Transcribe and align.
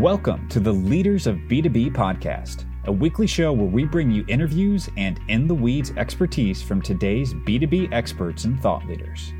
Welcome 0.00 0.48
to 0.50 0.60
the 0.60 0.72
Leaders 0.72 1.26
of 1.26 1.36
B2B 1.48 1.94
podcast, 1.94 2.66
a 2.84 2.92
weekly 2.92 3.26
show 3.26 3.50
where 3.50 3.64
we 3.64 3.86
bring 3.86 4.10
you 4.10 4.26
interviews 4.28 4.90
and 4.98 5.18
in 5.28 5.48
the 5.48 5.54
weeds 5.54 5.90
expertise 5.96 6.60
from 6.60 6.82
today's 6.82 7.32
B2B 7.32 7.94
experts 7.94 8.44
and 8.44 8.60
thought 8.60 8.86
leaders. 8.86 9.32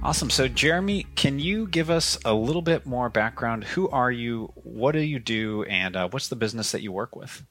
Awesome. 0.03 0.31
So, 0.31 0.49
Jeremy, 0.49 1.07
can 1.17 1.39
you 1.39 1.67
give 1.67 1.91
us 1.91 2.19
a 2.25 2.33
little 2.33 2.63
bit 2.63 2.87
more 2.87 3.11
background? 3.11 3.65
Who 3.65 3.91
are 3.91 4.11
you? 4.11 4.53
What 4.55 4.93
do 4.93 5.01
you 5.01 5.19
do? 5.19 5.65
And 5.65 5.97
uh, 5.97 6.09
what's 6.09 6.29
the 6.29 6.37
business 6.37 6.73
that 6.73 6.83
you 6.83 6.93
work 6.93 7.15
with? 7.15 7.45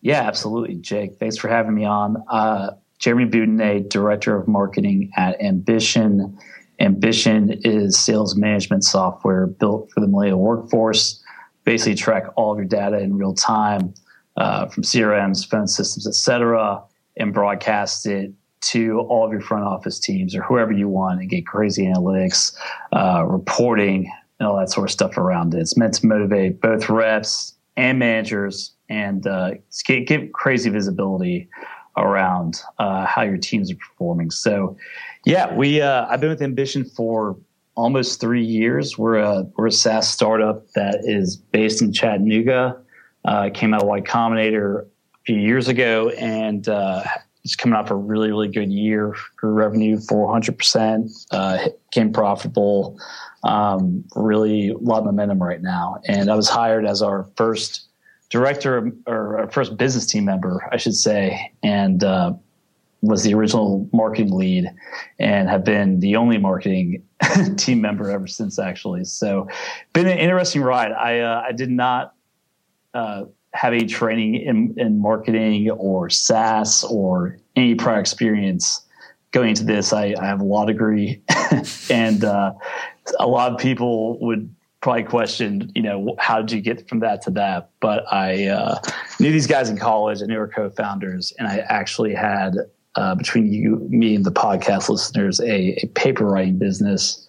Yeah, 0.00 0.22
absolutely, 0.22 0.76
Jake. 0.76 1.18
Thanks 1.18 1.36
for 1.36 1.48
having 1.48 1.74
me 1.74 1.84
on. 1.84 2.22
Uh, 2.28 2.70
Jeremy 2.98 3.26
Boudinot, 3.26 3.88
Director 3.90 4.36
of 4.36 4.48
Marketing 4.48 5.10
at 5.16 5.40
Ambition 5.42 6.38
Ambition 6.80 7.60
is 7.64 7.98
sales 7.98 8.36
management 8.36 8.84
software 8.84 9.46
built 9.46 9.90
for 9.90 10.00
the 10.00 10.08
millennial 10.08 10.40
workforce. 10.40 11.22
Basically, 11.64 11.94
track 11.94 12.24
all 12.36 12.52
of 12.52 12.58
your 12.58 12.66
data 12.66 12.98
in 12.98 13.16
real 13.16 13.34
time 13.34 13.94
uh, 14.36 14.66
from 14.66 14.82
CRMs, 14.82 15.48
phone 15.48 15.68
systems, 15.68 16.06
etc., 16.06 16.82
and 17.16 17.32
broadcast 17.32 18.06
it 18.06 18.32
to 18.60 19.00
all 19.00 19.26
of 19.26 19.30
your 19.30 19.40
front 19.40 19.64
office 19.64 20.00
teams 20.00 20.34
or 20.34 20.42
whoever 20.42 20.72
you 20.72 20.88
want 20.88 21.20
and 21.20 21.28
get 21.28 21.46
crazy 21.46 21.84
analytics, 21.84 22.56
uh, 22.92 23.24
reporting, 23.26 24.10
and 24.38 24.48
all 24.48 24.58
that 24.58 24.70
sort 24.70 24.88
of 24.88 24.90
stuff 24.90 25.16
around 25.16 25.54
it. 25.54 25.60
It's 25.60 25.76
meant 25.76 25.94
to 25.94 26.06
motivate 26.06 26.60
both 26.60 26.88
reps 26.88 27.54
and 27.76 27.98
managers 27.98 28.72
and 28.88 29.26
uh, 29.26 29.52
get, 29.86 30.06
give 30.06 30.32
crazy 30.32 30.70
visibility 30.70 31.48
around 31.96 32.60
uh, 32.78 33.06
how 33.06 33.22
your 33.22 33.38
teams 33.38 33.70
are 33.70 33.76
performing. 33.76 34.30
So, 34.30 34.76
yeah, 35.24 35.54
we 35.54 35.80
uh, 35.80 36.06
I've 36.06 36.20
been 36.20 36.30
with 36.30 36.42
Ambition 36.42 36.84
for 36.84 37.36
almost 37.74 38.20
three 38.20 38.44
years. 38.44 38.98
We're 38.98 39.18
a 39.18 39.46
we're 39.56 39.68
a 39.68 39.72
SaaS 39.72 40.08
startup 40.08 40.70
that 40.74 41.00
is 41.04 41.36
based 41.36 41.82
in 41.82 41.92
Chattanooga. 41.92 42.80
Uh, 43.24 43.50
came 43.52 43.72
out 43.72 43.82
of 43.82 43.88
Y 43.88 44.00
Combinator 44.02 44.82
a 44.82 44.86
few 45.24 45.38
years 45.38 45.68
ago, 45.68 46.10
and 46.10 46.68
uh, 46.68 47.04
it's 47.42 47.56
coming 47.56 47.74
off 47.74 47.90
a 47.90 47.94
really 47.94 48.28
really 48.28 48.48
good 48.48 48.72
year. 48.72 49.14
Grew 49.36 49.52
revenue 49.52 49.98
400 49.98 50.58
percent, 50.58 51.10
Came 51.92 52.12
profitable. 52.12 52.98
Um, 53.44 54.04
really 54.16 54.70
a 54.70 54.78
lot 54.78 55.00
of 55.00 55.04
momentum 55.04 55.42
right 55.42 55.60
now. 55.60 56.00
And 56.08 56.30
I 56.30 56.34
was 56.34 56.48
hired 56.48 56.86
as 56.86 57.02
our 57.02 57.28
first 57.36 57.88
director 58.30 58.92
or 59.06 59.38
our 59.38 59.50
first 59.50 59.76
business 59.76 60.06
team 60.06 60.24
member, 60.24 60.68
I 60.72 60.76
should 60.76 60.94
say, 60.94 61.52
and 61.62 62.02
uh, 62.02 62.34
was 63.02 63.22
the 63.22 63.34
original 63.34 63.88
marketing 63.92 64.32
lead 64.32 64.70
and 65.18 65.48
have 65.48 65.64
been 65.64 66.00
the 66.00 66.16
only 66.16 66.38
marketing 66.38 67.02
team 67.56 67.80
member 67.80 68.10
ever 68.10 68.26
since 68.26 68.58
actually 68.58 69.04
so 69.04 69.46
been 69.92 70.06
an 70.06 70.16
interesting 70.16 70.62
ride 70.62 70.90
i 70.92 71.20
uh, 71.20 71.44
i 71.46 71.52
did 71.52 71.68
not 71.68 72.14
uh, 72.94 73.24
have 73.54 73.72
any 73.72 73.86
training 73.86 74.34
in, 74.34 74.74
in 74.76 75.00
marketing 75.00 75.70
or 75.70 76.10
SaaS 76.10 76.84
or 76.84 77.38
any 77.56 77.74
prior 77.74 78.00
experience 78.00 78.84
going 79.30 79.50
into 79.50 79.64
this. 79.64 79.92
I, 79.92 80.14
I 80.20 80.26
have 80.26 80.40
a 80.40 80.44
law 80.44 80.64
degree, 80.64 81.22
and 81.90 82.24
uh, 82.24 82.52
a 83.18 83.26
lot 83.26 83.52
of 83.52 83.58
people 83.58 84.18
would 84.20 84.53
probably 84.84 85.02
questioned, 85.02 85.72
you 85.74 85.80
know, 85.80 86.14
how 86.18 86.42
did 86.42 86.52
you 86.52 86.60
get 86.60 86.86
from 86.86 87.00
that 87.00 87.22
to 87.22 87.30
that? 87.30 87.70
But 87.80 88.04
I 88.12 88.48
uh, 88.48 88.78
knew 89.18 89.32
these 89.32 89.46
guys 89.46 89.70
in 89.70 89.78
college. 89.78 90.20
I 90.22 90.26
knew 90.26 90.38
our 90.38 90.46
co-founders, 90.46 91.32
and 91.38 91.48
I 91.48 91.60
actually 91.70 92.12
had 92.12 92.54
uh, 92.94 93.14
between 93.14 93.50
you, 93.50 93.78
me, 93.88 94.14
and 94.14 94.26
the 94.26 94.30
podcast 94.30 94.90
listeners, 94.90 95.40
a, 95.40 95.82
a 95.82 95.86
paper 95.94 96.26
writing 96.26 96.58
business 96.58 97.26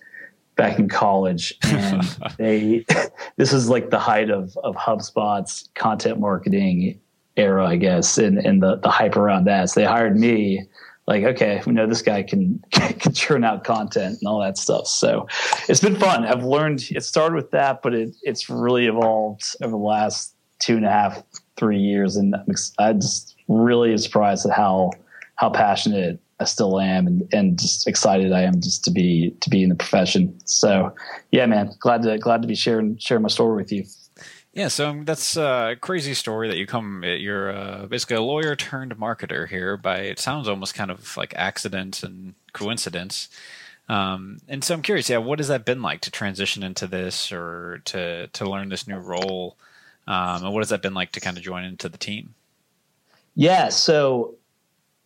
back 0.57 0.79
in 0.79 0.89
college, 0.89 1.53
and 1.63 2.03
they 2.37 2.85
this 3.37 3.53
is 3.53 3.69
like 3.69 3.89
the 3.89 3.99
height 3.99 4.29
of 4.29 4.57
of 4.57 4.75
HubSpot's 4.75 5.69
content 5.75 6.19
marketing 6.19 6.99
era, 7.37 7.65
I 7.65 7.77
guess, 7.77 8.17
and 8.17 8.37
and 8.37 8.61
the 8.61 8.75
the 8.83 8.89
hype 8.89 9.15
around 9.15 9.45
that. 9.45 9.69
So 9.69 9.79
they 9.79 9.85
hired 9.85 10.19
me. 10.19 10.67
Like, 11.07 11.23
okay, 11.23 11.61
we 11.65 11.73
know 11.73 11.85
this 11.85 12.01
guy 12.01 12.23
can 12.23 12.63
can 12.71 13.13
churn 13.13 13.43
out 13.43 13.63
content 13.63 14.17
and 14.19 14.27
all 14.27 14.39
that 14.41 14.57
stuff. 14.57 14.87
So 14.87 15.27
it's 15.69 15.79
been 15.79 15.95
fun. 15.95 16.25
I've 16.25 16.43
learned. 16.43 16.87
It 16.91 17.03
started 17.03 17.35
with 17.35 17.51
that, 17.51 17.81
but 17.81 17.93
it 17.93 18.15
it's 18.23 18.49
really 18.49 18.87
evolved 18.87 19.55
over 19.61 19.71
the 19.71 19.77
last 19.77 20.35
two 20.59 20.77
and 20.77 20.85
a 20.85 20.89
half, 20.89 21.21
three 21.57 21.79
years, 21.79 22.15
and 22.15 22.35
I'm, 22.35 22.55
I 22.79 22.93
just 22.93 23.35
really 23.47 23.95
surprised 23.97 24.45
at 24.45 24.55
how 24.55 24.91
how 25.35 25.49
passionate 25.49 26.19
I 26.39 26.45
still 26.45 26.79
am 26.79 27.07
and, 27.07 27.33
and 27.33 27.59
just 27.59 27.87
excited 27.87 28.33
I 28.33 28.41
am 28.41 28.59
just 28.59 28.83
to 28.85 28.91
be 28.91 29.35
to 29.41 29.49
be 29.49 29.63
in 29.63 29.69
the 29.69 29.75
profession. 29.75 30.37
So 30.45 30.93
yeah, 31.31 31.45
man, 31.45 31.71
glad 31.79 32.01
to 32.03 32.17
glad 32.17 32.41
to 32.41 32.47
be 32.47 32.55
sharing 32.55 32.97
sharing 32.97 33.21
my 33.21 33.29
story 33.29 33.55
with 33.55 33.71
you. 33.71 33.85
Yeah, 34.55 34.69
so 34.69 35.01
that's 35.03 35.35
a 35.35 35.75
crazy 35.81 36.13
story 36.13 36.47
that 36.47 36.55
you 36.55 36.65
come. 36.65 37.03
You're 37.03 37.51
uh, 37.51 37.85
basically 37.87 38.15
a 38.15 38.21
lawyer 38.21 38.55
turned 38.55 38.95
marketer 38.97 39.49
here. 39.49 39.75
By 39.75 39.97
it 39.97 40.17
sounds 40.17 40.47
almost 40.47 40.73
kind 40.73 40.89
of 40.89 41.17
like 41.17 41.33
accident 41.35 42.03
and 42.03 42.35
coincidence. 42.53 43.27
Um, 43.89 44.39
and 44.47 44.63
so 44.63 44.73
I'm 44.73 44.81
curious, 44.81 45.09
yeah, 45.09 45.17
what 45.17 45.39
has 45.39 45.49
that 45.49 45.65
been 45.65 45.81
like 45.81 45.99
to 46.01 46.11
transition 46.11 46.63
into 46.63 46.87
this 46.87 47.33
or 47.33 47.81
to 47.85 48.27
to 48.27 48.49
learn 48.49 48.69
this 48.69 48.87
new 48.87 48.97
role? 48.97 49.57
Um, 50.07 50.45
and 50.45 50.53
what 50.53 50.61
has 50.61 50.69
that 50.69 50.81
been 50.81 50.93
like 50.93 51.11
to 51.11 51.19
kind 51.19 51.35
of 51.35 51.43
join 51.43 51.65
into 51.65 51.89
the 51.89 51.97
team? 51.97 52.33
Yeah, 53.35 53.67
so 53.67 54.35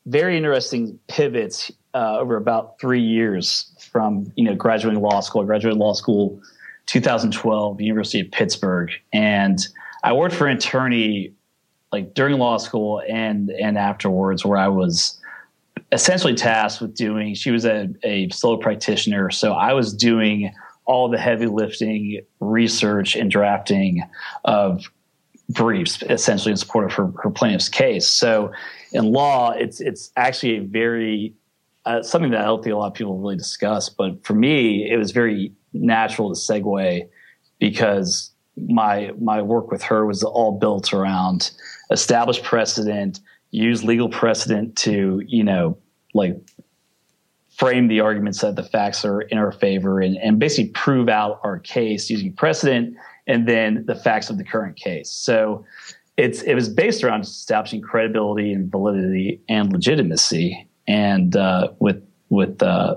very 0.06 0.38
interesting 0.38 1.00
pivots 1.08 1.72
uh, 1.96 2.20
over 2.20 2.36
about 2.36 2.80
three 2.80 3.02
years 3.02 3.72
from 3.92 4.32
you 4.36 4.44
know 4.44 4.54
graduating 4.54 5.02
law 5.02 5.22
school. 5.22 5.42
I 5.42 5.46
graduated 5.46 5.80
law 5.80 5.94
school 5.94 6.40
2012, 6.90 7.82
University 7.82 8.20
of 8.20 8.32
Pittsburgh, 8.32 8.90
and 9.14 9.60
I 10.04 10.14
worked 10.14 10.34
for 10.34 10.48
an 10.48 10.58
attorney 10.58 11.34
like 11.92 12.16
during 12.16 12.38
law 12.38 12.58
school 12.58 13.02
and 13.08 13.52
and 13.52 13.78
afterwards, 13.78 14.44
where 14.44 14.58
I 14.58 14.68
was 14.70 15.20
essentially 15.92 16.34
tasked 16.34 16.82
with 16.82 16.96
doing. 16.96 17.36
She 17.36 17.52
was 17.52 17.66
a, 17.66 17.90
a 18.04 18.30
solo 18.30 18.58
practitioner, 18.58 19.30
so 19.30 19.54
I 19.54 19.74
was 19.74 19.94
doing 19.94 20.52
all 20.86 21.10
the 21.10 21.20
heavy 21.20 21.46
lifting, 21.46 22.22
research, 22.40 23.16
and 23.16 23.30
drafting 23.30 24.04
of 24.46 24.92
briefs, 25.50 26.02
essentially 26.10 26.52
in 26.52 26.58
support 26.58 26.86
of 26.86 26.94
her, 26.94 27.12
her 27.22 27.30
plaintiff's 27.30 27.70
case. 27.70 28.08
So 28.08 28.52
in 28.94 29.12
law, 29.12 29.52
it's 29.52 29.80
it's 29.80 30.12
actually 30.16 30.58
a 30.58 30.62
very 30.62 31.36
uh, 31.86 32.02
something 32.02 32.32
that 32.32 32.42
I 32.42 32.46
don't 32.46 32.64
think 32.64 32.74
a 32.74 32.78
lot 32.78 32.88
of 32.88 32.94
people 32.96 33.20
really 33.20 33.38
discuss. 33.38 33.90
But 33.90 34.26
for 34.26 34.34
me, 34.34 34.90
it 34.90 34.98
was 34.98 35.12
very 35.12 35.52
natural 35.74 36.34
to 36.34 36.40
segue 36.40 37.08
because 37.60 38.32
my 38.68 39.12
my 39.20 39.42
work 39.42 39.72
with 39.72 39.84
her 39.84 40.06
was 40.06 40.24
all 40.24 40.58
built 40.58 40.94
around 40.94 41.52
establish 41.92 42.42
precedent, 42.44 43.20
use 43.52 43.84
legal 43.84 44.10
precedent 44.10 44.76
to 44.78 45.22
you 45.26 45.44
know 45.44 45.78
like 46.14 46.36
frame 47.56 47.88
the 47.88 48.00
arguments 48.00 48.40
that 48.42 48.56
the 48.56 48.64
facts 48.64 49.04
are 49.04 49.22
in 49.22 49.38
our 49.38 49.52
favor 49.52 50.00
and, 50.00 50.16
and 50.18 50.40
basically 50.40 50.72
prove 50.72 51.10
out 51.10 51.42
our 51.44 51.60
case 51.60 52.10
using 52.10 52.32
precedent 52.34 52.96
and 53.28 53.48
then 53.48 53.84
the 53.86 53.96
facts 53.96 54.30
of 54.30 54.38
the 54.38 54.44
current 54.46 54.78
case. 54.78 55.12
So 55.12 55.66
it's 56.18 56.42
it 56.42 56.56
was 56.56 56.68
based 56.68 57.04
around 57.04 57.22
establishing 57.22 57.82
credibility 57.82 58.52
and 58.52 58.70
validity 58.70 59.42
and 59.48 59.72
legitimacy, 59.72 60.68
and 60.88 61.36
uh, 61.36 61.70
with 61.80 62.04
with 62.30 62.62
uh, 62.62 62.96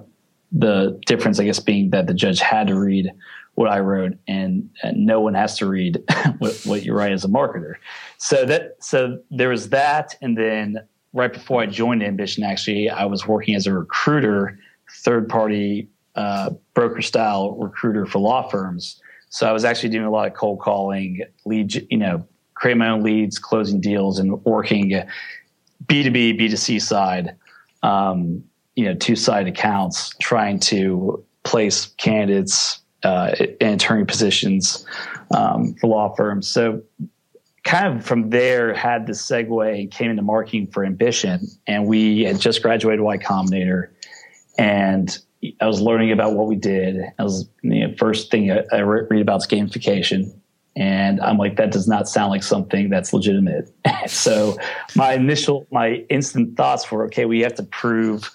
the 0.52 1.00
difference, 1.06 1.40
I 1.40 1.44
guess, 1.44 1.58
being 1.58 1.90
that 1.90 2.06
the 2.06 2.14
judge 2.14 2.40
had 2.40 2.66
to 2.68 2.78
read 2.78 3.10
what 3.54 3.70
I 3.70 3.80
wrote, 3.80 4.12
and, 4.26 4.70
and 4.82 5.06
no 5.06 5.20
one 5.20 5.34
has 5.34 5.58
to 5.58 5.66
read 5.66 6.02
what, 6.38 6.54
what, 6.64 6.84
you 6.84 6.94
write 6.94 7.12
as 7.12 7.24
a 7.24 7.28
marketer. 7.28 7.74
So 8.18 8.44
that 8.46 8.76
so 8.80 9.18
there 9.30 9.50
was 9.50 9.68
that, 9.70 10.14
and 10.22 10.36
then 10.36 10.78
right 11.12 11.32
before 11.32 11.62
I 11.62 11.66
joined 11.66 12.02
Ambition, 12.02 12.44
actually, 12.44 12.88
I 12.88 13.04
was 13.04 13.26
working 13.26 13.54
as 13.54 13.66
a 13.66 13.72
recruiter, 13.72 14.58
third 15.04 15.28
party 15.28 15.88
uh, 16.14 16.50
broker 16.74 17.02
style 17.02 17.56
recruiter 17.56 18.06
for 18.06 18.18
law 18.18 18.48
firms. 18.48 19.00
So 19.30 19.48
I 19.48 19.52
was 19.52 19.64
actually 19.64 19.88
doing 19.90 20.04
a 20.04 20.10
lot 20.10 20.26
of 20.28 20.34
cold 20.34 20.60
calling, 20.60 21.22
lead, 21.46 21.74
you 21.90 21.96
know, 21.96 22.26
create 22.54 22.76
my 22.76 22.88
own 22.88 23.02
leads, 23.02 23.38
closing 23.38 23.80
deals, 23.80 24.18
and 24.18 24.44
working 24.44 24.90
B2B, 25.86 26.38
B2C 26.38 26.80
side, 26.80 27.34
um, 27.82 28.44
you 28.74 28.84
know, 28.84 28.94
two 28.94 29.16
side 29.16 29.46
accounts, 29.46 30.14
trying 30.20 30.58
to 30.58 31.24
place 31.44 31.86
candidates 31.96 32.80
uh, 33.02 33.34
and 33.60 33.74
attorney 33.74 34.04
positions 34.04 34.86
um, 35.34 35.74
for 35.74 35.88
law 35.88 36.14
firms. 36.14 36.48
So 36.48 36.82
kind 37.64 37.96
of 37.96 38.04
from 38.04 38.30
there 38.30 38.74
had 38.74 39.06
the 39.06 39.12
segue 39.12 39.80
and 39.80 39.90
came 39.90 40.10
into 40.10 40.22
marketing 40.22 40.68
for 40.68 40.84
Ambition. 40.84 41.46
And 41.66 41.86
we 41.86 42.24
had 42.24 42.40
just 42.40 42.62
graduated 42.62 43.00
Y 43.00 43.18
Combinator. 43.18 43.88
And 44.58 45.16
I 45.60 45.66
was 45.66 45.80
learning 45.80 46.12
about 46.12 46.34
what 46.34 46.46
we 46.46 46.56
did. 46.56 47.00
I 47.18 47.22
was 47.22 47.48
the 47.62 47.94
first 47.98 48.30
thing 48.30 48.50
I, 48.50 48.62
I 48.72 48.80
read 48.80 49.20
about 49.20 49.38
is 49.38 49.46
gamification. 49.46 50.32
And 50.74 51.20
I'm 51.20 51.36
like, 51.36 51.56
that 51.56 51.70
does 51.70 51.86
not 51.86 52.08
sound 52.08 52.30
like 52.30 52.42
something 52.42 52.88
that's 52.88 53.12
legitimate. 53.12 53.70
so 54.06 54.56
my 54.96 55.12
initial, 55.12 55.66
my 55.70 56.04
instant 56.08 56.56
thoughts 56.56 56.90
were, 56.90 57.04
okay, 57.06 57.26
we 57.26 57.40
have 57.40 57.54
to 57.56 57.62
prove 57.62 58.30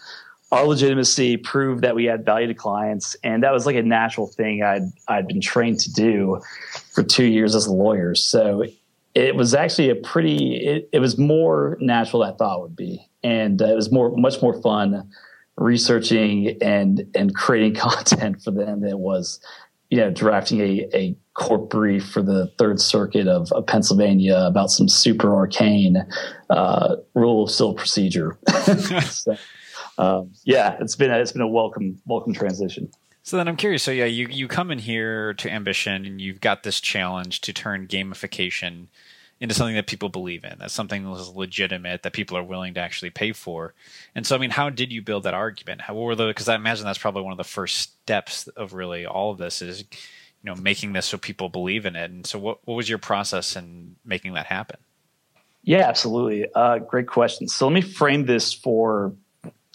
our 0.51 0.65
legitimacy, 0.65 1.37
proved 1.37 1.83
that 1.83 1.95
we 1.95 2.05
had 2.05 2.23
value 2.23 2.47
to 2.47 2.53
clients. 2.53 3.15
And 3.23 3.43
that 3.43 3.51
was 3.51 3.65
like 3.65 3.75
a 3.75 3.83
natural 3.83 4.27
thing 4.27 4.63
I'd, 4.63 4.83
I'd 5.07 5.27
been 5.27 5.41
trained 5.41 5.79
to 5.81 5.91
do 5.91 6.41
for 6.93 7.03
two 7.03 7.25
years 7.25 7.53
as 7.53 7.65
a 7.65 7.73
lawyer. 7.73 8.15
So 8.15 8.63
it 9.17 9.35
was 9.35 9.55
actually 9.55 9.89
a 9.89 9.95
pretty 9.95 10.57
it, 10.57 10.89
it 10.93 10.99
was 10.99 11.17
more 11.17 11.75
natural 11.81 12.21
I 12.21 12.33
thought 12.33 12.61
would 12.61 12.75
be, 12.75 13.09
and 13.23 13.59
uh, 13.61 13.65
it 13.65 13.75
was 13.75 13.91
more 13.91 14.15
much 14.15 14.41
more 14.43 14.61
fun 14.61 15.09
researching 15.55 16.55
and 16.61 17.03
and 17.15 17.33
creating 17.33 17.73
content 17.81 18.43
for 18.43 18.51
them 18.51 18.81
than 18.81 18.91
it 18.91 18.99
was 18.99 19.39
you 19.89 19.97
know 19.97 20.11
drafting 20.11 20.59
a, 20.59 20.87
a 20.93 21.17
court 21.33 21.69
brief 21.69 22.07
for 22.07 22.21
the 22.21 22.47
Third 22.59 22.79
Circuit 22.79 23.27
of, 23.27 23.51
of 23.53 23.65
Pennsylvania 23.65 24.37
about 24.37 24.69
some 24.69 24.87
super 24.87 25.35
arcane 25.35 25.97
uh, 26.51 26.95
rule 27.15 27.43
of 27.43 27.51
civil 27.51 27.73
procedure. 27.73 28.37
so, 29.09 29.35
um, 29.97 30.31
yeah, 30.43 30.77
it's 30.79 30.95
been 30.95 31.11
a, 31.11 31.17
it's 31.17 31.31
been 31.31 31.41
a 31.41 31.47
welcome 31.47 32.01
welcome 32.05 32.33
transition. 32.33 32.89
So 33.23 33.35
then 33.37 33.47
I'm 33.47 33.57
curious. 33.57 33.83
So 33.83 33.91
yeah, 33.91 34.05
you 34.05 34.27
you 34.29 34.47
come 34.47 34.71
in 34.71 34.79
here 34.79 35.33
to 35.35 35.51
Ambition 35.51 36.05
and 36.05 36.21
you've 36.21 36.41
got 36.41 36.63
this 36.63 36.79
challenge 36.79 37.41
to 37.41 37.53
turn 37.53 37.87
gamification 37.87 38.87
into 39.39 39.53
something 39.53 39.75
that 39.75 39.87
people 39.87 40.09
believe 40.09 40.43
in. 40.43 40.55
That's 40.59 40.73
something 40.73 41.03
that 41.03 41.19
is 41.19 41.29
legitimate 41.29 42.03
that 42.03 42.13
people 42.13 42.37
are 42.37 42.43
willing 42.43 42.73
to 42.75 42.79
actually 42.79 43.11
pay 43.11 43.33
for. 43.33 43.73
And 44.15 44.25
so, 44.25 44.35
I 44.35 44.39
mean, 44.39 44.49
how 44.49 44.69
did 44.69 44.91
you 44.91 45.01
build 45.01 45.23
that 45.23 45.33
argument? 45.33 45.81
How 45.81 45.93
were 45.93 46.15
the? 46.15 46.27
Because 46.27 46.49
I 46.49 46.55
imagine 46.55 46.85
that's 46.85 46.97
probably 46.97 47.23
one 47.23 47.33
of 47.33 47.37
the 47.37 47.43
first 47.43 47.77
steps 47.79 48.47
of 48.49 48.73
really 48.73 49.05
all 49.05 49.31
of 49.31 49.37
this 49.37 49.61
is, 49.61 49.81
you 49.81 49.85
know, 50.43 50.55
making 50.55 50.93
this 50.93 51.05
so 51.05 51.17
people 51.17 51.49
believe 51.49 51.85
in 51.85 51.95
it. 51.95 52.09
And 52.09 52.25
so, 52.25 52.39
what 52.39 52.59
what 52.65 52.75
was 52.75 52.89
your 52.89 52.97
process 52.97 53.55
in 53.55 53.95
making 54.05 54.33
that 54.33 54.47
happen? 54.47 54.77
Yeah, 55.63 55.87
absolutely. 55.87 56.47
Uh, 56.55 56.77
great 56.77 57.07
question. 57.07 57.49
So 57.49 57.67
let 57.67 57.73
me 57.73 57.81
frame 57.81 58.25
this 58.25 58.53
for 58.53 59.13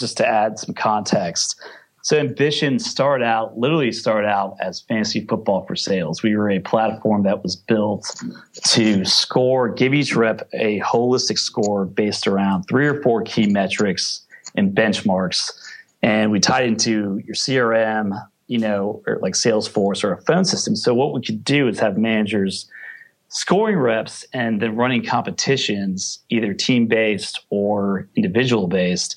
just 0.03 0.19
to 0.19 0.27
add 0.27 0.59
some 0.59 0.75
context. 0.75 1.59
So 2.05 2.19
Ambition 2.19 2.81
started 2.81 3.25
out, 3.25 3.57
literally 3.57 3.93
started 3.93 4.27
out 4.27 4.57
as 4.61 4.81
fantasy 4.81 5.25
football 5.25 5.65
for 5.67 5.77
sales. 5.77 6.21
We 6.23 6.37
were 6.37 6.51
a 6.51 6.59
platform 6.59 7.23
that 7.23 7.45
was 7.45 7.55
built 7.55 8.21
to 8.67 9.05
score, 9.05 9.69
give 9.69 9.95
each 9.95 10.17
rep 10.17 10.49
a 10.53 10.81
holistic 10.81 11.39
score 11.39 11.87
based 11.87 12.27
around 12.27 12.65
three 12.65 12.89
or 12.89 13.01
four 13.03 13.23
key 13.23 13.47
metrics 13.47 14.27
and 14.57 14.75
benchmarks. 14.75 15.53
And 16.03 16.33
we 16.33 16.41
tied 16.41 16.67
into 16.67 17.21
your 17.25 17.37
CRM, 17.37 18.21
you 18.49 18.59
know, 18.59 19.01
or 19.07 19.21
like 19.23 19.35
Salesforce 19.35 20.03
or 20.03 20.13
a 20.13 20.21
phone 20.23 20.45
system. 20.45 20.75
So 20.75 20.95
what 20.95 21.15
we 21.15 21.23
could 21.23 21.45
do 21.45 21.69
is 21.69 21.79
have 21.79 21.97
managers 21.97 22.69
scoring 23.29 23.79
reps 23.79 24.27
and 24.35 24.61
then 24.61 24.75
running 24.75 25.05
competitions, 25.05 26.19
either 26.31 26.53
team 26.53 26.89
based 26.89 27.47
or 27.49 28.09
individual 28.17 28.67
based, 28.67 29.17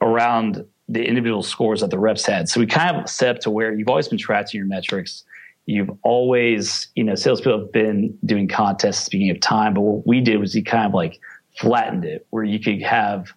around 0.00 0.64
the 0.88 1.04
individual 1.04 1.42
scores 1.42 1.80
that 1.80 1.90
the 1.90 1.98
reps 1.98 2.24
had. 2.24 2.48
So 2.48 2.60
we 2.60 2.66
kind 2.66 2.96
of 2.96 3.08
set 3.08 3.36
up 3.36 3.42
to 3.42 3.50
where 3.50 3.74
you've 3.74 3.88
always 3.88 4.08
been 4.08 4.18
tracking 4.18 4.58
your 4.58 4.66
metrics. 4.66 5.24
You've 5.66 5.90
always, 6.02 6.88
you 6.94 7.02
know, 7.02 7.16
salespeople 7.16 7.58
have 7.60 7.72
been 7.72 8.16
doing 8.24 8.46
contests 8.46 9.04
speaking 9.04 9.30
of 9.30 9.40
time, 9.40 9.74
but 9.74 9.80
what 9.80 10.06
we 10.06 10.20
did 10.20 10.38
was 10.38 10.54
we 10.54 10.62
kind 10.62 10.86
of 10.86 10.94
like 10.94 11.18
flattened 11.58 12.04
it 12.04 12.26
where 12.30 12.44
you 12.44 12.60
could 12.60 12.82
have 12.82 13.32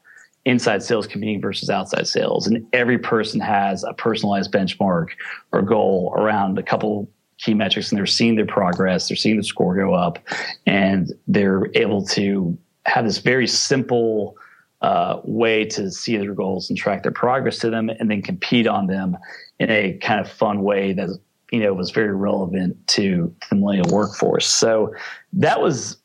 inside 0.45 0.83
sales 0.83 1.07
competing 1.07 1.41
versus 1.41 1.69
outside 1.69 2.07
sales. 2.07 2.45
And 2.45 2.65
every 2.71 2.99
person 2.99 3.39
has 3.39 3.83
a 3.83 3.93
personalized 3.93 4.51
benchmark 4.51 5.09
or 5.51 5.61
goal 5.61 6.13
around 6.15 6.57
a 6.59 6.63
couple 6.63 7.09
key 7.39 7.53
metrics 7.53 7.89
and 7.89 7.97
they're 7.97 8.05
seeing 8.05 8.35
their 8.35 8.45
progress, 8.45 9.07
they're 9.07 9.17
seeing 9.17 9.37
the 9.37 9.43
score 9.43 9.75
go 9.75 9.93
up, 9.93 10.19
and 10.65 11.13
they're 11.27 11.67
able 11.73 12.05
to 12.05 12.57
have 12.85 13.05
this 13.05 13.19
very 13.19 13.47
simple 13.47 14.35
uh, 14.81 15.19
way 15.23 15.65
to 15.65 15.91
see 15.91 16.17
their 16.17 16.33
goals 16.33 16.69
and 16.69 16.77
track 16.77 17.03
their 17.03 17.11
progress 17.11 17.59
to 17.59 17.69
them 17.69 17.89
and 17.89 18.09
then 18.09 18.21
compete 18.21 18.67
on 18.67 18.87
them 18.87 19.17
in 19.59 19.69
a 19.69 19.93
kind 20.01 20.19
of 20.19 20.31
fun 20.31 20.61
way 20.61 20.93
that 20.93 21.09
you 21.51 21.59
know 21.59 21.73
was 21.73 21.91
very 21.91 22.15
relevant 22.15 22.75
to 22.87 23.33
the 23.49 23.55
millennial 23.55 23.89
workforce. 23.89 24.47
So 24.47 24.93
that 25.33 25.61
was 25.61 25.97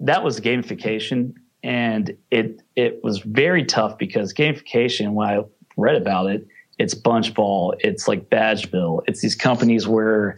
that 0.00 0.24
was 0.24 0.40
gamification. 0.40 1.34
And 1.62 2.16
it 2.30 2.62
it 2.76 3.02
was 3.02 3.18
very 3.20 3.64
tough 3.64 3.98
because 3.98 4.32
gamification 4.32 5.12
when 5.14 5.28
i 5.28 5.42
read 5.76 5.96
about 5.96 6.26
it 6.26 6.46
it's 6.78 6.94
bunchball 6.94 7.74
it's 7.80 8.06
like 8.06 8.28
badgeville 8.30 9.02
it's 9.06 9.20
these 9.20 9.34
companies 9.34 9.88
where 9.88 10.36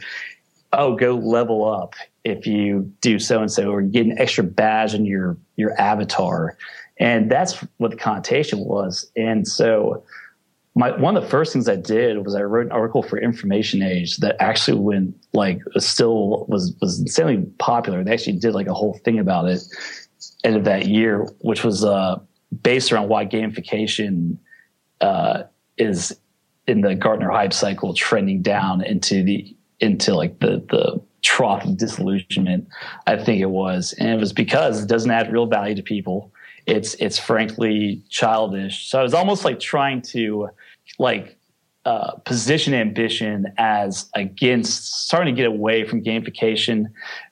oh 0.73 0.97
go 0.97 1.15
level 1.17 1.69
up 1.69 1.95
if 2.25 2.47
you 2.47 2.91
do 3.01 3.19
so 3.19 3.41
and 3.41 3.51
so 3.51 3.71
or 3.71 3.81
you 3.81 3.89
get 3.89 4.07
an 4.07 4.19
extra 4.19 4.45
badge 4.45 4.95
in 4.95 5.05
your 5.05 5.37
your 5.57 5.79
avatar 5.81 6.57
and 6.99 7.31
that's 7.31 7.65
what 7.77 7.91
the 7.91 7.97
connotation 7.97 8.61
was. 8.61 9.11
And 9.17 9.47
so 9.47 10.05
my, 10.75 10.97
one 10.97 11.17
of 11.17 11.23
the 11.23 11.29
first 11.29 11.53
things 11.53 11.69
I 11.69 11.77
did 11.77 12.25
was 12.25 12.35
I 12.35 12.43
wrote 12.43 12.67
an 12.67 12.73
article 12.73 13.03
for 13.03 13.19
Information 13.19 13.83
Age 13.83 14.19
that 14.19 14.37
actually 14.41 14.79
went 14.79 15.15
like 15.33 15.61
still 15.79 16.47
was 16.49 16.75
was 16.81 17.01
insanely 17.01 17.45
popular. 17.59 18.05
They 18.05 18.13
actually 18.13 18.39
did 18.39 18.55
like 18.55 18.69
a 18.69 18.75
whole 18.75 18.99
thing 19.05 19.19
about 19.19 19.49
it 19.49 19.63
end 20.45 20.57
of 20.57 20.65
that 20.65 20.87
year, 20.87 21.27
which 21.41 21.65
was 21.65 21.85
uh, 21.85 22.21
based 22.63 22.93
around 22.93 23.09
why 23.09 23.27
gamification 23.27 24.39
uh, 25.01 25.45
is 25.77 26.19
in 26.67 26.83
the 26.83 26.95
Gartner 26.95 27.31
hype 27.31 27.53
cycle 27.53 27.95
trending 27.95 28.43
down 28.43 28.85
into 28.85 29.23
the 29.23 29.57
into 29.81 30.15
like 30.15 30.39
the 30.41 30.65
the 30.71 31.01
trough 31.23 31.65
of 31.65 31.77
disillusionment. 31.77 32.69
I 33.07 33.17
think 33.17 33.41
it 33.41 33.51
was, 33.51 33.95
and 33.99 34.09
it 34.11 34.21
was 34.21 34.33
because 34.33 34.83
it 34.83 34.89
doesn't 34.89 35.11
add 35.11 35.33
real 35.33 35.47
value 35.47 35.75
to 35.75 35.83
people 35.83 36.33
it's 36.69 36.95
it's 36.95 37.19
frankly 37.19 38.03
childish. 38.11 38.89
So 38.89 39.01
I 39.01 39.03
was 39.03 39.15
almost 39.15 39.45
like 39.45 39.59
trying 39.59 40.03
to 40.03 40.51
like 40.99 41.37
uh, 41.87 42.13
position 42.27 42.75
ambition 42.75 43.47
as 43.57 44.11
against 44.15 45.07
starting 45.07 45.35
to 45.35 45.41
get 45.41 45.49
away 45.49 45.85
from 45.85 46.05
gamification, 46.05 46.87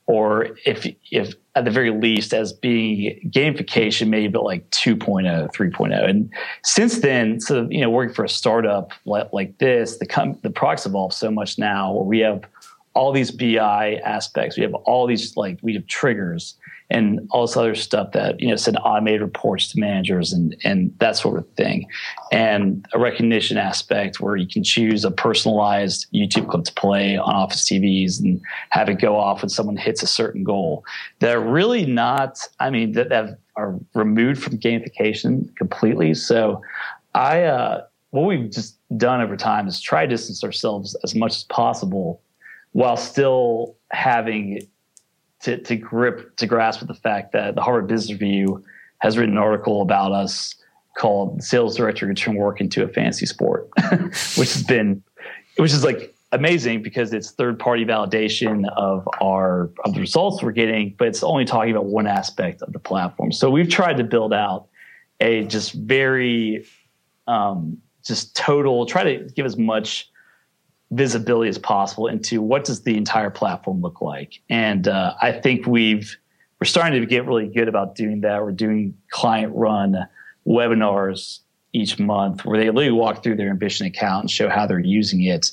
or 0.07 0.57
if 0.65 0.87
if 1.13 1.35
at 1.55 1.67
the 1.67 1.71
very 1.71 1.91
least 1.91 2.33
as 2.33 2.55
being 2.55 3.31
gamification 3.31 4.09
maybe 4.09 4.29
but 4.29 4.45
like 4.45 4.69
2.0 4.71 5.51
3.0 5.55 6.09
and 6.09 6.31
since 6.63 6.99
then 6.99 7.41
so 7.41 7.67
you 7.71 7.81
know 7.81 7.89
working 7.89 8.15
for 8.15 8.27
a 8.27 8.29
startup 8.29 8.93
like, 9.07 9.33
like 9.33 9.57
this 9.57 9.97
the 9.97 10.05
com- 10.05 10.39
the 10.43 10.51
products 10.51 10.85
evolve 10.85 11.15
so 11.15 11.31
much 11.31 11.59
now 11.59 11.91
where 11.95 12.05
we 12.05 12.19
have 12.19 12.45
all 12.93 13.11
these 13.11 13.31
bi 13.31 13.95
aspects 14.05 14.59
we 14.59 14.63
have 14.63 14.75
all 14.75 15.07
these 15.07 15.35
like 15.35 15.59
we 15.63 15.73
have 15.73 15.87
triggers 15.87 16.57
and 16.89 17.27
all 17.31 17.47
this 17.47 17.57
other 17.57 17.75
stuff 17.75 18.13
that 18.13 18.39
you 18.41 18.49
know 18.49 18.57
send 18.57 18.79
automated 18.79 19.21
reports 19.21 19.69
to 19.73 19.81
managers 19.81 20.33
and 20.33 20.57
and 20.65 20.97
that 20.99 21.17
sort 21.17 21.39
of 21.39 21.49
thing. 21.55 21.87
And 22.33 22.87
a 22.93 22.99
recognition 22.99 23.57
aspect 23.57 24.21
where 24.21 24.37
you 24.37 24.47
can 24.47 24.63
choose 24.63 25.05
a 25.05 25.11
personalized 25.11 26.07
youtube 26.15 26.49
clip 26.49 26.65
to 26.65 26.73
play 26.75 27.17
on 27.17 27.35
office 27.35 27.69
tvs 27.69 28.21
and 28.21 28.41
have 28.71 28.89
it 28.89 29.01
go 29.01 29.17
off 29.17 29.43
when 29.43 29.49
someone 29.49 29.77
hits 29.77 30.03
a 30.03 30.07
certain 30.07 30.45
goal. 30.45 30.85
That 31.21 31.35
are 31.35 31.41
really 31.41 31.87
not 31.87 32.39
i 32.61 32.71
mean 32.71 32.93
that, 32.93 33.09
that 33.09 33.39
are 33.57 33.79
removed 33.95 34.43
from 34.43 34.59
gamification 34.59 35.55
completely. 35.57 36.15
So 36.15 36.63
i 37.15 37.43
uh, 37.43 37.85
what 38.11 38.27
we've 38.27 38.51
just 38.51 38.79
done 38.97 39.21
over 39.21 39.37
time 39.37 39.67
is 39.67 39.81
try 39.81 40.07
distance 40.07 40.45
ourselves 40.45 40.97
as 41.03 41.15
much 41.15 41.33
as 41.33 41.45
possible 41.45 42.23
while 42.73 42.97
still 42.97 43.75
having 43.91 44.67
to, 45.43 45.59
to 45.59 45.77
grip 45.77 46.37
to 46.37 46.47
grasp 46.47 46.87
the 46.87 46.95
fact 46.95 47.33
that 47.33 47.55
the 47.55 47.63
Harvard 47.63 47.89
Business 47.89 48.13
Review 48.21 48.65
has 48.99 49.19
written 49.19 49.37
an 49.37 49.43
article 49.43 49.83
about 49.83 50.13
us 50.13 50.55
called 50.99 51.43
"Sales 51.43 51.77
Director 51.77 52.13
Turn 52.15 52.37
Work 52.37 52.61
into 52.61 52.83
a 52.83 52.89
Fantasy 52.89 53.27
Sport," 53.27 53.69
which 54.37 54.53
has 54.53 54.63
been, 54.63 55.03
which 55.57 55.73
is 55.73 55.85
like 55.85 56.15
amazing 56.33 56.83
because 56.83 57.13
it's 57.13 57.31
third 57.31 57.59
party 57.59 57.85
validation 57.85 58.69
of 58.77 59.09
our 59.21 59.71
of 59.85 59.95
the 59.95 60.01
results 60.01 60.43
we're 60.43 60.53
getting, 60.53 60.95
but 60.99 61.09
it's 61.09 61.23
only 61.23 61.45
talking 61.45 61.71
about 61.71 61.87
one 61.87 62.07
aspect 62.07 62.63
of 62.63 62.73
the 62.73 62.79
platform. 62.79 63.33
So 63.33 63.51
we've 63.51 63.69
tried 63.69 63.99
to 63.99 64.05
build 64.05 64.33
out 64.33 64.69
a 65.21 65.45
just 65.45 65.73
very 65.73 66.67
um, 67.27 67.79
just 68.05 68.37
total 68.37 68.87
try 68.87 69.03
to 69.03 69.25
give 69.35 69.47
as 69.47 69.57
much 69.57 70.11
visibility 70.91 71.49
as 71.49 71.59
possible 71.59 72.07
into 72.07 72.41
what 72.41 72.65
does 72.65 72.83
the 72.83 72.97
entire 72.97 73.31
platform 73.31 73.81
look 73.81 74.01
like. 74.01 74.41
And 74.49 74.87
uh, 74.87 75.15
I 75.21 75.33
think 75.33 75.67
we've 75.67 76.17
we're 76.61 76.67
starting 76.67 77.01
to 77.01 77.07
get 77.07 77.27
really 77.27 77.49
good 77.49 77.69
about 77.69 77.95
doing 77.95 78.23
that. 78.23 78.43
We're 78.43 78.53
doing 78.53 78.97
client 79.11 79.53
run 79.55 80.07
webinars 80.47 81.41
each 81.73 81.99
month 81.99 82.45
where 82.45 82.59
they 82.59 82.67
literally 82.71 82.93
walk 82.93 83.23
through 83.23 83.37
their 83.37 83.51
ambition 83.51 83.87
account 83.87 84.23
and 84.23 84.31
show 84.31 84.49
how 84.49 84.67
they're 84.67 84.79
using 84.79 85.23
it. 85.25 85.53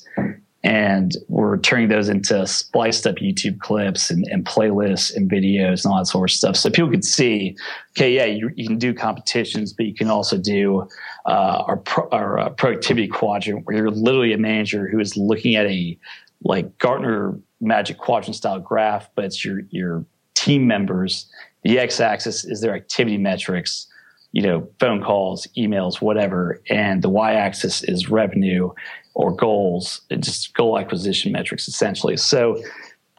And 0.64 1.18
we're 1.28 1.58
turning 1.58 1.90
those 1.90 2.08
into 2.08 2.46
spliced 2.46 3.06
up 3.06 3.16
YouTube 3.16 3.60
clips 3.60 4.10
and, 4.10 4.26
and, 4.28 4.46
playlists 4.46 5.14
and 5.14 5.30
videos 5.30 5.84
and 5.84 5.92
all 5.92 5.98
that 5.98 6.06
sort 6.06 6.30
of 6.30 6.34
stuff. 6.34 6.56
So 6.56 6.70
people 6.70 6.90
can 6.90 7.02
see, 7.02 7.54
okay, 7.90 8.10
yeah, 8.10 8.24
you, 8.24 8.50
you 8.56 8.66
can 8.66 8.78
do 8.78 8.94
competitions, 8.94 9.74
but 9.74 9.84
you 9.84 9.94
can 9.94 10.08
also 10.08 10.38
do 10.38 10.88
uh, 11.26 11.64
our, 11.66 11.76
pro, 11.76 12.08
our 12.08 12.38
uh, 12.38 12.48
productivity 12.48 13.06
quadrant 13.06 13.66
where 13.66 13.76
you're 13.76 13.90
literally 13.90 14.32
a 14.32 14.38
manager 14.38 14.88
who 14.88 14.98
is 14.98 15.18
looking 15.18 15.54
at 15.54 15.66
a 15.66 15.98
like 16.44 16.78
Gartner 16.78 17.38
Magic 17.60 17.98
Quadrant 17.98 18.34
style 18.34 18.58
graph, 18.58 19.08
but 19.14 19.26
it's 19.26 19.44
your 19.44 19.60
your 19.70 20.04
team 20.34 20.66
members. 20.66 21.30
The 21.62 21.78
x-axis 21.78 22.44
is 22.44 22.60
their 22.60 22.74
activity 22.74 23.16
metrics, 23.16 23.86
you 24.32 24.42
know, 24.42 24.68
phone 24.78 25.02
calls, 25.02 25.46
emails, 25.56 26.02
whatever, 26.02 26.60
and 26.68 27.00
the 27.00 27.08
y-axis 27.08 27.82
is 27.84 28.10
revenue 28.10 28.70
or 29.14 29.34
goals, 29.34 30.02
just 30.20 30.54
goal 30.54 30.78
acquisition 30.78 31.32
metrics 31.32 31.68
essentially. 31.68 32.16
So 32.16 32.60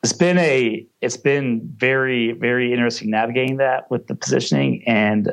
it's 0.03 0.13
been 0.13 0.37
a 0.37 0.85
it's 1.01 1.17
been 1.17 1.61
very 1.77 2.33
very 2.33 2.71
interesting 2.71 3.09
navigating 3.09 3.57
that 3.57 3.89
with 3.89 4.07
the 4.07 4.15
positioning, 4.15 4.83
and 4.85 5.31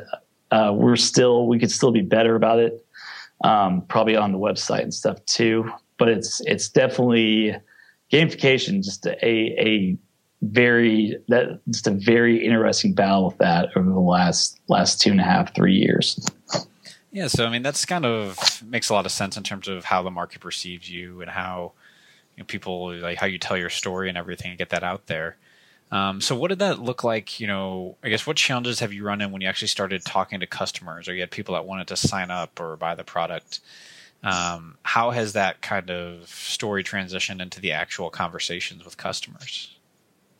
uh, 0.51 0.73
we're 0.75 0.95
still 0.95 1.47
we 1.47 1.59
could 1.59 1.71
still 1.71 1.91
be 1.91 2.01
better 2.01 2.35
about 2.35 2.59
it, 2.59 2.85
um, 3.43 3.83
probably 3.87 4.15
on 4.15 4.31
the 4.31 4.39
website 4.39 4.81
and 4.81 4.93
stuff 4.93 5.23
too. 5.25 5.71
But 5.97 6.09
it's 6.09 6.41
it's 6.45 6.69
definitely 6.69 7.55
gamification. 8.11 8.83
Just 8.83 9.05
a 9.05 9.15
a 9.21 9.97
very 10.41 11.17
that 11.27 11.59
just 11.69 11.87
a 11.87 11.91
very 11.91 12.43
interesting 12.43 12.93
battle 12.93 13.27
with 13.27 13.37
that 13.37 13.69
over 13.75 13.89
the 13.89 13.99
last 13.99 14.59
last 14.69 14.99
two 14.99 15.11
and 15.11 15.19
a 15.19 15.23
half 15.23 15.53
three 15.53 15.75
years. 15.75 16.19
Yeah, 17.13 17.27
so 17.27 17.45
I 17.45 17.49
mean 17.49 17.61
that's 17.61 17.85
kind 17.85 18.05
of 18.05 18.37
makes 18.63 18.89
a 18.89 18.93
lot 18.93 19.05
of 19.05 19.11
sense 19.11 19.37
in 19.37 19.43
terms 19.43 19.67
of 19.67 19.85
how 19.85 20.01
the 20.01 20.11
market 20.11 20.41
perceives 20.41 20.89
you 20.89 21.21
and 21.21 21.29
how 21.29 21.73
you 22.35 22.41
know, 22.41 22.45
people 22.45 22.91
like 22.97 23.19
how 23.19 23.27
you 23.27 23.37
tell 23.37 23.55
your 23.55 23.69
story 23.69 24.09
and 24.09 24.17
everything 24.17 24.49
and 24.49 24.57
get 24.57 24.71
that 24.71 24.83
out 24.83 25.05
there. 25.05 25.37
Um, 25.91 26.21
so 26.21 26.35
what 26.35 26.47
did 26.47 26.57
that 26.59 26.79
look 26.79 27.03
like? 27.03 27.39
You 27.39 27.45
know, 27.45 27.97
I 28.03 28.09
guess 28.09 28.25
what 28.25 28.35
challenges 28.35 28.79
have 28.79 28.91
you 28.91 29.05
run 29.05 29.21
in 29.21 29.31
when 29.31 29.43
you 29.43 29.47
actually 29.47 29.67
started 29.67 30.03
talking 30.03 30.39
to 30.39 30.47
customers, 30.47 31.07
or 31.07 31.13
you 31.13 31.21
had 31.21 31.29
people 31.29 31.53
that 31.53 31.65
wanted 31.65 31.87
to 31.89 31.95
sign 31.95 32.31
up 32.31 32.59
or 32.59 32.75
buy 32.77 32.95
the 32.95 33.03
product? 33.03 33.59
Um, 34.23 34.77
how 34.81 35.11
has 35.11 35.33
that 35.33 35.61
kind 35.61 35.91
of 35.91 36.27
story 36.27 36.83
transitioned 36.83 37.43
into 37.43 37.61
the 37.61 37.73
actual 37.73 38.09
conversations 38.09 38.83
with 38.83 38.97
customers? 38.97 39.77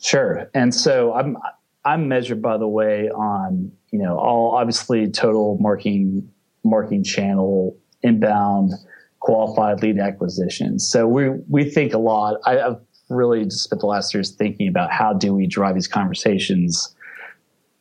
Sure, 0.02 0.50
and 0.56 0.74
so 0.74 1.14
I'm 1.14 1.38
I'm 1.86 2.08
measured 2.08 2.42
by 2.42 2.58
the 2.58 2.68
way 2.68 3.10
on 3.10 3.72
you 3.92 4.00
know 4.00 4.18
all 4.18 4.56
obviously 4.56 5.08
total 5.12 5.60
marketing 5.60 6.33
marketing 6.64 7.04
channel, 7.04 7.78
inbound, 8.02 8.74
qualified 9.20 9.82
lead 9.82 10.00
acquisition. 10.00 10.80
So 10.80 11.08
we 11.08 11.30
we 11.50 11.70
think 11.70 11.94
a 11.94 11.98
lot. 11.98 12.38
I, 12.46 12.56
have 12.56 12.82
really 13.10 13.44
just 13.46 13.64
spent 13.64 13.82
the 13.82 13.88
last 13.88 14.14
years 14.14 14.32
thinking 14.32 14.68
about 14.68 14.92
how 14.92 15.14
do 15.14 15.34
we 15.34 15.48
drive 15.48 15.76
these 15.76 15.88
conversations 15.88 16.96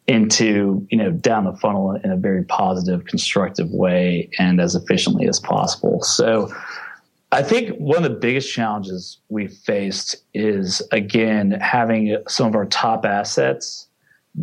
into 0.06 0.86
you 0.90 0.98
know 0.98 1.10
down 1.10 1.44
the 1.44 1.54
funnel 1.54 1.92
in 1.92 2.10
a 2.10 2.16
very 2.16 2.44
positive, 2.44 3.04
constructive 3.06 3.70
way 3.70 4.30
and 4.38 4.60
as 4.60 4.74
efficiently 4.74 5.28
as 5.28 5.38
possible. 5.40 6.02
So. 6.02 6.52
I 7.34 7.42
think 7.42 7.78
one 7.78 7.96
of 7.96 8.02
the 8.02 8.18
biggest 8.18 8.52
challenges 8.52 9.18
we 9.30 9.46
faced 9.46 10.16
is 10.34 10.82
again 10.92 11.52
having 11.52 12.18
some 12.28 12.46
of 12.46 12.54
our 12.54 12.66
top 12.66 13.06
assets 13.06 13.88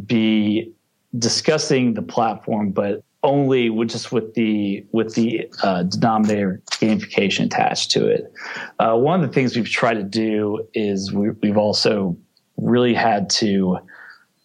be 0.07 0.73
discussing 1.17 1.93
the 1.93 2.01
platform, 2.01 2.71
but 2.71 3.03
only 3.23 3.69
with 3.69 3.89
just 3.89 4.11
with 4.11 4.33
the 4.33 4.85
with 4.91 5.15
the 5.15 5.51
uh, 5.61 5.83
denominator 5.83 6.61
gamification 6.69 7.45
attached 7.45 7.91
to 7.91 8.07
it. 8.07 8.31
Uh, 8.79 8.95
one 8.95 9.21
of 9.21 9.27
the 9.27 9.33
things 9.33 9.55
we've 9.55 9.69
tried 9.69 9.95
to 9.95 10.03
do 10.03 10.67
is 10.73 11.11
we, 11.11 11.29
have 11.47 11.57
also 11.57 12.17
really 12.57 12.93
had 12.93 13.29
to 13.29 13.79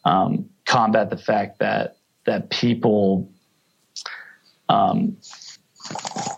um, 0.05 0.49
combat 0.67 1.11
the 1.11 1.17
fact 1.17 1.59
that 1.61 1.97
that 2.27 2.51
people 2.51 3.31
um, 4.69 5.17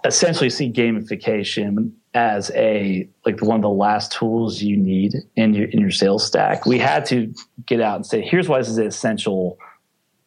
essentially 0.04 0.50
see 0.50 0.70
gamification 0.70 1.92
as 2.12 2.50
a 2.54 3.08
like 3.24 3.40
one 3.42 3.56
of 3.56 3.62
the 3.62 3.68
last 3.68 4.12
tools 4.12 4.62
you 4.62 4.76
need 4.76 5.14
in 5.36 5.54
your 5.54 5.68
in 5.68 5.80
your 5.80 5.90
sales 5.90 6.26
stack. 6.26 6.66
We 6.66 6.78
had 6.78 7.06
to 7.06 7.32
get 7.64 7.80
out 7.80 7.96
and 7.96 8.06
say, 8.06 8.20
here's 8.20 8.48
why 8.48 8.58
this 8.58 8.68
is 8.68 8.78
an 8.78 8.86
essential 8.86 9.58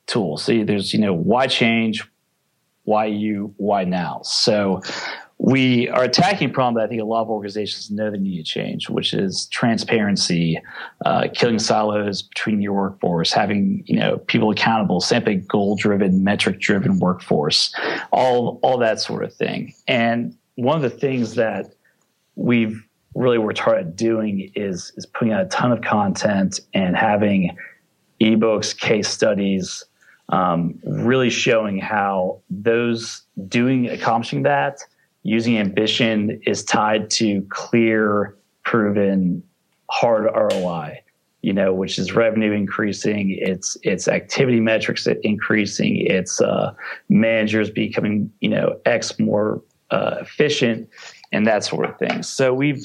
tool. 0.09 0.37
See, 0.37 0.63
there's, 0.63 0.93
you 0.93 0.99
know, 0.99 1.13
why 1.13 1.47
change? 1.47 2.03
Why 2.83 3.05
you? 3.05 3.53
Why 3.57 3.83
now? 3.83 4.21
So 4.23 4.81
we 5.39 5.87
are 5.89 6.03
attacking 6.03 6.49
a 6.49 6.53
problem 6.53 6.75
that 6.75 6.83
I 6.83 6.87
think 6.89 7.01
a 7.01 7.05
lot 7.05 7.21
of 7.21 7.29
organizations 7.29 7.89
know 7.89 8.11
they 8.11 8.17
need 8.17 8.37
to 8.37 8.43
change, 8.43 8.89
which 8.89 9.13
is 9.13 9.47
transparency, 9.47 10.61
uh, 11.05 11.29
killing 11.33 11.59
silos 11.59 12.23
between 12.23 12.61
your 12.61 12.73
workforce, 12.73 13.31
having 13.31 13.83
you 13.85 13.97
know 13.97 14.17
people 14.17 14.51
accountable, 14.51 14.99
simply 14.99 15.35
goal-driven, 15.35 16.23
metric-driven 16.23 16.99
workforce, 16.99 17.73
all 18.11 18.59
all 18.63 18.77
that 18.79 18.99
sort 18.99 19.23
of 19.23 19.33
thing. 19.33 19.73
And 19.87 20.35
one 20.55 20.75
of 20.75 20.81
the 20.81 20.97
things 20.97 21.35
that 21.35 21.73
we've 22.35 22.83
really 23.15 23.37
worked 23.37 23.59
hard 23.59 23.79
at 23.79 23.95
doing 23.95 24.51
is 24.55 24.91
is 24.97 25.05
putting 25.05 25.33
out 25.33 25.41
a 25.41 25.47
ton 25.47 25.71
of 25.71 25.81
content 25.81 26.59
and 26.73 26.97
having 26.97 27.55
ebooks, 28.19 28.77
case 28.77 29.07
studies, 29.07 29.85
um, 30.29 30.79
really 30.83 31.29
showing 31.29 31.79
how 31.79 32.41
those 32.49 33.23
doing 33.47 33.89
accomplishing 33.89 34.43
that 34.43 34.79
using 35.23 35.57
ambition 35.57 36.39
is 36.45 36.63
tied 36.63 37.09
to 37.11 37.45
clear, 37.49 38.35
proven, 38.63 39.43
hard 39.89 40.25
ROI. 40.25 41.01
You 41.41 41.53
know, 41.53 41.73
which 41.73 41.97
is 41.97 42.11
revenue 42.13 42.51
increasing, 42.51 43.37
it's 43.39 43.77
it's 43.81 44.09
activity 44.09 44.59
metrics 44.59 45.07
increasing, 45.23 46.05
it's 46.05 46.41
uh, 46.41 46.73
managers 47.07 47.69
becoming 47.69 48.29
you 48.41 48.49
know 48.49 48.77
x 48.85 49.17
more 49.19 49.61
uh, 49.89 50.17
efficient, 50.19 50.89
and 51.31 51.47
that 51.47 51.63
sort 51.63 51.89
of 51.89 51.97
thing. 51.97 52.23
So 52.23 52.53
we've 52.53 52.83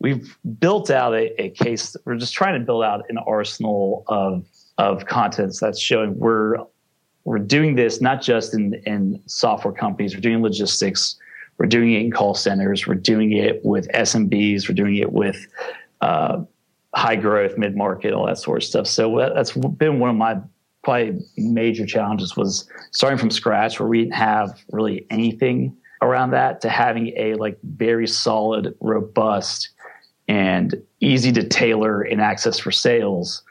we've 0.00 0.36
built 0.58 0.90
out 0.90 1.14
a, 1.14 1.40
a 1.40 1.50
case. 1.50 1.94
We're 2.04 2.16
just 2.16 2.34
trying 2.34 2.58
to 2.58 2.66
build 2.66 2.82
out 2.82 3.04
an 3.08 3.18
arsenal 3.18 4.02
of 4.08 4.44
of 4.78 5.06
contents 5.06 5.60
that's 5.60 5.80
showing 5.80 6.18
we're 6.18 6.56
we're 7.24 7.38
doing 7.38 7.74
this 7.74 8.00
not 8.00 8.22
just 8.22 8.54
in, 8.54 8.74
in 8.86 9.22
software 9.26 9.74
companies, 9.74 10.14
we're 10.14 10.20
doing 10.20 10.42
logistics, 10.42 11.16
we're 11.58 11.66
doing 11.66 11.92
it 11.92 12.00
in 12.00 12.10
call 12.10 12.34
centers, 12.34 12.86
we're 12.86 12.94
doing 12.94 13.32
it 13.32 13.64
with 13.64 13.88
SMBs, 13.92 14.68
we're 14.68 14.74
doing 14.74 14.96
it 14.96 15.12
with 15.12 15.46
uh, 16.00 16.42
high 16.94 17.16
growth, 17.16 17.56
mid 17.56 17.76
market, 17.76 18.12
all 18.12 18.26
that 18.26 18.38
sort 18.38 18.62
of 18.62 18.68
stuff. 18.68 18.86
So 18.86 19.30
that's 19.34 19.52
been 19.52 19.98
one 19.98 20.10
of 20.10 20.16
my 20.16 20.38
probably 20.82 21.20
major 21.36 21.86
challenges 21.86 22.36
was 22.36 22.68
starting 22.90 23.18
from 23.18 23.30
scratch 23.30 23.78
where 23.78 23.88
we 23.88 24.00
didn't 24.00 24.14
have 24.14 24.60
really 24.72 25.06
anything 25.10 25.76
around 26.02 26.32
that 26.32 26.60
to 26.60 26.68
having 26.68 27.12
a 27.16 27.34
like 27.34 27.56
very 27.62 28.08
solid, 28.08 28.74
robust, 28.80 29.70
and 30.26 30.74
easy 31.00 31.30
to 31.32 31.46
tailor 31.46 32.02
and 32.02 32.20
access 32.20 32.58
for 32.58 32.72
sales, 32.72 33.42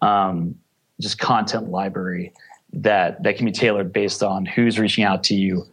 um, 0.00 0.54
just 1.00 1.18
content 1.18 1.68
library 1.68 2.32
that 2.72 3.22
that 3.22 3.36
can 3.36 3.46
be 3.46 3.52
tailored 3.52 3.92
based 3.92 4.22
on 4.22 4.46
who's 4.46 4.78
reaching 4.78 5.04
out 5.04 5.24
to 5.24 5.34
you, 5.34 5.64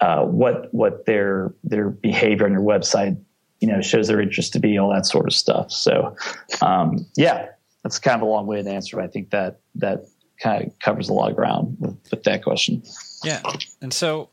uh, 0.00 0.24
what 0.24 0.72
what 0.72 1.06
their 1.06 1.54
their 1.64 1.90
behavior 1.90 2.46
on 2.46 2.52
your 2.52 2.62
website, 2.62 3.16
you 3.60 3.68
know, 3.68 3.80
shows 3.80 4.08
their 4.08 4.20
interest 4.20 4.52
to 4.52 4.58
be, 4.58 4.78
all 4.78 4.90
that 4.90 5.06
sort 5.06 5.26
of 5.26 5.32
stuff. 5.32 5.70
So, 5.70 6.16
um, 6.60 7.06
yeah, 7.16 7.48
that's 7.82 7.98
kind 7.98 8.16
of 8.16 8.22
a 8.22 8.30
long 8.30 8.46
way 8.46 8.62
to 8.62 8.70
answer. 8.70 8.96
But 8.96 9.04
I 9.04 9.08
think 9.08 9.30
that 9.30 9.60
that 9.76 10.04
kind 10.40 10.66
of 10.66 10.78
covers 10.80 11.08
a 11.08 11.12
lot 11.12 11.30
of 11.30 11.36
ground 11.36 11.76
with, 11.78 11.96
with 12.10 12.22
that 12.24 12.42
question. 12.42 12.82
Yeah, 13.22 13.40
and 13.80 13.92
so 13.92 14.28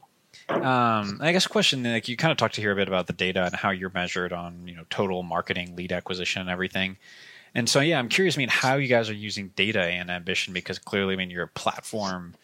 um, 0.49 1.19
I 1.21 1.31
guess 1.31 1.47
question 1.47 1.83
like 1.83 2.07
you 2.07 2.17
kind 2.17 2.31
of 2.31 2.37
talked 2.37 2.55
to 2.55 2.61
here 2.61 2.71
a 2.71 2.75
bit 2.75 2.87
about 2.87 3.07
the 3.07 3.13
data 3.13 3.45
and 3.45 3.55
how 3.55 3.69
you're 3.69 3.91
measured 3.93 4.33
on 4.33 4.67
you 4.67 4.75
know 4.75 4.83
total 4.89 5.23
marketing 5.23 5.75
lead 5.75 5.91
acquisition 5.91 6.41
and 6.41 6.49
everything. 6.49 6.97
And 7.53 7.67
so, 7.67 7.81
yeah, 7.81 7.99
I'm 7.99 8.07
curious. 8.07 8.37
I 8.37 8.39
mean, 8.39 8.49
how 8.49 8.75
you 8.75 8.87
guys 8.87 9.09
are 9.09 9.13
using 9.13 9.49
data 9.55 9.81
and 9.81 10.09
ambition 10.09 10.53
because 10.53 10.79
clearly, 10.79 11.13
I 11.13 11.17
mean, 11.17 11.29
your 11.29 11.47
platform 11.47 12.35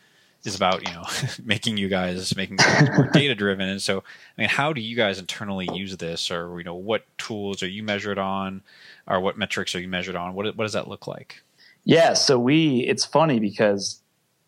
is 0.43 0.55
about 0.55 0.87
you 0.87 0.93
know 0.93 1.03
making 1.43 1.77
you 1.77 1.89
guys 1.89 2.35
making 2.35 2.57
you 2.59 2.91
more 2.93 3.07
data 3.13 3.35
driven. 3.35 3.67
And 3.69 3.81
so, 3.81 3.99
I 3.99 4.41
mean, 4.41 4.49
how 4.49 4.73
do 4.73 4.81
you 4.81 4.95
guys 4.95 5.19
internally 5.19 5.67
use 5.73 5.95
this, 5.97 6.31
or 6.31 6.57
you 6.57 6.63
know, 6.63 6.75
what 6.75 7.05
tools 7.17 7.63
are 7.63 7.67
you 7.67 7.83
measured 7.83 8.17
on, 8.17 8.61
or 9.07 9.19
what 9.19 9.37
metrics 9.37 9.75
are 9.75 9.79
you 9.79 9.87
measured 9.87 10.15
on? 10.15 10.33
What 10.33 10.45
what 10.57 10.63
does 10.63 10.73
that 10.73 10.87
look 10.87 11.07
like? 11.07 11.41
Yeah, 11.83 12.13
so 12.13 12.37
we 12.37 12.79
it's 12.79 13.05
funny 13.05 13.39
because 13.39 14.01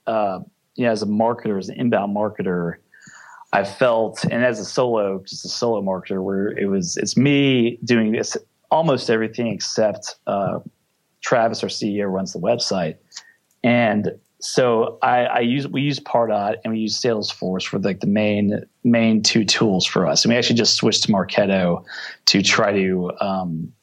uh, 0.08 0.39
you 0.75 0.86
know, 0.86 0.92
as 0.92 1.01
a 1.01 1.08
marketer, 1.08 1.58
as 1.58 1.70
an 1.70 1.75
inbound 1.75 2.16
marketer, 2.16 2.75
I 3.54 3.63
felt, 3.63 4.24
and 4.25 4.44
as 4.44 4.60
a 4.60 4.66
solo, 4.66 5.24
just 5.25 5.46
a 5.46 5.50
solo 5.50 5.82
marketer, 5.82 6.24
where 6.24 6.50
it 6.58 6.66
was 6.66 6.98
it's 6.98 7.16
me 7.18 7.80
doing 7.84 8.12
this 8.12 8.38
almost 8.72 9.10
everything 9.10 9.48
except 9.48 10.16
uh, 10.28 10.60
Travis, 11.22 11.64
our 11.64 11.70
CEO, 11.70 12.12
runs 12.12 12.34
the 12.34 12.40
website. 12.40 12.96
And 13.64 14.12
so 14.40 14.98
I, 15.02 15.26
I, 15.26 15.40
use 15.40 15.68
we 15.68 15.82
use 15.82 16.00
Pardot 16.00 16.56
and 16.64 16.74
we 16.74 16.80
use 16.80 17.00
Salesforce 17.00 17.68
for 17.68 17.78
like 17.78 18.00
the 18.00 18.08
main 18.08 18.64
main 18.84 19.22
two 19.22 19.44
tools 19.44 19.86
for 19.86 20.08
us. 20.08 20.24
And 20.24 20.32
we 20.32 20.38
actually 20.38 20.56
just 20.56 20.76
switched 20.76 21.04
to 21.04 21.12
Marketo 21.12 21.84
to 22.28 22.42
try 22.42 22.72
to 22.72 23.12
um, 23.20 23.74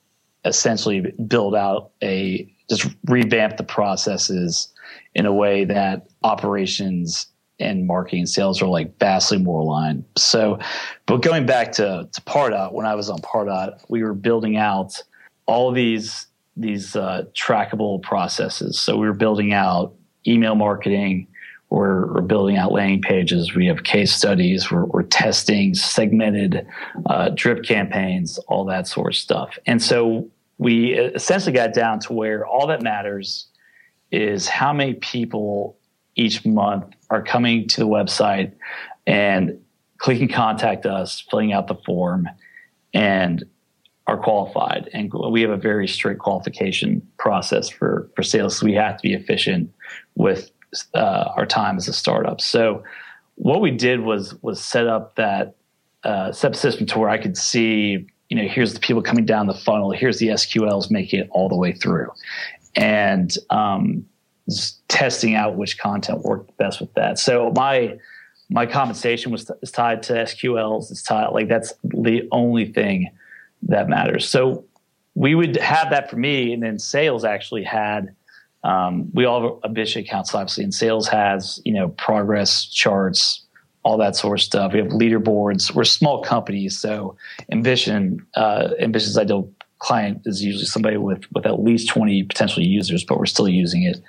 essentially 0.47 1.13
build 1.27 1.55
out 1.55 1.91
a 2.03 2.51
just 2.71 2.89
revamp 3.05 3.59
the 3.59 3.65
processes 3.65 4.73
in 5.15 5.27
a 5.27 5.33
way 5.33 5.65
that 5.65 6.07
operations 6.23 7.27
and 7.59 7.87
marketing 7.87 8.27
sales 8.27 8.61
are 8.61 8.67
like 8.67 8.99
vastly 8.99 9.39
more 9.39 9.61
aligned. 9.61 10.05
So, 10.17 10.59
but 11.07 11.23
going 11.23 11.47
back 11.47 11.73
to, 11.73 12.09
to 12.13 12.21
Pardot, 12.23 12.73
when 12.73 12.87
I 12.87 12.95
was 12.95 13.09
on 13.09 13.19
Pardot, 13.19 13.81
we 13.89 14.03
were 14.03 14.15
building 14.15 14.57
out 14.57 15.03
all 15.47 15.73
these 15.73 16.27
these 16.57 16.97
uh, 16.97 17.25
trackable 17.35 18.03
processes. 18.03 18.79
So 18.79 18.97
we 18.97 19.07
were 19.07 19.15
building 19.15 19.53
out 19.53 19.95
email 20.27 20.55
marketing. 20.55 21.29
We're, 21.69 22.15
we're, 22.15 22.23
building 22.23 22.57
out 22.57 22.73
landing 22.73 23.03
pages. 23.03 23.55
We 23.55 23.67
have 23.67 23.83
case 23.83 24.13
studies. 24.13 24.71
We're, 24.71 24.87
we're 24.87 25.03
testing 25.03 25.75
segmented 25.75 26.67
uh, 27.07 27.31
drip 27.35 27.65
campaigns, 27.65 28.39
all 28.49 28.65
that 28.67 28.89
sort 28.89 29.13
of 29.13 29.17
stuff. 29.17 29.59
And 29.67 29.83
so 29.83 30.31
we 30.59 30.95
essentially 30.95 31.53
got 31.53 31.75
down 31.75 32.01
to 32.01 32.13
where 32.13 32.47
all 32.47 32.69
that 32.69 32.81
matters 32.81 33.49
is 34.11 34.49
how 34.49 34.73
many 34.73 34.95
people 34.95 35.77
each 36.15 36.47
month 36.47 36.96
are 37.11 37.23
coming 37.23 37.69
to 37.69 37.81
the 37.81 37.87
website 37.87 38.53
and 39.07 39.61
clicking 39.99 40.29
contact 40.29 40.87
us, 40.87 41.21
filling 41.31 41.53
out 41.53 41.69
the 41.69 41.77
form, 41.87 42.29
and 42.93 43.45
are 44.07 44.17
qualified. 44.17 44.89
And 44.93 45.13
we 45.13 45.43
have 45.43 45.51
a 45.51 45.57
very 45.57 45.89
strict 45.89 46.21
qualification 46.21 47.07
process 47.19 47.69
for, 47.69 48.09
for 48.15 48.23
sales. 48.23 48.59
So 48.59 48.67
we 48.67 48.75
have 48.75 48.97
to 48.97 49.03
be 49.03 49.15
efficient 49.15 49.73
with 50.15 50.51
uh, 50.95 51.33
our 51.37 51.47
time 51.47 51.77
as 51.77 51.89
a 51.89 51.93
startup. 51.93 52.41
So 52.41 52.85
what 53.37 53.61
we 53.61 53.71
did 53.71 54.01
was 54.01 54.35
was 54.43 54.63
set 54.63 54.87
up 54.87 55.17
that 55.17 55.57
uh, 56.05 56.33
set 56.33 56.53
up 56.53 56.57
system 56.57 56.87
to 56.87 56.99
where 56.99 57.09
I 57.09 57.19
could 57.19 57.37
see, 57.37 58.07
you 58.29 58.37
know, 58.37 58.49
here's 58.49 58.75
the 58.75 58.81
people 58.81 59.03
coming 59.03 59.25
down 59.25 59.47
the 59.47 59.55
funnel, 59.55 59.91
here's 59.91 60.19
the 60.19 60.29
SQLs 60.29 60.91
making 60.91 61.21
it 61.21 61.29
all 61.33 61.49
the 61.49 61.57
way 61.57 61.73
through, 61.73 62.11
and 62.75 63.37
um, 63.51 64.07
testing 64.89 65.35
out 65.35 65.57
which 65.57 65.79
content 65.79 66.23
worked 66.23 66.57
best 66.57 66.81
with 66.81 66.93
that. 66.95 67.19
So 67.19 67.53
my 67.55 67.99
my 68.49 68.67
compensation 68.67 69.33
was 69.33 69.51
is 69.63 69.71
tied 69.71 70.03
to 70.05 70.13
SQLs. 70.13 70.91
It's 70.91 71.03
tied 71.03 71.29
like 71.31 71.49
that's 71.49 71.75
the 71.83 72.29
only 72.31 72.73
thing 72.73 73.11
that 73.63 73.89
matters. 73.89 74.29
So 74.29 74.65
we 75.15 75.35
would 75.35 75.57
have 75.57 75.91
that 75.91 76.11
for 76.11 76.17
me, 76.17 76.53
and 76.53 76.63
then 76.63 76.79
sales 76.79 77.25
actually 77.25 77.65
had. 77.65 78.15
Um, 78.65 79.11
we 79.13 79.25
all 79.25 79.43
have 79.43 79.71
Ambition 79.71 80.03
accounts, 80.03 80.35
obviously, 80.35 80.65
and 80.65 80.75
sales 80.75 81.09
has 81.09 81.61
you 81.65 81.73
know 81.73 81.89
progress 81.89 82.67
charts, 82.67 83.45
all 83.83 83.97
that 83.99 84.17
sort 84.17 84.39
of 84.39 84.43
stuff. 84.43 84.73
We 84.73 84.79
have 84.79 84.89
leaderboards. 84.89 85.75
We're 85.75 85.85
small 85.85 86.23
companies, 86.23 86.79
so 86.79 87.17
Ambition, 87.51 88.27
uh, 88.35 88.71
Ambition's 88.81 89.19
ideal 89.19 89.51
client 89.79 90.23
is 90.25 90.43
usually 90.43 90.65
somebody 90.65 90.97
with 90.97 91.25
with 91.33 91.47
at 91.47 91.63
least 91.63 91.89
20 91.89 92.23
potential 92.25 92.63
users, 92.63 93.05
but 93.05 93.19
we're 93.19 93.27
still 93.27 93.49
using 93.49 93.83
it. 93.83 94.01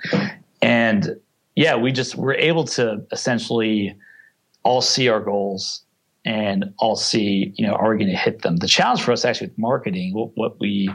And 0.62 1.18
yeah, 1.56 1.76
we 1.76 1.92
just 1.92 2.14
we're 2.14 2.34
able 2.34 2.64
to 2.64 3.04
essentially 3.12 3.94
all 4.62 4.80
see 4.80 5.08
our 5.08 5.20
goals 5.20 5.82
and 6.24 6.72
all 6.78 6.96
see, 6.96 7.52
you 7.56 7.66
know, 7.66 7.72
are 7.72 7.90
we 7.90 7.98
going 7.98 8.10
to 8.10 8.16
hit 8.16 8.42
them? 8.42 8.56
The 8.56 8.66
challenge 8.66 9.02
for 9.02 9.12
us 9.12 9.24
actually 9.24 9.48
with 9.48 9.58
marketing, 9.58 10.14
what, 10.14 10.30
what 10.36 10.60
we 10.60 10.90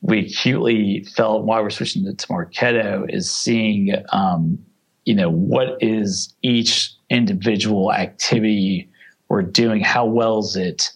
we 0.00 0.20
acutely 0.20 1.04
felt 1.16 1.44
why 1.44 1.60
we're 1.60 1.70
switching 1.70 2.04
to, 2.04 2.14
to 2.14 2.26
Marketo 2.28 3.04
is 3.08 3.30
seeing, 3.30 3.92
um, 4.12 4.58
you 5.04 5.14
know, 5.14 5.28
what 5.30 5.76
is 5.80 6.32
each 6.42 6.92
individual 7.10 7.92
activity 7.92 8.88
we're 9.28 9.42
doing, 9.42 9.80
how 9.80 10.06
well 10.06 10.38
is 10.38 10.54
it 10.54 10.92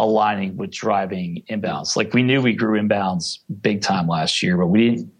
aligning 0.00 0.56
with 0.56 0.70
driving 0.70 1.44
inbounds. 1.50 1.94
Like 1.94 2.14
we 2.14 2.22
knew 2.22 2.40
we 2.40 2.54
grew 2.54 2.80
inbounds 2.80 3.38
big 3.60 3.82
time 3.82 4.08
last 4.08 4.42
year, 4.42 4.56
but 4.56 4.68
we 4.68 4.90
didn't 4.90 5.12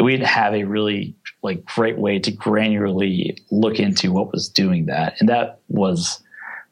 we 0.00 0.12
didn't 0.12 0.26
have 0.26 0.54
a 0.54 0.64
really 0.64 1.14
like 1.42 1.64
great 1.64 1.98
way 1.98 2.18
to 2.18 2.32
granularly 2.32 3.38
look 3.50 3.78
into 3.78 4.10
what 4.10 4.32
was 4.32 4.48
doing 4.48 4.86
that. 4.86 5.14
And 5.20 5.28
that 5.28 5.60
was 5.68 6.22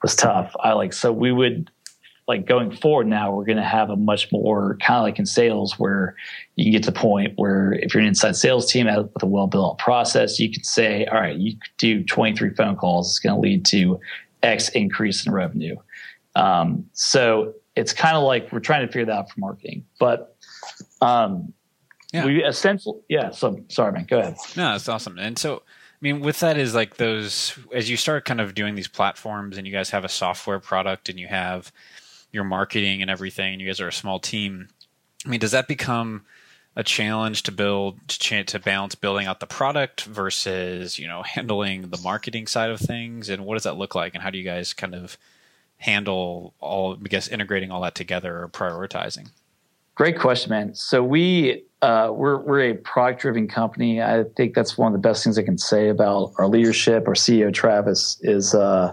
was 0.02 0.16
tough. 0.16 0.54
I 0.60 0.72
like 0.72 0.94
so 0.94 1.12
we 1.12 1.32
would 1.32 1.70
like 2.26 2.46
going 2.46 2.70
forward 2.70 3.08
now 3.08 3.32
we're 3.32 3.44
going 3.44 3.56
to 3.56 3.64
have 3.64 3.90
a 3.90 3.96
much 3.96 4.30
more 4.30 4.76
kind 4.80 4.98
of 4.98 5.02
like 5.02 5.18
in 5.18 5.26
sales 5.26 5.78
where 5.78 6.14
you 6.54 6.66
can 6.66 6.72
get 6.72 6.82
to 6.84 6.92
the 6.92 6.98
point 6.98 7.32
where 7.36 7.72
if 7.82 7.92
you're 7.92 8.00
an 8.00 8.06
inside 8.06 8.36
sales 8.36 8.70
team 8.70 8.86
with 8.86 9.22
a 9.22 9.26
well 9.26 9.48
built 9.48 9.78
process 9.78 10.38
you 10.38 10.48
can 10.48 10.62
say 10.62 11.04
all 11.06 11.20
right 11.20 11.38
you 11.38 11.56
do 11.78 12.04
23 12.04 12.50
phone 12.50 12.76
calls 12.76 13.08
it's 13.08 13.18
going 13.18 13.34
to 13.34 13.40
lead 13.40 13.64
to 13.64 13.98
x 14.44 14.68
increase 14.70 15.26
in 15.26 15.32
revenue 15.32 15.74
um, 16.40 16.86
so 16.92 17.54
it's 17.76 17.92
kind 17.92 18.16
of 18.16 18.22
like 18.22 18.50
we're 18.50 18.60
trying 18.60 18.86
to 18.86 18.86
figure 18.86 19.04
that 19.06 19.12
out 19.12 19.30
for 19.30 19.38
marketing. 19.40 19.84
But 19.98 20.36
um, 21.02 21.52
yeah. 22.12 22.24
we 22.24 22.42
essentially, 22.42 22.98
yeah. 23.08 23.30
So 23.30 23.62
sorry, 23.68 23.92
man. 23.92 24.06
Go 24.08 24.18
ahead. 24.18 24.36
No, 24.56 24.72
that's 24.72 24.88
awesome. 24.88 25.18
And 25.18 25.38
so, 25.38 25.56
I 25.56 26.00
mean, 26.00 26.20
with 26.20 26.40
that 26.40 26.56
is 26.56 26.74
like 26.74 26.96
those 26.96 27.58
as 27.74 27.90
you 27.90 27.96
start 27.98 28.24
kind 28.24 28.40
of 28.40 28.54
doing 28.54 28.74
these 28.74 28.88
platforms, 28.88 29.58
and 29.58 29.66
you 29.66 29.72
guys 29.72 29.90
have 29.90 30.04
a 30.04 30.08
software 30.08 30.60
product, 30.60 31.10
and 31.10 31.20
you 31.20 31.26
have 31.28 31.70
your 32.32 32.44
marketing 32.44 33.02
and 33.02 33.10
everything, 33.10 33.52
and 33.52 33.60
you 33.60 33.66
guys 33.66 33.80
are 33.80 33.88
a 33.88 33.92
small 33.92 34.18
team. 34.18 34.68
I 35.26 35.28
mean, 35.28 35.40
does 35.40 35.52
that 35.52 35.68
become 35.68 36.24
a 36.74 36.82
challenge 36.82 37.42
to 37.42 37.52
build 37.52 37.98
to, 38.08 38.44
to 38.44 38.58
balance 38.58 38.94
building 38.94 39.26
out 39.26 39.40
the 39.40 39.46
product 39.46 40.04
versus 40.04 40.98
you 40.98 41.06
know 41.06 41.22
handling 41.22 41.90
the 41.90 42.00
marketing 42.02 42.46
side 42.46 42.70
of 42.70 42.80
things 42.80 43.28
and 43.28 43.44
what 43.44 43.56
does 43.56 43.64
that 43.64 43.76
look 43.76 43.94
like 43.94 44.14
and 44.14 44.22
how 44.22 44.30
do 44.30 44.38
you 44.38 44.44
guys 44.44 44.72
kind 44.72 44.94
of 44.94 45.18
handle 45.80 46.54
all, 46.60 46.94
I 46.94 47.08
guess, 47.08 47.26
integrating 47.26 47.70
all 47.70 47.80
that 47.80 47.94
together 47.94 48.42
or 48.42 48.48
prioritizing? 48.48 49.30
Great 49.94 50.18
question, 50.18 50.50
man. 50.50 50.74
So 50.74 51.02
we 51.02 51.64
uh, 51.82 52.10
we're 52.12 52.38
we're 52.38 52.70
a 52.70 52.74
product 52.74 53.22
driven 53.22 53.48
company. 53.48 54.00
I 54.00 54.24
think 54.36 54.54
that's 54.54 54.78
one 54.78 54.94
of 54.94 55.02
the 55.02 55.06
best 55.06 55.24
things 55.24 55.38
I 55.38 55.42
can 55.42 55.58
say 55.58 55.88
about 55.88 56.32
our 56.38 56.46
leadership. 56.46 57.08
Our 57.08 57.14
CEO 57.14 57.52
Travis 57.52 58.18
is 58.22 58.54
uh, 58.54 58.92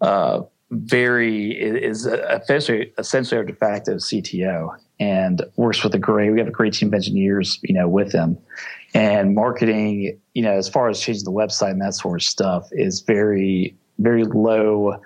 uh, 0.00 0.42
very 0.70 1.52
is 1.52 2.06
essentially 2.06 2.92
essentially 2.98 3.38
our 3.38 3.44
de 3.44 3.54
facto 3.54 3.96
CTO 3.96 4.76
and 4.98 5.42
works 5.56 5.84
with 5.84 5.94
a 5.94 5.98
great. 5.98 6.30
We 6.30 6.38
have 6.38 6.48
a 6.48 6.52
great 6.52 6.72
team 6.72 6.88
of 6.88 6.94
engineers, 6.94 7.58
you 7.62 7.74
know, 7.74 7.88
with 7.88 8.12
him. 8.12 8.38
And 8.94 9.34
marketing, 9.34 10.18
you 10.34 10.42
know, 10.42 10.52
as 10.52 10.68
far 10.68 10.88
as 10.88 11.00
changing 11.00 11.24
the 11.24 11.32
website 11.32 11.72
and 11.72 11.82
that 11.82 11.94
sort 11.94 12.20
of 12.20 12.24
stuff, 12.24 12.68
is 12.72 13.00
very 13.00 13.76
very 13.98 14.24
low 14.24 15.00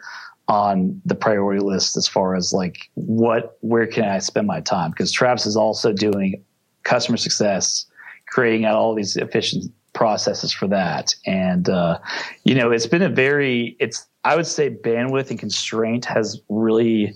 on 0.48 1.00
the 1.04 1.14
priority 1.14 1.61
list 1.61 1.96
as 1.96 2.06
far 2.06 2.35
as 2.35 2.52
like 2.52 2.90
what 2.94 3.59
where 3.61 3.87
can 3.87 4.04
I 4.04 4.18
spend 4.18 4.46
my 4.46 4.61
time? 4.61 4.90
Because 4.90 5.11
Travis 5.11 5.46
is 5.46 5.56
also 5.56 5.92
doing 5.92 6.42
customer 6.85 7.16
success, 7.16 7.87
creating 8.28 8.64
out 8.64 8.76
all 8.76 8.94
these 8.94 9.16
efficient 9.16 9.72
processes 9.92 10.52
for 10.52 10.68
that, 10.68 11.14
and 11.26 11.68
uh, 11.68 11.98
you 12.44 12.54
know 12.54 12.70
it's 12.70 12.87
been 12.87 13.02
a 13.02 13.09
very 13.09 13.76
it's 13.80 14.06
I 14.24 14.37
would 14.37 14.46
say 14.46 14.70
bandwidth 14.70 15.30
and 15.30 15.38
constraint 15.38 16.04
has 16.04 16.40
really 16.48 17.12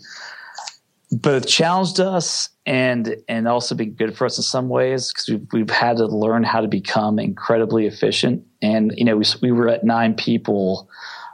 both 1.12 1.46
challenged 1.46 1.98
us 2.00 2.48
and 2.66 3.16
and 3.28 3.48
also 3.48 3.74
been 3.74 3.92
good 3.94 4.16
for 4.16 4.26
us 4.26 4.38
in 4.38 4.44
some 4.44 4.68
ways 4.68 5.12
because 5.12 5.28
we've, 5.28 5.46
we've 5.52 5.70
had 5.70 5.96
to 5.96 6.06
learn 6.06 6.44
how 6.44 6.60
to 6.60 6.68
become 6.68 7.18
incredibly 7.18 7.86
efficient. 7.86 8.44
And 8.62 8.92
you 8.96 9.04
know 9.04 9.16
we, 9.16 9.24
we 9.42 9.52
were 9.52 9.68
at 9.68 9.84
nine 9.84 10.14
people 10.14 10.88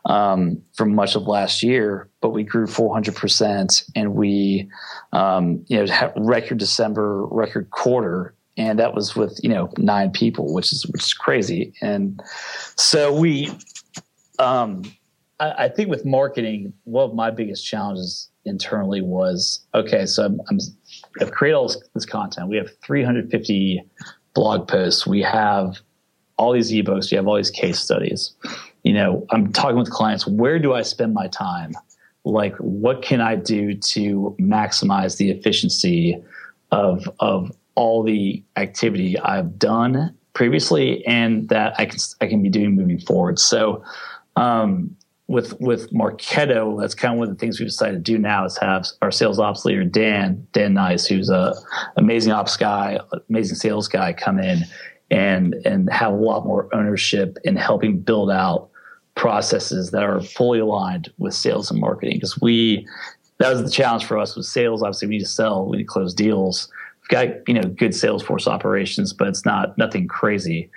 um, 0.07 0.63
from 0.75 0.95
much 0.95 1.17
of 1.17 1.23
last 1.23 1.63
year, 1.63 2.09
but 2.21 2.31
we 2.31 2.45
grew 2.45 2.67
400% 2.67 3.91
and 3.95 4.15
we, 4.15 4.69
um, 5.13 5.65
you 5.67 5.79
know, 5.79 5.93
had 5.93 6.13
record 6.17 6.59
December, 6.59 7.27
record 7.27 7.71
quarter. 7.71 8.35
And 8.57 8.79
that 8.79 8.95
was 8.95 9.15
with, 9.15 9.39
you 9.43 9.51
know, 9.51 9.69
nine 9.77 10.13
people, 10.13 10.55
which 10.55 10.73
is, 10.73 10.87
which 10.87 11.03
is 11.03 11.13
crazy. 11.13 11.75
And 11.83 12.23
so 12.77 13.13
we, 13.13 13.51
um, 14.39 14.83
I, 15.41 15.65
I 15.65 15.69
think 15.69 15.91
with 15.91 16.05
marketing, 16.07 16.73
one 16.85 17.11
of 17.11 17.15
my 17.15 17.31
biggest 17.31 17.67
challenges 17.67 18.31
internally 18.45 19.03
was, 19.03 19.67
okay, 19.75 20.07
so 20.07 20.25
I'm, 20.25 20.41
I'm 20.49 20.59
I've 21.21 21.33
created 21.33 21.57
all 21.57 21.67
this, 21.67 21.83
this 21.95 22.07
content. 22.07 22.49
We 22.49 22.57
have 22.57 22.71
350 22.85 23.83
blog 24.35 24.69
posts. 24.69 25.07
We 25.07 25.23
have 25.23 25.79
all 26.39 26.53
these 26.53 26.71
ebooks. 26.71 27.11
We 27.11 27.17
have 27.17 27.27
all 27.27 27.37
these 27.37 27.51
case 27.51 27.79
studies 27.79 28.35
you 28.87 28.93
know, 28.93 29.27
I'm 29.31 29.53
talking 29.53 29.77
with 29.77 29.91
clients, 29.91 30.29
where 30.29 30.61
do 30.61 30.73
I 30.73 30.83
spend 30.83 31.13
my 31.13 31.27
time? 31.27 31.73
Like, 32.25 32.55
what 32.59 33.03
can 33.03 33.21
I 33.21 33.35
do 33.35 33.75
to 33.75 34.37
maximize 34.39 35.17
the 35.17 35.33
efficiency 35.33 36.23
of, 36.71 37.11
of 37.19 37.51
all 37.75 38.05
the 38.05 38.45
activity 38.55 39.19
I've 39.19 39.59
done 39.59 40.17
previously 40.35 41.05
and 41.05 41.49
that 41.49 41.75
I 41.81 41.87
can, 41.87 41.99
I 42.21 42.29
can 42.29 42.45
be 42.45 42.49
doing 42.49 42.77
moving 42.77 43.01
forward. 43.01 43.41
So, 43.41 43.83
um, 44.37 44.97
with 45.27 45.61
with 45.61 45.93
Marketo, 45.93 46.81
that's 46.81 46.95
kind 46.95 47.15
of 47.15 47.19
one 47.19 47.29
of 47.29 47.35
the 47.35 47.41
things 47.41 47.59
we 47.59 47.67
decided 47.67 48.05
to 48.05 48.13
do 48.13 48.17
now 48.17 48.45
is 48.45 48.57
have 48.59 48.87
our 49.03 49.11
sales 49.11 49.41
ops 49.41 49.65
leader 49.65 49.83
Dan 49.83 50.47
Dan 50.53 50.75
Nice, 50.75 51.05
who's 51.05 51.29
a 51.29 51.53
amazing 51.97 52.33
ops 52.33 52.57
guy, 52.57 53.01
amazing 53.29 53.57
sales 53.57 53.89
guy, 53.89 54.13
come 54.13 54.39
in 54.39 54.61
and 55.11 55.55
and 55.65 55.93
have 55.93 56.13
a 56.13 56.17
lot 56.17 56.47
more 56.47 56.73
ownership 56.73 57.39
in 57.43 57.57
helping 57.57 57.99
build 57.99 58.31
out 58.31 58.71
processes 59.17 59.91
that 59.91 60.03
are 60.03 60.21
fully 60.21 60.59
aligned 60.59 61.11
with 61.19 61.35
sales 61.35 61.71
and 61.71 61.81
marketing 61.81 62.17
because 62.17 62.41
we 62.41 62.87
that 63.39 63.51
was 63.51 63.63
the 63.63 63.71
challenge 63.71 64.05
for 64.05 64.19
us 64.19 64.37
with 64.37 64.47
sales 64.47 64.83
obviously 64.83 65.09
we 65.09 65.17
need 65.17 65.25
to 65.25 65.27
sell 65.27 65.67
we 65.67 65.79
need 65.79 65.85
to 65.85 65.89
close 65.89 66.15
deals 66.15 66.71
we've 67.03 67.09
got 67.09 67.49
you 67.49 67.55
know 67.55 67.63
good 67.63 67.93
salesforce 67.93 68.47
operations 68.47 69.13
but 69.13 69.27
it's 69.27 69.45
not 69.45 69.77
nothing 69.79 70.07
crazy 70.07 70.71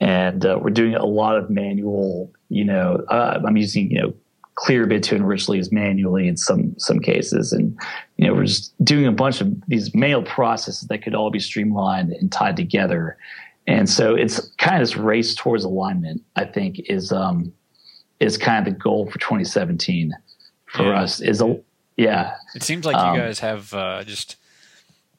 and 0.00 0.46
uh, 0.46 0.58
we're 0.60 0.70
doing 0.70 0.94
a 0.94 1.04
lot 1.04 1.36
of 1.36 1.48
manual 1.50 2.30
you 2.50 2.64
know 2.64 3.02
uh, 3.08 3.40
i'm 3.46 3.56
using 3.56 3.90
you 3.90 4.00
know 4.00 4.14
clear 4.58 4.86
Clearbit 4.86 5.02
to 5.02 5.14
enrich 5.14 5.48
leads 5.48 5.70
manually 5.70 6.26
in 6.26 6.36
some 6.36 6.74
some 6.78 6.98
cases, 6.98 7.52
and 7.52 7.78
you 8.16 8.26
know 8.26 8.34
we're 8.34 8.44
just 8.44 8.74
doing 8.84 9.06
a 9.06 9.12
bunch 9.12 9.40
of 9.40 9.54
these 9.68 9.94
manual 9.94 10.22
processes 10.22 10.88
that 10.88 10.98
could 10.98 11.14
all 11.14 11.30
be 11.30 11.38
streamlined 11.38 12.12
and 12.12 12.32
tied 12.32 12.56
together. 12.56 13.16
And 13.68 13.88
so 13.88 14.14
it's 14.14 14.40
kind 14.56 14.82
of 14.82 14.88
this 14.88 14.96
race 14.96 15.34
towards 15.34 15.62
alignment. 15.62 16.22
I 16.34 16.44
think 16.44 16.80
is 16.88 17.12
um, 17.12 17.52
is 18.20 18.36
kind 18.36 18.66
of 18.66 18.72
the 18.72 18.78
goal 18.78 19.06
for 19.10 19.18
2017 19.18 20.12
for 20.66 20.84
yeah. 20.84 21.02
us. 21.02 21.20
Is 21.20 21.40
a 21.40 21.60
yeah. 21.96 22.34
It 22.54 22.62
seems 22.62 22.86
like 22.86 22.96
um, 22.96 23.14
you 23.14 23.20
guys 23.20 23.40
have 23.40 23.72
uh, 23.74 24.04
just 24.04 24.36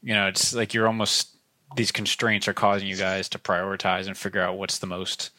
you 0.02 0.14
know 0.14 0.28
it's 0.28 0.54
like 0.54 0.74
you're 0.74 0.88
almost 0.88 1.36
these 1.76 1.92
constraints 1.92 2.48
are 2.48 2.54
causing 2.54 2.88
you 2.88 2.96
guys 2.96 3.30
to 3.30 3.40
prioritize 3.40 4.08
and 4.08 4.18
figure 4.18 4.42
out 4.42 4.58
what's 4.58 4.80
the 4.80 4.88
most 4.88 5.30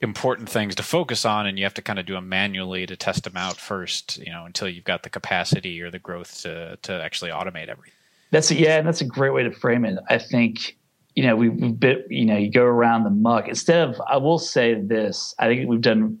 important 0.00 0.48
things 0.48 0.76
to 0.76 0.82
focus 0.82 1.24
on 1.24 1.46
and 1.46 1.58
you 1.58 1.64
have 1.64 1.74
to 1.74 1.82
kind 1.82 1.98
of 1.98 2.06
do 2.06 2.12
them 2.12 2.28
manually 2.28 2.86
to 2.86 2.96
test 2.96 3.24
them 3.24 3.36
out 3.36 3.56
first 3.56 4.18
you 4.18 4.30
know 4.30 4.44
until 4.44 4.68
you've 4.68 4.84
got 4.84 5.02
the 5.02 5.10
capacity 5.10 5.82
or 5.82 5.90
the 5.90 5.98
growth 5.98 6.40
to 6.40 6.78
to 6.82 6.92
actually 7.02 7.32
automate 7.32 7.68
everything 7.68 7.92
that's 8.30 8.50
a, 8.52 8.54
yeah 8.54 8.78
and 8.78 8.86
that's 8.86 9.00
a 9.00 9.04
great 9.04 9.30
way 9.30 9.42
to 9.42 9.50
frame 9.50 9.84
it 9.84 9.98
i 10.08 10.16
think 10.16 10.76
you 11.16 11.24
know 11.24 11.34
we've 11.34 11.80
been 11.80 12.00
you 12.08 12.24
know 12.24 12.36
you 12.36 12.48
go 12.48 12.62
around 12.62 13.02
the 13.02 13.10
muck 13.10 13.48
instead 13.48 13.88
of 13.88 14.00
i 14.08 14.16
will 14.16 14.38
say 14.38 14.74
this 14.74 15.34
i 15.40 15.48
think 15.48 15.68
we've 15.68 15.80
done 15.80 16.16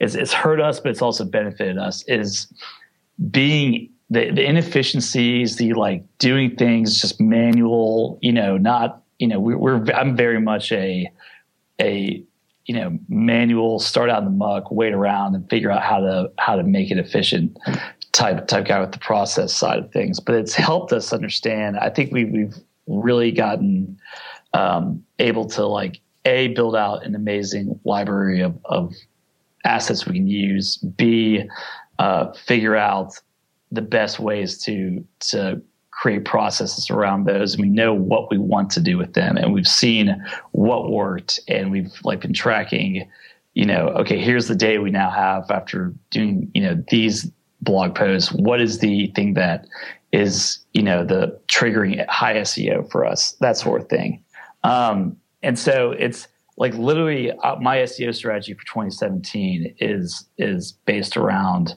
it's, 0.00 0.14
it's 0.14 0.32
hurt 0.32 0.60
us 0.60 0.80
but 0.80 0.90
it's 0.90 1.02
also 1.02 1.24
benefited 1.24 1.78
us 1.78 2.04
is 2.08 2.52
being 3.30 3.90
the, 4.10 4.30
the 4.30 4.44
inefficiencies 4.44 5.56
the 5.56 5.72
like 5.72 6.04
doing 6.18 6.54
things 6.56 7.00
just 7.00 7.20
manual 7.20 8.18
you 8.22 8.32
know 8.32 8.56
not 8.56 9.02
you 9.18 9.26
know 9.26 9.40
we, 9.40 9.54
we're 9.54 9.84
i'm 9.92 10.16
very 10.16 10.40
much 10.40 10.72
a 10.72 11.10
a 11.80 12.22
you 12.66 12.74
know 12.74 12.98
manual 13.08 13.78
start 13.78 14.10
out 14.10 14.18
in 14.18 14.24
the 14.24 14.30
muck 14.30 14.70
wait 14.70 14.92
around 14.92 15.34
and 15.34 15.48
figure 15.48 15.70
out 15.70 15.82
how 15.82 16.00
to 16.00 16.30
how 16.38 16.56
to 16.56 16.62
make 16.62 16.90
it 16.90 16.98
efficient 16.98 17.56
type 18.12 18.46
type 18.46 18.66
guy 18.66 18.80
with 18.80 18.92
the 18.92 18.98
process 18.98 19.54
side 19.54 19.78
of 19.78 19.92
things. 19.92 20.18
But 20.20 20.36
it's 20.36 20.54
helped 20.54 20.92
us 20.92 21.12
understand 21.12 21.78
i 21.78 21.90
think 21.90 22.12
we, 22.12 22.24
we've 22.24 22.56
really 22.86 23.32
gotten 23.32 23.98
um, 24.52 25.04
able 25.18 25.46
to 25.46 25.66
like 25.66 26.00
a 26.24 26.48
build 26.48 26.74
out 26.74 27.04
an 27.04 27.14
amazing 27.14 27.78
library 27.84 28.40
of, 28.40 28.58
of 28.64 28.94
assets 29.66 30.06
we 30.06 30.14
can 30.14 30.26
use 30.26 30.76
b 30.76 31.44
uh, 31.98 32.32
figure 32.32 32.76
out 32.76 33.14
the 33.72 33.82
best 33.82 34.20
ways 34.20 34.58
to 34.62 35.04
to 35.20 35.60
create 35.90 36.26
processes 36.26 36.90
around 36.90 37.24
those. 37.24 37.56
We 37.56 37.70
know 37.70 37.94
what 37.94 38.30
we 38.30 38.36
want 38.36 38.70
to 38.72 38.80
do 38.80 38.98
with 38.98 39.14
them 39.14 39.38
and 39.38 39.52
we've 39.52 39.66
seen 39.66 40.22
what 40.52 40.90
worked 40.90 41.40
and 41.48 41.70
we've 41.70 41.92
like 42.04 42.20
been 42.20 42.34
tracking 42.34 43.10
you 43.54 43.64
know 43.64 43.88
okay 43.88 44.18
here's 44.20 44.48
the 44.48 44.54
data 44.54 44.82
we 44.82 44.90
now 44.90 45.10
have 45.10 45.50
after 45.50 45.94
doing 46.10 46.50
you 46.54 46.62
know 46.62 46.84
these 46.90 47.30
blog 47.60 47.94
posts. 47.94 48.32
What 48.32 48.60
is 48.60 48.78
the 48.78 49.08
thing 49.08 49.34
that 49.34 49.66
is 50.12 50.58
you 50.72 50.82
know 50.82 51.04
the 51.04 51.38
triggering 51.48 52.06
high 52.08 52.34
seo 52.36 52.90
for 52.90 53.04
us? 53.04 53.32
That 53.40 53.56
sort 53.56 53.82
of 53.82 53.88
thing. 53.88 54.22
Um, 54.64 55.16
and 55.42 55.58
so 55.58 55.92
it's 55.92 56.28
like 56.58 56.74
literally 56.74 57.32
uh, 57.32 57.56
my 57.56 57.78
seo 57.78 58.14
strategy 58.14 58.54
for 58.54 58.64
2017 58.64 59.74
is 59.78 60.28
is 60.38 60.72
based 60.86 61.16
around 61.16 61.74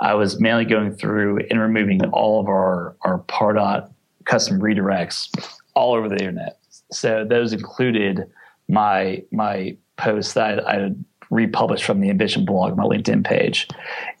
I 0.00 0.14
was 0.14 0.40
mainly 0.40 0.64
going 0.64 0.92
through 0.92 1.40
and 1.50 1.60
removing 1.60 2.04
all 2.10 2.40
of 2.40 2.48
our, 2.48 2.96
our 3.02 3.20
Pardot 3.20 3.90
custom 4.24 4.60
redirects 4.60 5.28
all 5.74 5.94
over 5.94 6.08
the 6.08 6.16
internet. 6.16 6.58
So 6.92 7.24
those 7.28 7.52
included 7.52 8.24
my 8.68 9.22
my 9.32 9.76
posts 9.96 10.34
that 10.34 10.66
I, 10.68 10.86
I 10.86 10.90
republished 11.30 11.84
from 11.84 12.00
the 12.00 12.10
Ambition 12.10 12.44
blog, 12.44 12.76
my 12.76 12.84
LinkedIn 12.84 13.24
page. 13.24 13.68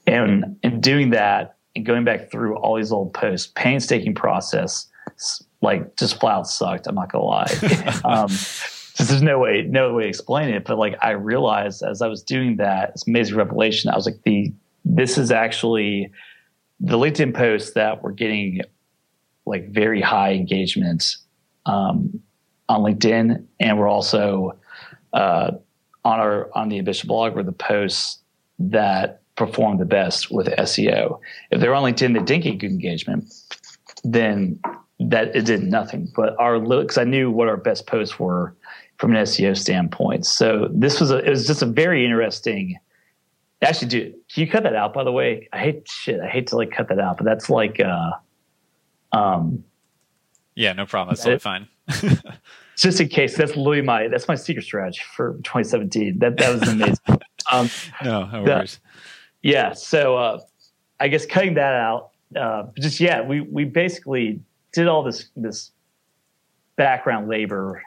And 0.06 0.56
in 0.62 0.80
doing 0.80 1.10
that 1.10 1.56
and 1.74 1.84
going 1.84 2.04
back 2.04 2.30
through 2.30 2.56
all 2.56 2.76
these 2.76 2.92
old 2.92 3.12
posts, 3.12 3.52
painstaking 3.54 4.14
process, 4.14 4.88
like 5.60 5.96
just 5.96 6.18
flat 6.18 6.46
sucked. 6.46 6.86
I'm 6.86 6.94
not 6.94 7.12
gonna 7.12 7.24
lie. 7.24 8.00
um, 8.04 8.28
there's 9.04 9.22
no 9.22 9.38
way, 9.38 9.62
no 9.62 9.94
way 9.94 10.04
to 10.04 10.08
explain 10.08 10.48
it. 10.48 10.64
But 10.64 10.78
like 10.78 10.96
I 11.02 11.10
realized 11.10 11.82
as 11.82 12.02
I 12.02 12.08
was 12.08 12.22
doing 12.22 12.56
that, 12.56 12.90
it's 12.90 13.06
amazing 13.06 13.36
revelation. 13.36 13.90
I 13.90 13.96
was 13.96 14.06
like 14.06 14.22
the 14.22 14.52
this 14.84 15.18
is 15.18 15.30
actually 15.30 16.10
the 16.80 16.96
LinkedIn 16.96 17.34
posts 17.34 17.72
that 17.72 18.02
we're 18.02 18.12
getting 18.12 18.60
like 19.44 19.68
very 19.68 20.00
high 20.00 20.32
engagement 20.32 21.16
um, 21.66 22.20
on 22.68 22.82
LinkedIn, 22.82 23.44
and 23.60 23.78
we're 23.78 23.88
also 23.88 24.56
uh, 25.12 25.52
on 26.04 26.20
our 26.20 26.50
on 26.54 26.68
the 26.68 26.78
Ambition 26.78 27.08
blog 27.08 27.34
were 27.34 27.42
the 27.42 27.52
posts 27.52 28.18
that 28.58 29.22
perform 29.36 29.78
the 29.78 29.84
best 29.84 30.30
with 30.30 30.46
SEO. 30.46 31.20
If 31.50 31.60
they're 31.60 31.74
on 31.74 31.82
LinkedIn 31.82 32.14
that 32.14 32.26
didn't 32.26 32.44
get 32.44 32.58
good 32.58 32.70
engagement, 32.70 33.32
then 34.02 34.60
that 35.00 35.34
it 35.36 35.44
did 35.44 35.62
nothing. 35.62 36.10
But 36.14 36.38
our 36.38 36.58
because 36.58 36.98
I 36.98 37.04
knew 37.04 37.30
what 37.30 37.48
our 37.48 37.56
best 37.56 37.86
posts 37.86 38.18
were 38.18 38.54
from 38.98 39.14
an 39.14 39.22
SEO 39.24 39.56
standpoint. 39.56 40.26
So 40.26 40.68
this 40.72 41.00
was 41.00 41.10
a, 41.10 41.18
it 41.18 41.30
was 41.30 41.46
just 41.46 41.62
a 41.62 41.66
very 41.66 42.04
interesting 42.04 42.78
Actually, 43.62 43.88
do 43.88 44.12
can 44.32 44.42
you 44.42 44.48
cut 44.48 44.64
that 44.64 44.76
out? 44.76 44.92
By 44.92 45.02
the 45.02 45.12
way, 45.12 45.48
I 45.52 45.58
hate 45.58 45.88
shit. 45.88 46.20
I 46.20 46.28
hate 46.28 46.48
to 46.48 46.56
like 46.56 46.70
cut 46.70 46.88
that 46.88 46.98
out, 46.98 47.16
but 47.16 47.24
that's 47.24 47.48
like, 47.48 47.80
uh, 47.80 48.10
um, 49.12 49.64
yeah, 50.54 50.74
no 50.74 50.84
problem. 50.84 51.14
That's 51.14 51.24
totally 51.24 51.38
fine. 51.38 51.68
just 52.76 53.00
in 53.00 53.08
case, 53.08 53.34
that's 53.34 53.56
literally 53.56 53.80
my 53.80 54.08
that's 54.08 54.28
my 54.28 54.34
secret 54.34 54.62
strategy 54.62 55.00
for 55.14 55.34
2017. 55.44 56.18
That 56.18 56.36
that 56.36 56.60
was 56.60 56.68
amazing. 56.68 56.98
um, 57.50 57.70
no, 58.04 58.26
no 58.26 58.42
worries. 58.42 58.78
yeah, 59.42 59.72
so 59.72 60.16
uh, 60.16 60.40
I 61.00 61.08
guess 61.08 61.24
cutting 61.24 61.54
that 61.54 61.74
out. 61.74 62.10
Uh, 62.38 62.64
just 62.78 63.00
yeah, 63.00 63.22
we 63.22 63.40
we 63.40 63.64
basically 63.64 64.40
did 64.72 64.86
all 64.86 65.02
this 65.02 65.30
this 65.34 65.70
background 66.76 67.28
labor, 67.28 67.82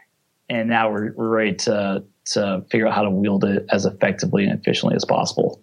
and 0.49 0.69
now 0.69 0.91
we're 0.91 1.13
we're 1.13 1.29
ready 1.29 1.53
to 1.53 2.03
to 2.25 2.63
figure 2.69 2.88
out 2.88 2.93
how 2.93 3.03
to 3.03 3.09
wield 3.09 3.43
it 3.43 3.65
as 3.69 3.85
effectively 3.85 4.43
and 4.43 4.59
efficiently 4.59 4.95
as 4.95 5.05
possible. 5.05 5.62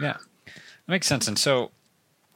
Yeah, 0.00 0.16
that 0.46 0.88
makes 0.88 1.06
sense. 1.06 1.28
And 1.28 1.38
so 1.38 1.70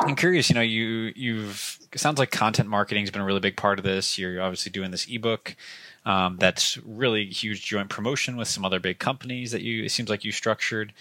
I'm 0.01 0.17
curious, 0.17 0.49
you 0.49 0.55
know, 0.55 0.61
you 0.61 1.13
you've 1.15 1.79
it 1.93 1.99
sounds 1.99 2.19
like 2.19 2.31
content 2.31 2.69
marketing 2.69 3.03
has 3.03 3.11
been 3.11 3.23
a 3.23 3.25
really 3.25 3.41
big 3.41 3.57
part 3.57 3.79
of 3.79 3.85
this. 3.85 4.19
You're 4.19 4.41
obviously 4.41 4.71
doing 4.71 4.91
this 4.91 5.07
ebook. 5.09 5.57
Um, 6.05 6.37
that's 6.39 6.79
really 6.79 7.27
huge 7.27 7.65
joint 7.65 7.89
promotion 7.89 8.37
with 8.37 8.49
some 8.49 8.65
other 8.65 8.81
big 8.81 8.99
companies 8.99 9.53
that 9.53 9.63
you 9.63 9.85
it 9.85 9.91
seems 9.91 10.09
like 10.09 10.25
you 10.25 10.33
structured. 10.33 10.93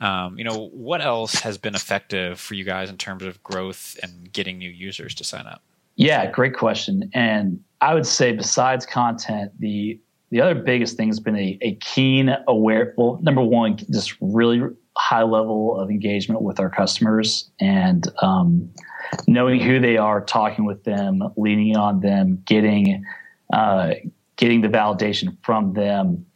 Um, 0.00 0.36
you 0.38 0.44
know, 0.44 0.68
what 0.72 1.00
else 1.00 1.34
has 1.40 1.56
been 1.56 1.74
effective 1.74 2.40
for 2.40 2.54
you 2.54 2.64
guys 2.64 2.90
in 2.90 2.96
terms 2.96 3.22
of 3.22 3.42
growth 3.42 3.98
and 4.02 4.32
getting 4.32 4.58
new 4.58 4.68
users 4.68 5.14
to 5.16 5.24
sign 5.24 5.46
up? 5.46 5.62
Yeah, 5.96 6.28
great 6.30 6.54
question. 6.54 7.10
And 7.14 7.62
I 7.80 7.94
would 7.94 8.06
say 8.06 8.32
besides 8.32 8.84
content, 8.84 9.52
the 9.60 9.98
the 10.34 10.40
other 10.40 10.56
biggest 10.56 10.96
thing 10.96 11.06
has 11.06 11.20
been 11.20 11.36
a, 11.36 11.56
a 11.62 11.76
keen 11.76 12.36
aware 12.48 12.92
well 12.96 13.20
number 13.22 13.40
one 13.40 13.76
just 13.76 14.16
really 14.20 14.60
high 14.96 15.22
level 15.22 15.78
of 15.78 15.90
engagement 15.90 16.42
with 16.42 16.58
our 16.58 16.68
customers 16.68 17.50
and 17.60 18.08
um, 18.20 18.68
knowing 19.28 19.60
who 19.60 19.78
they 19.78 19.96
are 19.96 20.20
talking 20.20 20.64
with 20.64 20.82
them 20.82 21.22
leaning 21.36 21.76
on 21.76 22.00
them 22.00 22.42
getting 22.46 23.04
uh, 23.52 23.94
getting 24.36 24.60
the 24.60 24.68
validation 24.68 25.36
from 25.42 25.72
them 25.74 26.26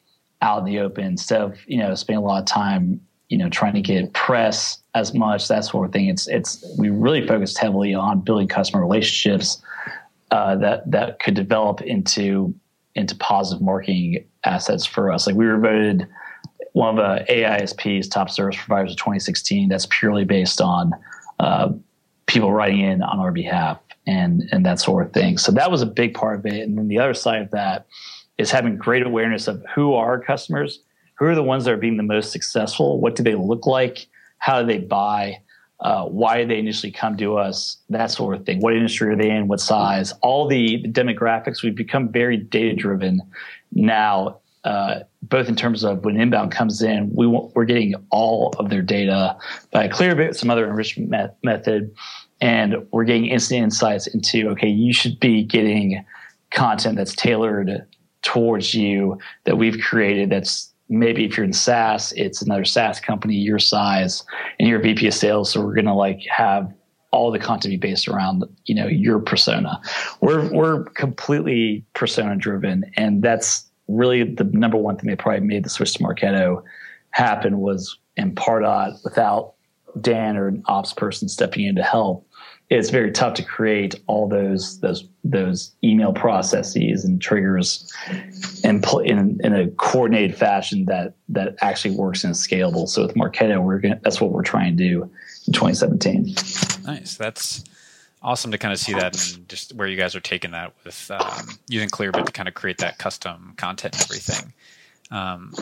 out 0.43 0.61
in 0.61 0.65
the 0.65 0.79
open. 0.79 1.05
Instead 1.05 1.41
of 1.41 1.59
you 1.67 1.79
know 1.79 1.93
spending 1.97 2.23
a 2.23 2.27
lot 2.27 2.39
of 2.39 2.47
time 2.47 3.01
you 3.29 3.37
know 3.37 3.49
trying 3.49 3.75
to 3.75 3.81
get 3.81 4.13
press 4.13 4.81
as 4.95 5.13
much 5.13 5.49
that 5.49 5.65
sort 5.65 5.87
of 5.87 5.93
thing. 5.93 6.07
It's 6.07 6.29
it's 6.29 6.65
we 6.79 6.89
really 6.89 7.27
focused 7.27 7.59
heavily 7.59 7.95
on 7.95 8.21
building 8.21 8.47
customer 8.47 8.81
relationships 8.81 9.61
uh, 10.31 10.55
that 10.57 10.89
that 10.89 11.19
could 11.19 11.35
develop 11.35 11.81
into 11.81 12.55
into 12.95 13.15
positive 13.17 13.63
marketing 13.63 14.25
assets 14.45 14.85
for 14.85 15.13
us. 15.13 15.27
Like 15.27 15.37
we 15.37 15.47
were 15.47 15.59
voted 15.59 16.07
one 16.73 16.99
of 16.99 17.27
the 17.27 17.33
AISP's 17.33 18.09
top 18.09 18.31
service 18.31 18.57
providers 18.57 18.93
of 18.93 18.99
2016. 18.99 19.69
That's 19.69 19.87
purely 19.91 20.25
based 20.25 20.61
on 20.61 20.93
uh, 21.39 21.71
people 22.27 22.53
writing 22.53 22.81
in 22.81 23.03
on 23.03 23.19
our 23.19 23.33
behalf 23.33 23.79
and 24.07 24.49
and 24.53 24.65
that 24.65 24.81
sort 24.81 25.07
of 25.07 25.13
thing. 25.13 25.39
So 25.39 25.53
that 25.53 25.71
was 25.71 25.83
a 25.83 25.87
big 25.87 26.15
part 26.15 26.39
of 26.39 26.47
it. 26.47 26.67
And 26.67 26.79
then 26.79 26.89
the 26.89 26.99
other 26.99 27.15
side 27.15 27.43
of 27.43 27.51
that 27.51 27.87
is 28.39 28.51
having 28.51 28.77
great 28.77 29.05
awareness 29.05 29.49
of 29.49 29.65
who 29.75 29.95
are 29.95 30.07
our 30.07 30.21
customers, 30.21 30.81
who 31.15 31.27
are 31.27 31.35
the 31.35 31.43
ones 31.43 31.65
that 31.65 31.73
are 31.73 31.79
being 31.79 31.97
the 31.97 32.03
most 32.03 32.33
successful, 32.33 33.01
what 33.01 33.17
do 33.17 33.23
they 33.23 33.35
look 33.35 33.67
like, 33.67 34.07
how 34.39 34.61
do 34.61 34.67
they 34.67 34.79
buy, 34.79 35.41
uh, 35.81 36.05
why 36.05 36.45
they 36.45 36.59
initially 36.59 36.91
come 36.91 37.17
to 37.17 37.37
us, 37.37 37.77
that 37.89 38.11
sort 38.11 38.35
of 38.35 38.45
thing. 38.45 38.61
What 38.61 38.75
industry 38.75 39.13
are 39.13 39.17
they 39.17 39.31
in? 39.31 39.49
What 39.49 39.61
size? 39.61 40.13
All 40.23 40.49
the, 40.49 40.83
the 40.83 40.89
demographics. 40.89 41.63
We've 41.63 41.75
become 41.75 42.11
very 42.11 42.37
data 42.37 42.75
driven 42.75 43.21
now 43.73 44.41
uh, 44.65 45.01
both 45.23 45.49
in 45.49 45.57
terms 45.57 45.85
of 45.85 46.05
when 46.05 46.21
inbound 46.21 46.53
comes 46.53 46.83
in, 46.83 47.11
we 47.15 47.27
we're 47.27 47.65
getting 47.65 47.95
all 48.11 48.55
of 48.59 48.71
their 48.71 48.83
data 48.83 49.37
by 49.71 49.89
Clearbit, 49.89 50.35
some 50.35 50.51
other 50.51 50.69
enrichment 50.69 51.09
met- 51.09 51.39
method, 51.43 51.95
and 52.41 52.87
we're 52.91 53.05
getting 53.05 53.27
instant 53.27 53.63
insights 53.63 54.07
into 54.09 54.49
okay, 54.51 54.69
you 54.69 54.93
should 54.93 55.19
be 55.21 55.43
getting 55.43 56.05
content 56.51 56.97
that's 56.97 57.15
tailored 57.15 57.87
towards 58.23 58.75
you 58.75 59.19
that 59.45 59.57
we've 59.57 59.81
created. 59.81 60.29
That's 60.29 60.68
maybe 60.89 61.25
if 61.25 61.37
you're 61.37 61.45
in 61.45 61.53
SaaS, 61.53 62.13
it's 62.17 62.43
another 62.43 62.65
SaaS 62.65 63.01
company 63.01 63.35
your 63.35 63.59
size, 63.59 64.25
and 64.59 64.69
you're 64.69 64.81
VP 64.81 65.07
of 65.07 65.15
sales, 65.15 65.51
so 65.51 65.61
we're 65.61 65.75
gonna 65.75 65.97
like 65.97 66.21
have 66.31 66.73
all 67.11 67.31
the 67.31 67.39
content 67.39 67.73
be 67.73 67.77
based 67.77 68.07
around 68.09 68.45
you 68.67 68.75
know 68.75 68.87
your 68.87 69.19
persona. 69.19 69.81
We're 70.21 70.53
we're 70.53 70.85
completely 70.85 71.85
persona 71.95 72.37
driven, 72.37 72.85
and 72.97 73.23
that's 73.23 73.69
really 73.89 74.23
the 74.23 74.45
number 74.45 74.77
one 74.77 74.97
thing 74.97 75.11
that 75.11 75.19
probably 75.19 75.47
made 75.47 75.65
the 75.65 75.71
switch 75.71 75.95
to 75.95 76.03
Marketo 76.03 76.63
happen 77.11 77.59
was 77.61 77.97
in 78.17 78.35
Pardot 78.35 78.95
uh, 78.95 78.99
without 79.05 79.55
Dan 80.01 80.37
or 80.37 80.49
an 80.49 80.63
ops 80.67 80.93
person 80.93 81.29
stepping 81.29 81.65
in 81.65 81.75
to 81.77 81.83
help. 81.83 82.28
It's 82.71 82.91
very 82.91 83.11
tough 83.13 83.35
to 83.35 83.43
create 83.43 83.95
all 84.07 84.29
those 84.29 84.81
those 84.81 85.09
those 85.25 85.73
email 85.83 86.13
processes 86.13 87.05
and 87.05 87.21
triggers 87.21 87.91
in 88.63 88.83
in, 89.05 89.41
in 89.43 89.55
a 89.55 89.69
coordinated 89.69 90.37
fashion 90.37 90.85
that 90.87 91.15
that 91.31 91.57
actually 91.63 91.97
works 91.97 92.25
and 92.25 92.33
is 92.33 92.39
scalable. 92.39 92.89
So 92.89 93.07
with 93.07 93.15
Marketo, 93.15 93.63
we're 93.63 93.79
gonna, 93.79 94.01
that's 94.03 94.21
what 94.21 94.33
we're 94.33 94.43
trying 94.43 94.77
to 94.77 94.85
do 94.85 95.03
in 95.47 95.53
2017. 95.53 96.35
Nice. 96.85 97.17
That's 97.17 97.65
awesome 98.23 98.51
to 98.51 98.59
kind 98.59 98.73
of 98.73 98.79
see 98.79 98.93
that 98.95 99.37
and 99.37 99.49
just 99.49 99.75
where 99.75 99.89
you 99.89 99.97
guys 99.97 100.15
are 100.15 100.21
taking 100.21 100.51
that 100.51 100.75
with 100.85 101.11
um, 101.11 101.49
using 101.69 101.89
Clearbit 101.89 102.27
to 102.27 102.33
kind 102.33 102.49
of 102.49 102.55
create 102.55 102.79
that 102.79 102.99
custom 102.99 103.55
content 103.57 103.95
and 103.95 104.03
everything. 104.03 104.53
Um, 105.11 105.55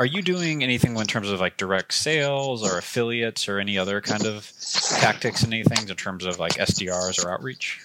are 0.00 0.06
you 0.06 0.22
doing 0.22 0.62
anything 0.62 0.96
in 0.96 1.06
terms 1.06 1.30
of 1.30 1.40
like 1.40 1.58
direct 1.58 1.92
sales 1.92 2.66
or 2.66 2.78
affiliates 2.78 3.50
or 3.50 3.58
any 3.58 3.76
other 3.76 4.00
kind 4.00 4.24
of 4.24 4.50
tactics 4.98 5.42
and 5.42 5.52
anything 5.52 5.86
in 5.86 5.94
terms 5.94 6.24
of 6.24 6.38
like 6.38 6.52
SDRs 6.52 7.22
or 7.22 7.30
outreach? 7.30 7.84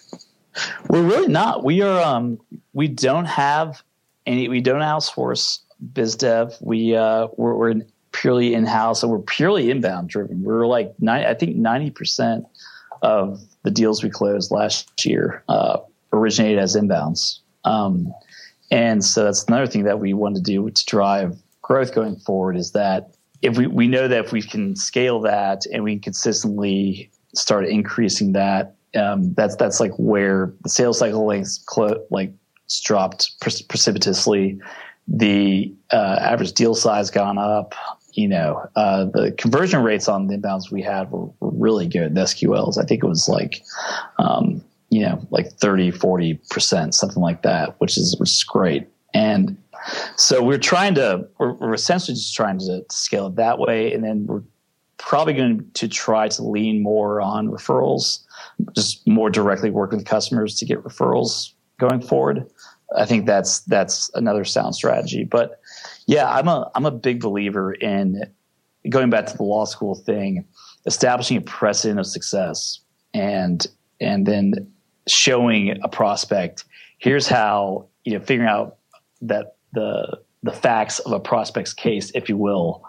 We're 0.88 1.04
really 1.04 1.28
not. 1.28 1.66
We 1.66 1.82
are. 1.82 2.02
Um, 2.02 2.40
we 2.72 2.88
don't 2.88 3.26
have 3.26 3.84
any. 4.26 4.48
We 4.48 4.62
don't 4.62 4.80
outsource 4.80 5.60
biz 5.92 6.16
dev. 6.16 6.56
We 6.62 6.96
uh, 6.96 7.28
we're, 7.36 7.54
we're 7.54 7.82
purely 8.14 8.54
in 8.54 8.66
house, 8.66 9.04
and 9.04 9.12
we're 9.12 9.20
purely 9.20 9.70
inbound 9.70 10.08
driven. 10.08 10.42
We're 10.42 10.68
like 10.68 10.94
nine, 11.02 11.26
I 11.26 11.34
think 11.34 11.58
ninety 11.58 11.92
percent 11.92 12.46
of 13.02 13.42
the 13.64 13.72
deals 13.72 14.02
we 14.02 14.10
closed 14.10 14.52
last 14.52 15.06
year 15.06 15.44
uh, 15.50 15.80
originated 16.14 16.60
as 16.60 16.78
inbounds. 16.78 17.40
Um, 17.66 18.14
and 18.72 19.04
so 19.04 19.26
that's 19.26 19.44
another 19.44 19.68
thing 19.68 19.84
that 19.84 20.00
we 20.00 20.14
want 20.14 20.38
to 20.38 20.42
do 20.42 20.70
to 20.70 20.86
drive 20.86 21.38
growth 21.66 21.96
going 21.96 22.16
forward 22.18 22.56
is 22.56 22.74
that 22.74 23.16
if 23.42 23.58
we, 23.58 23.66
we 23.66 23.88
know 23.88 24.08
that 24.08 24.26
if 24.26 24.32
we 24.32 24.42
can 24.42 24.76
scale 24.76 25.20
that 25.22 25.64
and 25.74 25.84
we 25.84 25.94
can 25.94 26.02
consistently 26.02 27.10
start 27.34 27.66
increasing 27.66 28.34
that, 28.34 28.76
um, 28.96 29.34
that's 29.34 29.56
that's 29.56 29.80
like 29.80 29.92
where 29.98 30.54
the 30.62 30.70
sales 30.70 31.00
cycle 31.00 31.26
lengths 31.26 31.58
clo- 31.66 32.06
like 32.12 32.32
dropped 32.84 33.40
pre- 33.42 33.66
precipitously. 33.68 34.60
The 35.08 35.74
uh, 35.92 36.18
average 36.20 36.54
deal 36.54 36.76
size 36.76 37.10
gone 37.10 37.38
up 37.38 37.74
you 38.14 38.30
know, 38.30 38.66
uh, 38.78 39.06
the 39.06 39.34
conversion 39.38 39.84
rates 39.84 40.08
on 40.08 40.28
the 40.28 40.38
inbounds 40.38 40.72
we 40.72 40.82
had 40.82 41.12
were, 41.12 41.26
were 41.42 41.52
really 41.52 41.86
good. 41.86 42.16
The 42.16 42.22
SQLs, 42.22 42.82
I 42.82 42.86
think 42.86 43.04
it 43.04 43.08
was 43.08 43.28
like, 43.28 43.62
um, 44.20 44.64
you 44.90 45.02
know, 45.02 45.20
like 45.32 45.52
30, 45.52 45.92
40%, 45.92 46.94
something 46.94 47.22
like 47.22 47.42
that, 47.42 47.76
which 47.80 47.98
is, 47.98 48.16
which 48.18 48.30
is 48.30 48.46
great. 48.46 48.88
And 49.14 49.58
so 50.16 50.44
we're 50.44 50.58
trying 50.58 50.96
to, 50.96 51.28
we're, 51.40 51.54
we're 51.54 51.74
essentially 51.74 52.16
just 52.16 52.36
trying 52.36 52.60
to, 52.60 52.84
scale 52.90 53.28
it 53.28 53.36
that 53.36 53.60
way. 53.60 53.94
And 53.94 54.04
then 54.04 54.26
we're 54.26 54.44
probably 54.98 55.34
going 55.34 55.70
to 55.74 55.88
try 55.88 56.28
to 56.30 56.44
lean 56.44 56.82
more 56.82 57.22
on 57.22 57.48
referrals, 57.48 58.24
just 58.76 59.06
more 59.08 59.30
directly 59.30 59.70
work 59.70 59.92
with 59.92 60.06
customers 60.06 60.56
to 60.60 60.66
get 60.66 60.84
referrals 60.84 61.52
going 61.80 62.02
forward. 62.02 62.50
I 62.96 63.06
think 63.06 63.26
that's 63.26 63.62
that's 63.62 64.12
another 64.14 64.46
sound 64.46 64.76
strategy. 64.76 65.24
But 65.24 65.60
yeah, 66.06 66.30
I'm 66.30 66.48
a 66.48 66.70
I'm 66.76 66.86
a 66.86 66.92
big 66.92 67.20
believer 67.20 67.74
in 67.74 68.22
going 68.90 69.10
back 69.10 69.26
to 69.26 69.36
the 69.36 69.44
law 69.44 69.66
school 69.66 69.96
thing, 69.96 70.46
establishing 70.86 71.38
a 71.38 71.42
precedent 71.42 72.00
of 72.00 72.06
success 72.06 72.80
and 73.14 73.66
and 74.00 74.26
then 74.26 74.72
showing 75.08 75.78
a 75.84 75.90
prospect 75.90 76.66
here's 76.98 77.28
how 77.28 77.88
you 78.04 78.14
know 78.14 78.20
figuring 78.20 78.50
out 78.50 78.78
that 79.22 79.55
the 79.76 80.20
the 80.44 80.52
facts 80.52 81.00
of 81.00 81.12
a 81.12 81.20
prospect's 81.20 81.74
case, 81.74 82.12
if 82.14 82.30
you 82.30 82.38
will, 82.38 82.84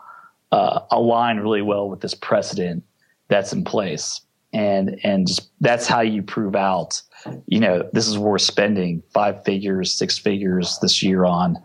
uh, 0.53 0.81
align 0.90 1.38
really 1.38 1.62
well 1.62 1.88
with 1.88 2.01
this 2.01 2.14
precedent 2.14 2.85
that's 3.29 3.53
in 3.53 3.64
place, 3.64 4.20
and 4.53 4.99
and 5.05 5.27
just 5.27 5.51
that's 5.61 5.87
how 5.87 6.01
you 6.01 6.22
prove 6.22 6.57
out 6.57 7.03
you 7.46 7.61
know, 7.61 7.88
this 7.92 8.07
is 8.07 8.18
worth 8.18 8.42
spending 8.42 9.03
five 9.12 9.44
figures, 9.44 9.92
six 9.92 10.18
figures 10.18 10.79
this 10.81 11.03
year 11.03 11.25
on 11.25 11.57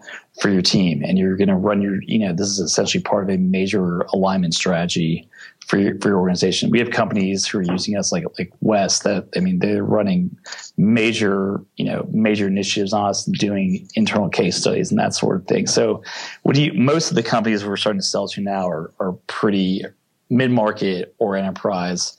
for 0.42 0.50
your 0.50 0.64
team. 0.64 1.04
And 1.06 1.20
you're 1.20 1.38
going 1.38 1.50
to 1.50 1.56
run 1.56 1.84
your, 1.84 2.02
you 2.02 2.18
know, 2.18 2.34
this 2.34 2.48
is 2.48 2.60
essentially 2.60 3.04
part 3.04 3.24
of 3.24 3.30
a 3.30 3.38
major 3.38 4.00
alignment 4.12 4.56
strategy 4.56 5.30
for 5.68 5.78
your, 5.78 6.00
for 6.00 6.10
your 6.10 6.18
organization. 6.18 6.72
We 6.72 6.80
have 6.80 6.90
companies 6.90 7.46
who 7.46 7.60
are 7.60 7.62
using 7.62 7.96
us 7.96 8.12
like, 8.12 8.26
like 8.40 8.52
West 8.60 9.04
that, 9.04 9.28
I 9.38 9.40
mean, 9.40 9.60
they're 9.60 9.84
running 9.84 10.36
major, 10.78 11.62
you 11.78 11.86
know, 11.86 12.10
major 12.12 12.48
initiatives 12.48 12.92
on 12.92 13.08
us 13.08 13.26
doing 13.26 13.88
internal 13.94 14.30
case 14.30 14.58
studies 14.58 14.90
and 14.90 15.00
that 15.00 15.14
sort 15.14 15.36
of 15.36 15.48
thing. 15.48 15.68
So 15.68 16.02
what 16.42 16.56
do 16.56 16.64
you, 16.64 16.74
most 16.74 17.12
of 17.12 17.16
the 17.16 17.24
companies 17.24 17.64
we're 17.64 17.78
starting 17.78 18.02
to 18.02 18.06
sell 18.06 18.28
to 18.30 18.42
now 18.42 18.68
are, 18.68 18.92
are 19.00 19.14
pretty 19.28 19.86
mid-market 20.32 21.14
or 21.20 21.36
enterprise 21.36 22.18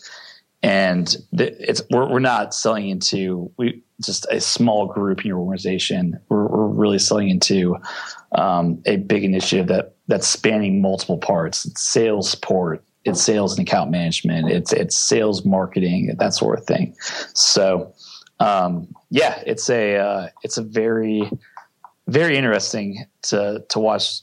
and 0.62 1.16
it's 1.32 1.82
we're, 1.90 2.08
we're 2.08 2.20
not 2.20 2.54
selling 2.54 2.88
into 2.88 3.50
we 3.58 3.82
just 4.02 4.26
a 4.30 4.40
small 4.40 4.86
group 4.86 5.20
in 5.20 5.26
your 5.26 5.38
organization. 5.38 6.18
We're, 6.28 6.46
we're 6.46 6.66
really 6.66 6.98
selling 6.98 7.30
into 7.30 7.76
um, 8.32 8.82
a 8.86 8.96
big 8.96 9.24
initiative 9.24 9.66
that 9.68 9.96
that's 10.08 10.26
spanning 10.26 10.80
multiple 10.80 11.18
parts. 11.18 11.64
It's 11.64 11.82
sales 11.82 12.30
support, 12.30 12.84
it's 13.04 13.22
sales 13.22 13.58
and 13.58 13.66
account 13.66 13.90
management, 13.90 14.50
it's 14.50 14.72
it's 14.72 14.96
sales 14.96 15.44
marketing, 15.44 16.14
that 16.18 16.34
sort 16.34 16.58
of 16.58 16.64
thing. 16.64 16.94
So 17.34 17.92
um, 18.38 18.94
yeah, 19.10 19.42
it's 19.46 19.68
a 19.68 19.96
uh, 19.96 20.28
it's 20.42 20.58
a 20.58 20.62
very 20.62 21.28
very 22.06 22.36
interesting 22.36 23.04
to 23.22 23.64
to 23.68 23.78
watch 23.78 24.20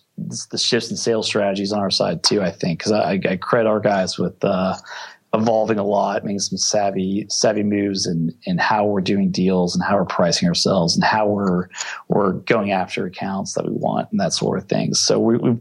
the 0.52 0.58
shifts 0.58 0.92
in 0.92 0.98
sales 0.98 1.26
strategies 1.26 1.72
on 1.72 1.80
our 1.80 1.92
side 1.92 2.24
too. 2.24 2.42
I 2.42 2.52
think 2.52 2.80
because 2.80 2.92
I, 2.92 3.20
I, 3.30 3.38
credit 3.38 3.70
our 3.70 3.80
guys 3.80 4.18
with 4.18 4.44
uh, 4.44 4.76
evolving 5.34 5.78
a 5.78 5.84
lot, 5.84 6.24
making 6.24 6.40
some 6.40 6.58
savvy 6.58 7.26
savvy 7.30 7.64
moves 7.64 8.08
in 8.08 8.34
in 8.46 8.58
how 8.58 8.86
we're 8.86 9.02
doing 9.02 9.32
deals 9.32 9.76
and 9.76 9.84
how 9.84 9.96
we're 9.96 10.06
pricing 10.06 10.48
ourselves 10.48 10.96
and 10.96 11.04
how 11.04 11.28
we're 11.28 11.68
we're 12.08 12.34
going 12.34 12.72
after 12.72 13.06
accounts 13.06 13.54
that 13.54 13.66
we 13.66 13.72
want 13.72 14.08
and 14.12 14.20
that 14.20 14.34
sort 14.34 14.58
of 14.58 14.68
thing. 14.68 14.94
So 14.94 15.20
we, 15.20 15.38
we've 15.38 15.60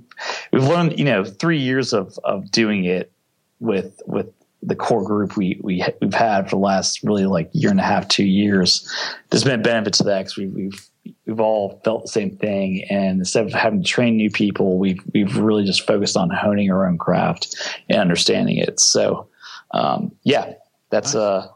we've 0.52 0.64
learned, 0.64 0.98
you 0.98 1.04
know, 1.04 1.24
three 1.24 1.58
years 1.58 1.92
of 1.92 2.18
of 2.24 2.50
doing 2.50 2.84
it 2.84 3.12
with 3.60 4.00
with 4.06 4.28
the 4.62 4.74
core 4.74 5.04
group 5.04 5.36
we, 5.36 5.60
we 5.62 5.84
we've 6.00 6.14
had 6.14 6.44
for 6.44 6.56
the 6.56 6.62
last 6.62 7.02
really 7.04 7.26
like 7.26 7.50
year 7.52 7.70
and 7.70 7.80
a 7.80 7.84
half, 7.84 8.08
two 8.08 8.24
years. 8.24 8.90
There's 9.30 9.44
been 9.44 9.60
a 9.60 9.62
benefit 9.62 9.94
to 9.94 10.04
that 10.04 10.18
because 10.20 10.36
we, 10.36 10.46
we've 10.46 10.88
we've 11.26 11.40
all 11.40 11.80
felt 11.84 12.02
the 12.02 12.08
same 12.08 12.36
thing. 12.38 12.84
And 12.90 13.20
instead 13.20 13.46
of 13.46 13.52
having 13.52 13.82
to 13.82 13.88
train 13.88 14.16
new 14.16 14.30
people, 14.30 14.78
we've 14.78 15.00
we've 15.12 15.36
really 15.36 15.64
just 15.64 15.86
focused 15.86 16.16
on 16.16 16.30
honing 16.30 16.70
our 16.70 16.86
own 16.86 16.98
craft 16.98 17.54
and 17.88 18.00
understanding 18.00 18.56
it. 18.56 18.80
So 18.80 19.28
um, 19.70 20.12
yeah, 20.22 20.54
that's 20.90 21.14
nice. 21.14 21.22
uh, 21.22 21.48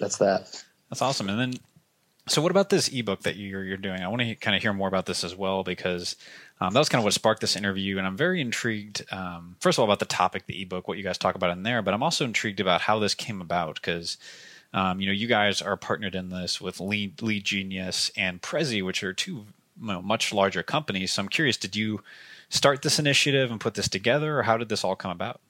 that's 0.00 0.18
that. 0.18 0.64
That's 0.90 1.02
awesome. 1.02 1.28
And 1.28 1.38
then, 1.38 1.54
so 2.28 2.42
what 2.42 2.50
about 2.50 2.70
this 2.70 2.88
ebook 2.88 3.22
that 3.22 3.36
you're 3.36 3.64
you're 3.64 3.76
doing? 3.76 4.00
I 4.00 4.08
want 4.08 4.22
to 4.22 4.34
kind 4.34 4.56
of 4.56 4.62
hear 4.62 4.72
more 4.72 4.88
about 4.88 5.06
this 5.06 5.24
as 5.24 5.34
well 5.34 5.62
because 5.64 6.16
um, 6.60 6.72
that 6.72 6.78
was 6.78 6.88
kind 6.88 7.00
of 7.00 7.04
what 7.04 7.14
sparked 7.14 7.40
this 7.40 7.56
interview, 7.56 7.98
and 7.98 8.06
I'm 8.06 8.16
very 8.16 8.40
intrigued. 8.40 9.04
Um, 9.12 9.56
first 9.60 9.78
of 9.78 9.80
all, 9.80 9.86
about 9.86 9.98
the 9.98 10.06
topic, 10.06 10.46
the 10.46 10.62
ebook, 10.62 10.88
what 10.88 10.98
you 10.98 11.04
guys 11.04 11.18
talk 11.18 11.34
about 11.34 11.50
in 11.50 11.62
there, 11.62 11.82
but 11.82 11.94
I'm 11.94 12.02
also 12.02 12.24
intrigued 12.24 12.60
about 12.60 12.82
how 12.82 12.98
this 12.98 13.14
came 13.14 13.40
about 13.40 13.76
because. 13.76 14.16
Um, 14.76 15.00
you 15.00 15.06
know, 15.06 15.12
you 15.12 15.28
guys 15.28 15.62
are 15.62 15.76
partnered 15.76 16.16
in 16.16 16.30
this 16.30 16.60
with 16.60 16.80
Lead, 16.80 17.22
Lead 17.22 17.44
Genius 17.44 18.10
and 18.16 18.42
Prezi, 18.42 18.84
which 18.84 19.04
are 19.04 19.12
two 19.12 19.46
you 19.80 19.86
know, 19.86 20.02
much 20.02 20.32
larger 20.32 20.64
companies. 20.64 21.12
So 21.12 21.22
I'm 21.22 21.28
curious, 21.28 21.56
did 21.56 21.76
you 21.76 22.02
start 22.48 22.82
this 22.82 22.98
initiative 22.98 23.50
and 23.50 23.60
put 23.60 23.74
this 23.74 23.88
together, 23.88 24.38
or 24.38 24.42
how 24.42 24.56
did 24.56 24.68
this 24.68 24.84
all 24.84 24.96
come 24.96 25.10
about? 25.10 25.40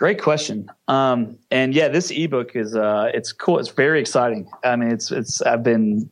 Great 0.00 0.22
question. 0.22 0.66
Um, 0.88 1.36
and 1.50 1.74
yeah, 1.74 1.88
this 1.88 2.10
ebook 2.10 2.56
is 2.56 2.74
uh, 2.74 3.10
it's 3.12 3.32
cool. 3.32 3.58
It's 3.58 3.68
very 3.68 4.00
exciting. 4.00 4.50
I 4.64 4.74
mean, 4.74 4.90
it's 4.90 5.12
it's 5.12 5.42
I've 5.42 5.62
been 5.62 6.08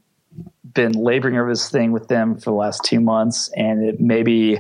been 0.75 0.93
laboring 0.93 1.39
over 1.39 1.49
this 1.49 1.71
thing 1.71 1.91
with 1.91 2.09
them 2.09 2.35
for 2.35 2.51
the 2.51 2.57
last 2.57 2.85
two 2.85 3.01
months, 3.01 3.51
and 3.57 3.83
it 3.83 3.99
may 3.99 4.23
be 4.23 4.59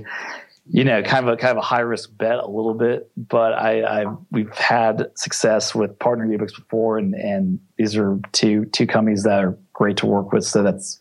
you 0.70 0.82
know 0.82 1.02
kind 1.02 1.28
of 1.28 1.34
a 1.34 1.36
kind 1.36 1.50
of 1.50 1.58
a 1.58 1.66
high 1.66 1.80
risk 1.80 2.08
bet 2.16 2.38
a 2.38 2.46
little 2.46 2.72
bit, 2.72 3.10
but 3.18 3.52
I, 3.52 3.82
I 3.82 4.16
we've 4.30 4.54
had 4.54 5.10
success 5.14 5.74
with 5.74 5.98
partner 5.98 6.26
ebooks 6.26 6.56
before, 6.56 6.96
and 6.96 7.14
and 7.14 7.60
these 7.76 7.98
are 7.98 8.18
two 8.32 8.64
two 8.64 8.86
companies 8.86 9.24
that 9.24 9.44
are 9.44 9.58
great 9.74 9.98
to 9.98 10.06
work 10.06 10.32
with. 10.32 10.46
So 10.46 10.62
that's 10.62 10.98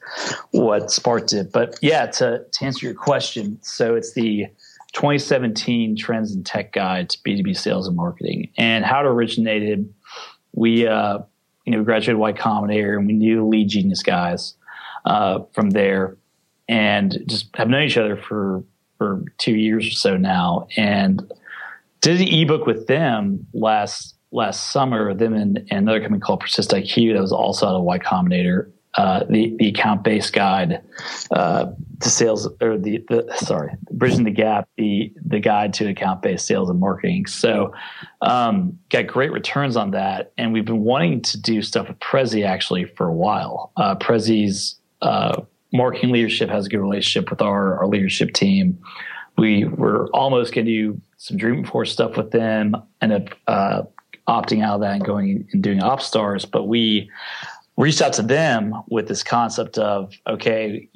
what 0.51 0.91
sparked 0.91 1.31
it. 1.31 1.53
But 1.53 1.79
yeah, 1.81 2.07
to, 2.07 2.43
to 2.51 2.65
answer 2.65 2.87
your 2.87 2.95
question, 2.95 3.57
so 3.61 3.95
it's 3.95 4.15
the 4.15 4.47
2017 4.93 5.95
Trends 5.95 6.33
and 6.33 6.45
Tech 6.45 6.73
Guide 6.73 7.09
to 7.09 7.17
B2B 7.19 7.57
Sales 7.57 7.87
and 7.87 7.95
Marketing. 7.95 8.51
And 8.57 8.85
how 8.85 9.01
it 9.01 9.05
originated, 9.05 9.93
we, 10.53 10.87
uh, 10.87 11.19
you 11.65 11.73
know, 11.73 11.83
graduated 11.83 12.17
Y 12.17 12.33
Combinator 12.33 12.97
and 12.97 13.07
we 13.07 13.13
knew 13.13 13.47
Lead 13.47 13.69
Genius 13.69 14.03
guys 14.03 14.55
uh, 15.05 15.39
from 15.53 15.71
there 15.71 16.17
and 16.67 17.19
just 17.27 17.55
have 17.55 17.69
known 17.69 17.83
each 17.83 17.97
other 17.97 18.17
for, 18.17 18.63
for 18.97 19.23
two 19.37 19.55
years 19.55 19.87
or 19.87 19.91
so 19.91 20.17
now. 20.17 20.67
And 20.75 21.31
did 22.01 22.21
an 22.21 22.27
ebook 22.27 22.65
with 22.65 22.87
them 22.87 23.47
last 23.53 24.15
last 24.31 24.71
summer, 24.71 25.13
them 25.13 25.33
and, 25.33 25.57
and 25.57 25.71
another 25.71 26.01
company 26.01 26.19
called 26.19 26.41
Persist 26.41 26.71
IQ 26.71 27.13
that 27.13 27.21
was 27.21 27.31
also 27.31 27.67
out 27.67 27.75
of 27.75 27.83
Y 27.83 27.97
Combinator, 27.99 28.69
uh, 28.97 29.23
the 29.29 29.55
the 29.59 29.69
account 29.69 30.03
based 30.03 30.33
guide 30.33 30.81
uh, 31.31 31.67
to 31.99 32.09
sales 32.09 32.49
or 32.61 32.77
the, 32.77 33.03
the 33.09 33.31
sorry 33.37 33.71
bridging 33.91 34.23
the 34.23 34.31
gap 34.31 34.67
the 34.77 35.13
the 35.23 35.39
guide 35.39 35.71
to 35.71 35.87
account 35.87 36.21
based 36.23 36.47
sales 36.47 36.69
and 36.69 36.79
marketing. 36.79 37.27
So 37.27 37.73
um, 38.21 38.77
got 38.89 39.05
great 39.05 39.31
returns 39.31 39.77
on 39.77 39.91
that, 39.91 40.33
and 40.37 40.51
we've 40.51 40.65
been 40.65 40.83
wanting 40.83 41.21
to 41.21 41.39
do 41.39 41.61
stuff 41.61 41.87
with 41.87 41.99
Prezi 41.99 42.45
actually 42.45 42.85
for 42.85 43.07
a 43.07 43.13
while. 43.13 43.71
Uh, 43.77 43.95
Prezi's 43.95 44.75
uh, 45.03 45.41
marketing 45.71 46.11
leadership 46.11 46.49
has 46.49 46.65
a 46.65 46.69
good 46.69 46.79
relationship 46.79 47.29
with 47.29 47.41
our 47.41 47.77
our 47.79 47.87
leadership 47.87 48.33
team. 48.33 48.79
We 49.37 49.65
were 49.65 50.07
almost 50.07 50.55
going 50.55 50.65
to 50.65 50.71
do 50.71 51.01
some 51.17 51.37
Dreamforce 51.37 51.89
stuff 51.89 52.17
with 52.17 52.31
them, 52.31 52.75
and 52.99 53.13
up 53.13 53.29
uh, 53.45 53.83
opting 54.27 54.63
out 54.63 54.75
of 54.75 54.81
that 54.81 54.95
and 54.95 55.05
going 55.05 55.47
and 55.51 55.63
doing 55.63 55.79
OpStars, 55.79 56.49
but 56.49 56.63
we 56.63 57.09
reached 57.77 58.01
out 58.01 58.13
to 58.13 58.23
them 58.23 58.73
with 58.89 59.07
this 59.07 59.23
concept 59.23 59.77
of 59.77 60.13
okay, 60.27 60.89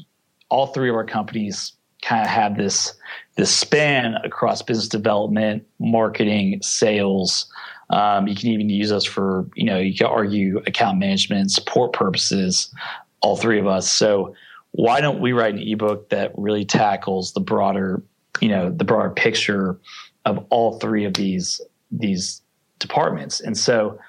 all 0.49 0.67
three 0.67 0.89
of 0.89 0.95
our 0.95 1.05
companies 1.05 1.73
kind 2.01 2.23
of 2.23 2.27
have 2.27 2.57
this 2.57 2.93
this 3.37 3.55
span 3.55 4.15
across 4.23 4.61
business 4.61 4.87
development, 4.87 5.65
marketing, 5.79 6.59
sales. 6.61 7.45
Um, 7.91 8.27
you 8.27 8.35
can 8.35 8.49
even 8.49 8.69
use 8.69 8.91
us 8.91 9.05
for 9.05 9.47
you 9.55 9.65
know 9.65 9.77
you 9.77 9.95
can 9.95 10.07
argue 10.07 10.57
account 10.67 10.97
management, 10.97 11.51
support 11.51 11.93
purposes. 11.93 12.73
All 13.21 13.37
three 13.37 13.59
of 13.59 13.67
us. 13.67 13.87
So 13.87 14.33
why 14.71 14.99
don't 14.99 15.21
we 15.21 15.31
write 15.31 15.53
an 15.53 15.61
ebook 15.61 16.09
that 16.09 16.31
really 16.35 16.65
tackles 16.65 17.33
the 17.33 17.39
broader 17.39 18.01
you 18.39 18.49
know 18.49 18.71
the 18.71 18.83
broader 18.83 19.11
picture 19.11 19.79
of 20.25 20.43
all 20.49 20.79
three 20.79 21.05
of 21.05 21.13
these 21.13 21.61
these 21.91 22.41
departments. 22.79 23.39
And 23.39 23.57
so 23.57 23.99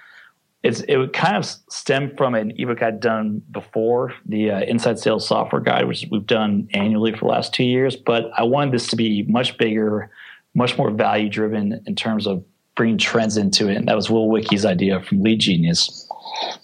it's 0.62 0.81
it 0.83 0.96
would 0.96 1.12
kind 1.12 1.37
of 1.37 1.44
stem 1.44 2.14
from 2.16 2.35
an 2.35 2.53
ebook 2.57 2.83
I'd 2.83 3.01
done 3.01 3.42
before, 3.51 4.14
the 4.27 4.51
uh, 4.51 4.61
Inside 4.61 4.98
Sales 4.98 5.27
Software 5.27 5.61
Guide, 5.61 5.88
which 5.88 6.07
we've 6.11 6.27
done 6.27 6.68
annually 6.72 7.12
for 7.12 7.20
the 7.20 7.27
last 7.27 7.53
two 7.53 7.64
years. 7.64 7.96
But 7.96 8.31
I 8.37 8.44
wanted 8.44 8.72
this 8.72 8.87
to 8.88 8.96
be 8.96 9.25
much 9.25 9.59
bigger, 9.59 10.11
much 10.55 10.79
more 10.79 10.90
value 10.90 11.29
driven 11.29 11.83
in 11.87 11.96
terms 11.96 12.27
of 12.27 12.44
bringing 12.77 12.98
trends 12.98 13.37
into 13.37 13.68
it. 13.68 13.77
And 13.77 13.88
that 13.88 13.96
was 13.96 14.09
Will 14.09 14.29
Wickey's 14.29 14.64
idea 14.64 15.03
from 15.03 15.22
Lead 15.22 15.40
Genius. 15.40 16.09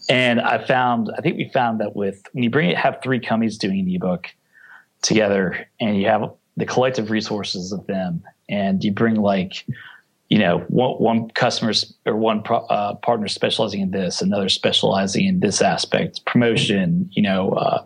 And 0.08 0.40
I 0.40 0.64
found, 0.64 1.11
I 1.18 1.20
think 1.20 1.37
we 1.37 1.50
found 1.52 1.80
that 1.80 1.94
with 1.96 2.22
when 2.32 2.44
you 2.44 2.50
bring 2.50 2.70
it, 2.70 2.76
have 2.76 2.98
three 3.02 3.20
companies 3.20 3.58
doing 3.58 3.80
an 3.80 3.88
ebook 3.88 4.28
together, 5.02 5.68
and 5.80 5.96
you 5.96 6.06
have 6.06 6.30
the 6.56 6.66
collective 6.66 7.11
resources 7.11 7.72
of 7.72 7.87
them, 7.87 8.22
and 8.48 8.82
you 8.82 8.92
bring 8.92 9.16
like 9.16 9.66
you 10.28 10.38
know, 10.38 10.58
one, 10.68 10.92
one 10.92 11.30
customer 11.30 11.72
or 12.04 12.16
one 12.16 12.42
pro, 12.42 12.58
uh, 12.58 12.94
partner 12.96 13.28
specializing 13.28 13.80
in 13.80 13.90
this, 13.90 14.20
another 14.20 14.48
specializing 14.48 15.26
in 15.26 15.40
this 15.40 15.62
aspect, 15.62 16.24
promotion, 16.26 17.08
you 17.12 17.22
know, 17.22 17.52
uh, 17.52 17.84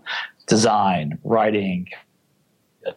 design, 0.49 1.19
writing, 1.23 1.89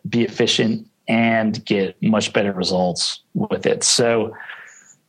be 0.09 0.23
efficient 0.23 0.87
and 1.07 1.63
get 1.65 1.95
much 2.01 2.33
better 2.33 2.51
results 2.53 3.21
with 3.35 3.67
it. 3.67 3.83
So 3.83 4.35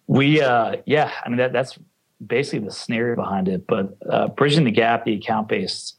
we, 0.07 0.43
uh, 0.43 0.77
yeah, 0.85 1.11
I 1.25 1.29
mean, 1.31 1.39
that, 1.39 1.55
that's 1.55 1.79
basically 2.25 2.67
the 2.67 2.73
scenario 2.73 3.17
behind 3.17 3.49
it, 3.49 3.67
but, 3.67 3.97
uh, 4.09 4.29
bridging 4.29 4.65
the 4.65 4.71
gap, 4.71 5.07
the 5.07 5.15
account 5.15 5.49
based, 5.49 5.97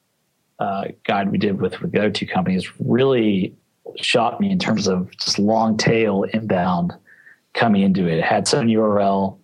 uh, 0.59 0.85
guide 1.05 1.31
we 1.31 1.39
did 1.39 1.59
with, 1.59 1.81
with 1.81 1.91
the 1.91 1.99
other 1.99 2.11
two 2.11 2.27
companies 2.27 2.67
really 2.79 3.55
shocked 3.95 4.39
me 4.39 4.51
in 4.51 4.59
terms 4.59 4.87
of 4.87 5.09
just 5.17 5.39
long 5.39 5.75
tail 5.77 6.23
inbound 6.33 6.93
coming 7.57 7.81
into 7.81 8.07
it. 8.07 8.19
It 8.19 8.23
had 8.23 8.47
some 8.47 8.67
URL. 8.67 9.37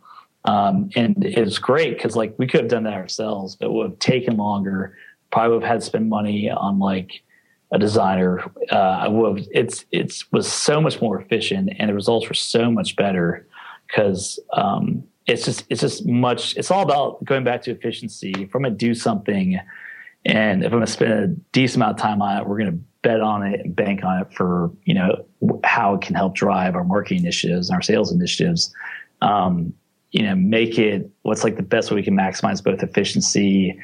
Um, 0.46 0.90
and 0.96 1.24
it's 1.24 1.58
great 1.58 1.98
because 1.98 2.16
like 2.16 2.36
we 2.38 2.48
could 2.48 2.62
have 2.62 2.70
done 2.70 2.84
that 2.84 2.94
ourselves, 2.94 3.56
but 3.56 3.68
it 3.68 3.72
would 3.72 3.90
have 3.92 4.00
taken 4.00 4.38
longer. 4.38 4.98
Probably 5.32 5.56
would 5.56 5.64
have 5.64 5.72
had 5.72 5.80
to 5.82 5.86
spend 5.86 6.10
money 6.10 6.50
on 6.50 6.80
like 6.80 7.24
a 7.72 7.80
designer. 7.80 8.44
Uh, 8.72 8.76
I 8.76 9.08
would 9.08 9.38
have, 9.38 9.48
it's 9.52 9.86
it's 9.92 10.32
was 10.32 10.52
so 10.52 10.80
much 10.80 11.02
more 11.02 11.20
efficient 11.20 11.72
and 11.80 11.90
the 11.90 11.94
results 11.94 12.28
were 12.28 12.36
so 12.36 12.70
much 12.70 12.96
better 12.96 13.48
because 13.88 14.40
um, 14.54 15.04
it's 15.26 15.46
just 15.46 15.66
it's 15.70 15.82
just 15.82 16.06
much. 16.06 16.56
It's 16.58 16.72
all 16.72 16.84
about 16.84 17.24
going 17.24 17.44
back 17.44 17.62
to 17.64 17.72
efficiency. 17.72 18.34
If 18.38 18.54
I'm 18.54 18.64
gonna 18.64 18.76
do 18.76 18.94
something, 18.94 19.60
and 20.26 20.64
if 20.64 20.68
I'm 20.68 20.80
gonna 20.80 20.88
spend 20.88 21.14
a 21.14 21.28
decent 21.52 21.78
amount 21.78 21.98
of 22.00 22.02
time 22.02 22.22
on 22.22 22.38
it, 22.38 22.48
we're 22.48 22.58
gonna 22.58 22.80
bet 23.04 23.22
on 23.22 23.44
it 23.44 23.60
and 23.60 23.76
bank 23.76 24.04
on 24.04 24.22
it 24.22 24.34
for 24.34 24.72
you 24.86 24.96
know 24.96 25.24
how 25.64 25.94
it 25.94 26.02
can 26.02 26.16
help 26.16 26.34
drive 26.34 26.76
our 26.76 26.84
marketing 26.84 27.20
initiatives 27.20 27.70
and 27.70 27.76
our 27.76 27.82
sales 27.82 28.12
initiatives. 28.12 28.74
Um, 29.22 29.74
you 30.12 30.24
know, 30.24 30.36
make 30.36 30.80
it 30.80 31.10
what's 31.22 31.44
like 31.44 31.58
the 31.58 31.64
best 31.64 31.92
way 31.92 31.96
we 31.96 32.04
can 32.04 32.16
maximize 32.16 32.64
both 32.64 32.82
efficiency 32.82 33.78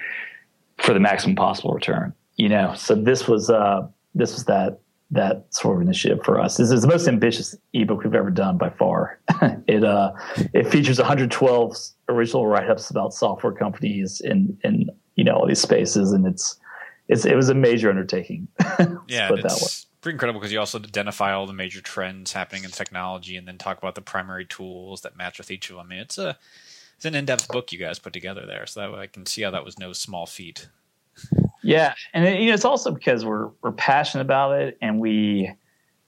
for 0.78 0.94
the 0.94 1.00
maximum 1.00 1.36
possible 1.36 1.74
return. 1.74 2.14
You 2.38 2.50
know, 2.50 2.74
so 2.76 2.96
this 2.96 3.28
was 3.28 3.50
uh, 3.50 3.88
this 4.16 4.34
was 4.34 4.46
that 4.46 4.80
that 5.12 5.46
sort 5.50 5.78
of 5.78 5.82
initiative 5.82 6.24
for 6.24 6.40
us. 6.40 6.58
This 6.58 6.72
is 6.72 6.82
the 6.82 6.88
most 6.88 7.08
ambitious 7.08 7.56
ebook 7.74 8.04
we've 8.04 8.14
ever 8.14 8.30
done 8.30 8.58
by 8.58 8.70
far. 8.70 9.20
it 9.68 9.84
uh, 9.84 10.14
it 10.54 10.68
features 10.68 11.00
112 11.00 11.76
original 12.08 12.48
write-ups 12.48 12.90
about 12.90 13.14
software 13.14 13.54
companies 13.54 14.22
in 14.22 14.58
in 14.64 14.90
you 15.16 15.24
know 15.24 15.34
all 15.34 15.48
these 15.48 15.62
spaces, 15.62 16.14
and 16.14 16.26
it's 16.26 16.58
it's 17.10 17.26
it 17.26 17.36
was 17.36 17.50
a 17.50 17.56
major 17.56 17.90
undertaking. 17.90 18.48
yeah, 19.08 19.32
it's 19.34 19.88
pretty 20.02 20.16
incredible 20.16 20.40
because 20.40 20.54
you 20.54 20.60
also 20.60 20.78
identify 20.78 21.34
all 21.34 21.48
the 21.48 21.54
major 21.54 21.82
trends 21.82 22.32
happening 22.32 22.64
in 22.64 22.70
technology, 22.70 23.36
and 23.36 23.48
then 23.48 23.58
talk 23.58 23.80
about 23.80 23.96
the 23.96 24.02
primary 24.02 24.46
tools 24.46 25.02
that 25.02 25.18
match 25.18 25.40
with 25.40 25.50
each 25.50 25.70
of 25.70 25.76
them. 25.76 25.88
I 25.88 25.90
mean, 25.90 26.00
it's 26.00 26.20
a 26.20 26.38
it's 26.96 27.06
an 27.06 27.16
in-depth 27.16 27.48
book 27.50 27.72
you 27.72 27.80
guys 27.80 27.98
put 27.98 28.14
together 28.14 28.46
there, 28.46 28.68
so 28.68 28.80
that 28.80 28.94
way 28.94 29.00
I 29.00 29.08
can 29.08 29.26
see 29.26 29.42
how 29.42 29.52
that 29.52 29.66
was 29.66 29.80
no 29.80 29.92
small 29.92 30.28
feat. 30.28 30.70
Yeah, 31.64 31.96
and 32.14 32.26
it, 32.26 32.40
you 32.40 32.48
know, 32.50 32.54
it's 32.54 32.66
also 32.66 32.92
because 32.92 33.26
we're 33.26 33.50
we're 33.64 33.72
passionate 33.72 34.22
about 34.22 34.62
it, 34.62 34.78
and 34.80 35.00
we 35.00 35.52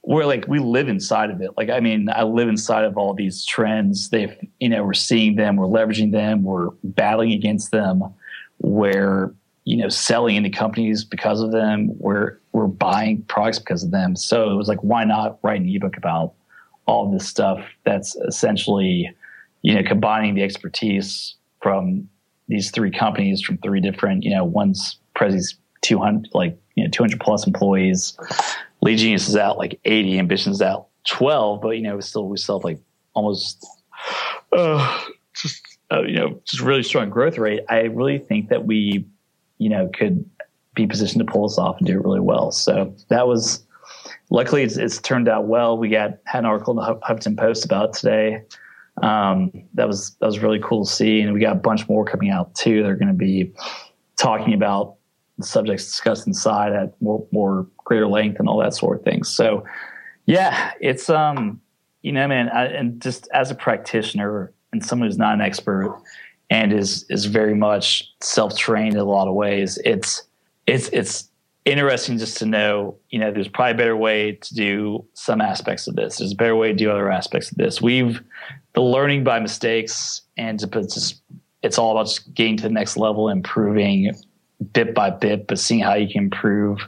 we're 0.03 0.25
like 0.25 0.47
we 0.47 0.59
live 0.59 0.87
inside 0.87 1.31
of 1.31 1.41
it. 1.41 1.57
Like 1.57 1.71
I 1.71 1.79
mean, 1.79 2.09
I 2.09 2.23
live 2.23 2.47
inside 2.47 2.85
of 2.85 2.95
all 2.95 3.15
these 3.15 3.43
trends. 3.43 4.11
They've 4.11 4.35
you 4.59 4.69
know 4.69 4.83
we're 4.83 4.93
seeing 4.93 5.35
them, 5.35 5.55
we're 5.55 5.65
leveraging 5.65 6.11
them, 6.11 6.43
we're 6.43 6.69
battling 6.83 7.31
against 7.31 7.71
them. 7.71 8.03
Where 8.59 9.33
you 9.63 9.78
know 9.78 9.89
selling 9.89 10.36
into 10.36 10.50
companies 10.50 11.04
because 11.04 11.41
of 11.41 11.52
them. 11.52 11.91
We're 11.97 12.38
we're 12.52 12.67
buying 12.67 13.24
products 13.24 13.60
because 13.60 13.84
of 13.84 13.91
them. 13.91 14.15
So 14.15 14.50
it 14.52 14.56
was 14.56 14.67
like, 14.67 14.80
why 14.80 15.04
not 15.04 15.39
write 15.43 15.62
an 15.62 15.69
ebook 15.69 15.97
about 15.97 16.34
all 16.88 17.12
this 17.12 17.28
stuff 17.28 17.63
that's 17.86 18.15
essentially 18.28 19.10
you 19.62 19.74
know 19.74 19.84
combining 19.84 20.36
the 20.36 20.43
expertise 20.43 21.36
from 21.62 22.08
these 22.47 22.71
three 22.71 22.91
companies 22.91 23.41
from 23.41 23.58
three 23.60 23.80
different 23.80 24.24
you 24.24 24.32
know 24.32 24.43
one's 24.43 24.97
Prezi's 25.15 25.56
200 25.82 26.30
like 26.34 26.58
you 26.76 26.84
know 26.84 26.89
200 26.89 27.19
plus 27.19 27.45
employees. 27.45 28.17
Lead 28.82 28.97
Genius 28.97 29.30
is 29.30 29.36
out 29.36 29.58
like 29.60 29.80
80, 29.86 30.17
Ambition's 30.17 30.62
out 30.62 30.88
12, 31.08 31.62
but 31.62 31.69
you 31.71 31.84
know 31.84 31.95
we 31.95 32.02
still 32.02 32.28
we 32.28 32.38
still 32.38 32.60
have 32.60 32.63
like 32.63 32.80
almost 33.13 33.65
uh, 34.52 35.02
just 35.36 35.62
uh, 35.91 36.02
you 36.02 36.15
know 36.15 36.41
just 36.45 36.62
really 36.62 36.84
strong 36.84 37.10
growth 37.10 37.38
rate. 37.38 37.62
I 37.69 37.82
really 37.82 38.17
think 38.17 38.50
that 38.50 38.65
we 38.65 39.06
you 39.62 39.69
know, 39.69 39.88
could 39.93 40.28
be 40.74 40.88
positioned 40.88 41.26
to 41.26 41.32
pull 41.32 41.45
us 41.45 41.60
off 41.60 41.78
and 41.78 41.86
do 41.86 42.00
it 42.00 42.04
really 42.04 42.19
well. 42.19 42.52
So 42.52 42.95
that 43.10 43.28
was, 43.28 43.63
luckily, 44.32 44.63
it's, 44.63 44.76
it's 44.76 45.00
turned 45.00 45.30
out 45.30 45.45
well. 45.45 45.78
We 45.78 45.89
got 45.89 46.17
had 46.26 46.39
an 46.39 46.45
article 46.45 46.71
in 46.71 46.78
the 46.78 47.00
Huffington 47.08 47.38
Post 47.38 47.63
about 47.63 47.93
today. 47.93 48.41
Um, 49.04 49.52
that 49.76 49.88
was 49.88 50.15
that 50.19 50.26
was 50.26 50.39
really 50.39 50.60
cool 50.60 50.86
to 50.86 50.91
see, 50.91 51.22
and 51.22 51.32
we 51.32 51.39
got 51.39 51.55
a 51.55 51.59
bunch 51.59 51.88
more 51.88 52.03
coming 52.05 52.32
out 52.32 52.55
too. 52.55 52.82
They're 52.82 52.95
going 52.95 53.07
to 53.07 53.14
be 53.14 53.53
talking 54.18 54.53
about 54.55 54.95
the 55.38 55.45
subjects 55.45 55.86
discussed 55.86 56.26
inside 56.26 56.74
at 56.74 56.99
more 56.99 57.26
more 57.32 57.68
greater 57.78 58.07
length 58.07 58.39
and 58.39 58.49
all 58.49 58.59
that 58.59 58.74
sort 58.74 58.97
of 58.97 59.03
thing. 59.03 59.24
So, 59.24 59.64
yeah, 60.26 60.72
it's 60.82 61.07
um, 61.09 61.62
you 62.01 62.12
know, 62.12 62.28
man, 62.28 62.49
I, 62.49 62.66
and 62.66 62.99
just 63.01 63.28
as 63.32 63.51
a 63.51 63.55
practitioner 63.55 64.51
and 64.74 64.84
someone 64.84 65.07
who's 65.07 65.18
not 65.18 65.36
an 65.36 65.41
expert, 65.41 65.95
and 66.52 66.74
is 66.74 67.06
is 67.10 67.26
very 67.26 67.56
much 67.56 68.12
self 68.20 68.56
trained 68.56 68.93
in 68.93 68.99
a 68.99 69.06
lot 69.06 69.28
of 69.28 69.34
ways. 69.34 69.80
It's 69.84 70.24
it's 70.68 70.89
it's 70.89 71.30
interesting 71.66 72.18
just 72.18 72.38
to 72.38 72.45
know, 72.45 72.97
you 73.10 73.20
know, 73.20 73.32
there's 73.32 73.47
probably 73.47 73.72
a 73.72 73.78
better 73.78 73.95
way 73.95 74.34
to 74.34 74.54
do 74.54 75.06
some 75.14 75.41
aspects 75.41 75.88
of 75.88 75.95
this. 75.95 76.18
There's 76.18 76.34
a 76.34 76.36
better 76.36 76.56
way 76.56 76.68
to 76.70 76.74
do 76.76 76.91
other 76.91 77.10
aspects 77.10 77.52
of 77.52 77.58
this. 77.58 77.82
We've 77.82 78.22
the 78.74 78.82
learning 78.82 79.24
by 79.24 79.39
mistakes 79.39 80.22
and 80.38 80.60
to 80.60 80.68
put 80.68 80.91
just 80.91 81.22
it's 81.64 81.78
all 81.78 81.91
about 81.91 82.08
just 82.08 82.34
getting 82.34 82.58
to 82.58 82.64
the 82.64 82.70
next 82.70 82.97
level, 82.97 83.30
improving 83.30 84.14
bit 84.74 84.93
by 84.93 85.10
bit, 85.10 85.47
but 85.47 85.58
seeing 85.58 85.80
how 85.80 85.95
you 85.95 86.12
can 86.12 86.26
improve 86.26 86.80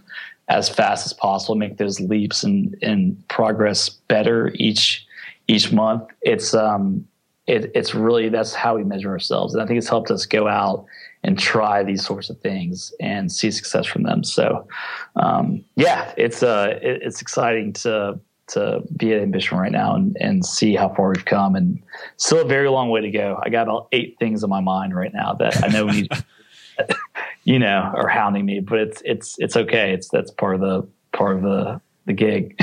as 0.49 0.67
fast 0.67 1.05
as 1.05 1.13
possible, 1.13 1.55
make 1.55 1.77
those 1.77 2.01
leaps 2.01 2.43
and, 2.43 2.75
and 2.81 3.27
progress 3.29 3.89
better 3.89 4.51
each 4.55 5.05
each 5.47 5.71
month. 5.71 6.03
It's 6.21 6.53
um 6.53 7.07
it, 7.47 7.71
it's 7.75 7.93
really 7.93 8.29
that's 8.29 8.53
how 8.53 8.75
we 8.75 8.83
measure 8.83 9.11
ourselves, 9.11 9.53
and 9.53 9.61
I 9.61 9.65
think 9.65 9.77
it's 9.77 9.89
helped 9.89 10.11
us 10.11 10.25
go 10.25 10.47
out 10.47 10.85
and 11.23 11.39
try 11.39 11.83
these 11.83 12.05
sorts 12.05 12.29
of 12.29 12.39
things 12.41 12.93
and 12.99 13.31
see 13.31 13.49
success 13.51 13.85
from 13.85 14.03
them. 14.03 14.23
So, 14.23 14.67
um, 15.15 15.63
yeah, 15.75 16.13
it's 16.17 16.43
uh, 16.43 16.79
it, 16.81 17.01
it's 17.01 17.21
exciting 17.21 17.73
to 17.73 18.19
to 18.47 18.81
be 18.97 19.13
at 19.13 19.21
Ambition 19.21 19.57
right 19.57 19.71
now 19.71 19.95
and, 19.95 20.17
and 20.19 20.45
see 20.45 20.75
how 20.75 20.93
far 20.93 21.09
we've 21.09 21.25
come, 21.25 21.55
and 21.55 21.81
still 22.17 22.39
a 22.39 22.45
very 22.45 22.69
long 22.69 22.89
way 22.89 23.01
to 23.01 23.11
go. 23.11 23.39
I 23.43 23.49
got 23.49 23.63
about 23.63 23.87
eight 23.91 24.17
things 24.19 24.43
on 24.43 24.49
my 24.49 24.61
mind 24.61 24.95
right 24.95 25.13
now 25.13 25.33
that 25.33 25.63
I 25.63 25.67
know 25.67 25.85
we 25.85 26.07
you 27.43 27.59
know, 27.59 27.91
are 27.93 28.07
hounding 28.07 28.45
me, 28.45 28.59
but 28.59 28.79
it's 28.79 29.01
it's 29.05 29.35
it's 29.39 29.57
okay. 29.57 29.93
It's 29.93 30.09
that's 30.09 30.31
part 30.31 30.55
of 30.55 30.61
the 30.61 30.87
part 31.11 31.35
of 31.37 31.43
the 31.43 31.81
the 32.05 32.13
gig. 32.13 32.59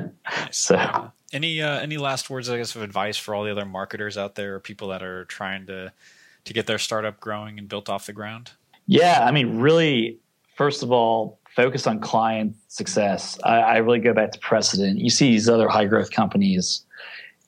so. 0.50 1.11
Any 1.32 1.62
uh, 1.62 1.80
any 1.80 1.96
last 1.96 2.28
words, 2.28 2.50
I 2.50 2.58
guess, 2.58 2.76
of 2.76 2.82
advice 2.82 3.16
for 3.16 3.34
all 3.34 3.44
the 3.44 3.50
other 3.50 3.64
marketers 3.64 4.18
out 4.18 4.34
there, 4.34 4.56
or 4.56 4.60
people 4.60 4.88
that 4.88 5.02
are 5.02 5.24
trying 5.24 5.66
to 5.66 5.92
to 6.44 6.52
get 6.52 6.66
their 6.66 6.78
startup 6.78 7.20
growing 7.20 7.58
and 7.58 7.68
built 7.68 7.88
off 7.88 8.06
the 8.06 8.12
ground? 8.12 8.52
Yeah, 8.86 9.24
I 9.24 9.30
mean, 9.30 9.58
really, 9.58 10.18
first 10.56 10.82
of 10.82 10.92
all, 10.92 11.38
focus 11.54 11.86
on 11.86 12.00
client 12.00 12.56
success. 12.68 13.38
I, 13.44 13.58
I 13.60 13.76
really 13.78 14.00
go 14.00 14.12
back 14.12 14.32
to 14.32 14.38
precedent. 14.40 14.98
You 14.98 15.08
see 15.08 15.30
these 15.30 15.48
other 15.48 15.68
high 15.68 15.86
growth 15.86 16.10
companies, 16.10 16.84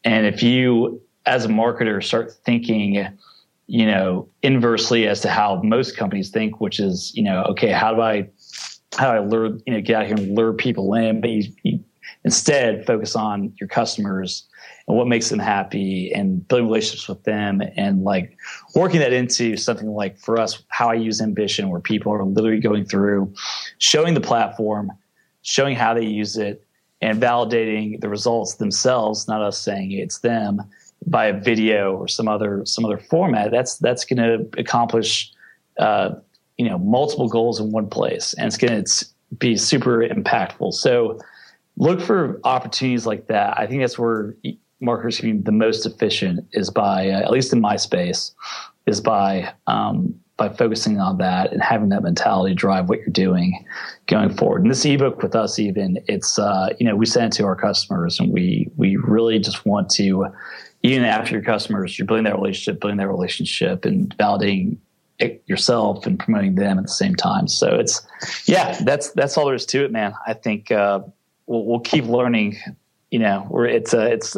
and 0.05 0.26
if 0.26 0.43
you, 0.43 1.03
as 1.26 1.45
a 1.45 1.49
marketer, 1.49 2.03
start 2.03 2.32
thinking, 2.45 3.07
you 3.66 3.87
know, 3.87 4.28
inversely 4.43 5.07
as 5.09 5.20
to 5.22 5.28
how 5.28 5.61
most 5.62 5.97
companies 5.97 6.30
think, 6.30 6.61
which 6.61 6.80
is, 6.80 7.12
you 7.14 7.22
know, 7.22 7.43
okay, 7.51 7.70
how 7.70 7.95
do 7.95 8.01
I, 8.01 8.28
how 8.97 9.11
do 9.11 9.16
I 9.16 9.20
lure, 9.20 9.59
you 9.66 9.74
know, 9.74 9.80
get 9.80 9.97
out 9.97 10.07
here 10.07 10.16
and 10.16 10.35
lure 10.35 10.53
people 10.53 10.95
in? 10.95 11.20
But 11.20 11.30
you, 11.30 11.53
you 11.62 11.84
instead 12.25 12.87
focus 12.87 13.14
on 13.14 13.53
your 13.61 13.68
customers 13.68 14.47
and 14.87 14.97
what 14.97 15.07
makes 15.07 15.29
them 15.29 15.39
happy 15.39 16.12
and 16.12 16.47
building 16.49 16.66
relationships 16.66 17.09
with 17.09 17.22
them 17.25 17.62
and 17.77 18.03
like 18.03 18.37
working 18.75 19.01
that 19.01 19.12
into 19.12 19.57
something 19.57 19.89
like 19.89 20.18
for 20.18 20.39
us 20.39 20.62
how 20.68 20.89
i 20.89 20.95
use 20.95 21.20
ambition 21.20 21.68
where 21.70 21.81
people 21.81 22.12
are 22.12 22.25
literally 22.25 22.61
going 22.61 22.85
through 22.85 23.33
showing 23.79 24.14
the 24.14 24.20
platform 24.20 24.91
showing 25.43 25.77
how 25.77 25.95
they 25.95 26.05
use 26.05 26.37
it 26.37 26.66
and 27.01 27.20
validating 27.20 28.01
the 28.01 28.09
results 28.09 28.55
themselves 28.55 29.29
not 29.29 29.43
us 29.43 29.59
saying 29.59 29.93
it's 29.93 30.20
them 30.20 30.62
by 31.07 31.27
a 31.27 31.39
video 31.39 31.95
or 31.95 32.09
some 32.09 32.29
other 32.29 32.64
some 32.64 32.85
other 32.85 32.99
format 32.99 33.51
that's 33.51 33.77
that's 33.79 34.05
going 34.05 34.16
to 34.16 34.49
accomplish 34.59 35.31
uh, 35.79 36.11
you 36.57 36.68
know 36.68 36.79
multiple 36.79 37.29
goals 37.29 37.61
in 37.61 37.70
one 37.72 37.89
place 37.89 38.33
and 38.35 38.47
it's 38.47 38.57
going 38.57 38.85
to 38.85 39.07
be 39.39 39.57
super 39.57 40.07
impactful. 40.07 40.72
So 40.75 41.18
look 41.77 42.01
for 42.01 42.41
opportunities 42.45 43.07
like 43.07 43.27
that 43.27 43.59
i 43.59 43.66
think 43.66 43.81
that's 43.81 43.99
where 43.99 44.35
marketers 44.85 45.18
can 45.18 45.39
be 45.39 45.43
the 45.43 45.53
most 45.53 45.87
efficient 45.87 46.47
is 46.53 46.70
by, 46.70 47.09
uh, 47.09 47.20
at 47.20 47.31
least 47.31 47.53
in 47.53 47.61
my 47.61 47.77
space, 47.77 48.35
is 48.87 49.01
by 49.01 49.53
um, 49.66 50.14
by 50.37 50.49
focusing 50.49 50.99
on 50.99 51.18
that 51.18 51.53
and 51.53 51.62
having 51.62 51.91
that 51.91 52.03
mentality 52.03 52.57
drive 52.57 52.89
what 52.89 52.99
you're 52.99 53.07
doing 53.09 53.64
going 54.09 54.35
forward. 54.35 54.62
And 54.62 54.70
this 54.70 54.85
ebook 54.85 55.22
with 55.22 55.37
us, 55.37 55.61
even 55.61 55.99
it's 56.07 56.39
uh, 56.39 56.70
you 56.79 56.87
know 56.87 56.97
we 56.97 57.07
send 57.07 57.33
it 57.33 57.37
to 57.39 57.45
our 57.45 57.57
customers, 57.57 58.20
and 58.20 58.33
we 58.33 58.68
we 58.77 58.97
really 58.97 59.39
just 59.39 59.64
want 59.64 59.91
to 59.91 60.27
even 60.83 61.05
after 61.05 61.33
your 61.33 61.43
customers, 61.43 61.99
you're 61.99 62.07
building 62.07 62.25
that 62.25 62.37
relationship, 62.37 62.81
building 62.81 62.99
that 62.99 63.09
relationship, 63.09 63.85
and 63.87 64.14
validating 64.18 64.77
yourself 65.47 66.05
and 66.07 66.18
promoting 66.18 66.57
them 66.57 66.77
at 66.77 66.85
the 66.85 66.91
same 66.91 67.14
time. 67.14 67.49
So 67.49 67.77
it's 67.77 68.07
yeah, 68.47 68.77
that's 68.83 69.12
that's 69.12 69.39
all 69.39 69.47
there 69.47 69.55
is 69.55 69.64
to 69.66 69.85
it, 69.85 69.93
man. 69.93 70.14
I 70.27 70.35
think 70.35 70.70
uh, 70.70 71.01
we'll, 71.47 71.64
we'll 71.64 71.80
keep 71.80 72.05
learning. 72.05 72.59
You 73.11 73.20
know, 73.20 73.47
we're 73.51 73.66
it's 73.66 73.95
a 73.95 74.12
it's 74.12 74.36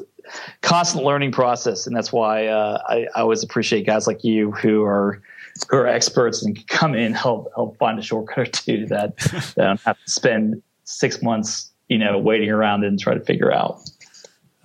constant 0.63 1.05
learning 1.05 1.33
process, 1.33 1.87
and 1.87 1.97
that's 1.97 2.13
why 2.13 2.47
uh, 2.47 2.83
I, 2.89 3.07
I, 3.15 3.21
always 3.21 3.43
appreciate 3.43 3.87
guys 3.87 4.07
like 4.07 4.25
you 4.25 4.53
who 4.53 4.83
are 4.85 5.23
who 5.71 5.77
are 5.77 5.87
experts 5.87 6.45
and 6.45 6.57
can 6.57 6.67
come 6.67 6.95
in 6.95 7.15
help 7.15 7.51
help 7.55 7.79
find 7.79 7.99
a 7.99 8.03
shortcut 8.03 8.39
or 8.39 8.47
two 8.47 8.87
that, 8.87 9.17
that 9.17 9.55
don't 9.57 9.81
have 9.83 10.03
to 10.03 10.11
spend 10.11 10.63
six 10.85 11.23
months, 11.23 11.71
you 11.89 11.99
know, 11.99 12.19
waiting 12.19 12.51
around 12.51 12.85
and 12.85 12.99
try 12.99 13.15
to 13.15 13.21
figure 13.21 13.53
out. 13.53 13.81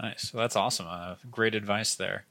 Nice. 0.01 0.33
Well, 0.33 0.41
that's 0.41 0.55
awesome. 0.55 0.87
Uh, 0.89 1.15
great 1.29 1.53
advice 1.53 1.95
there. 1.95 2.25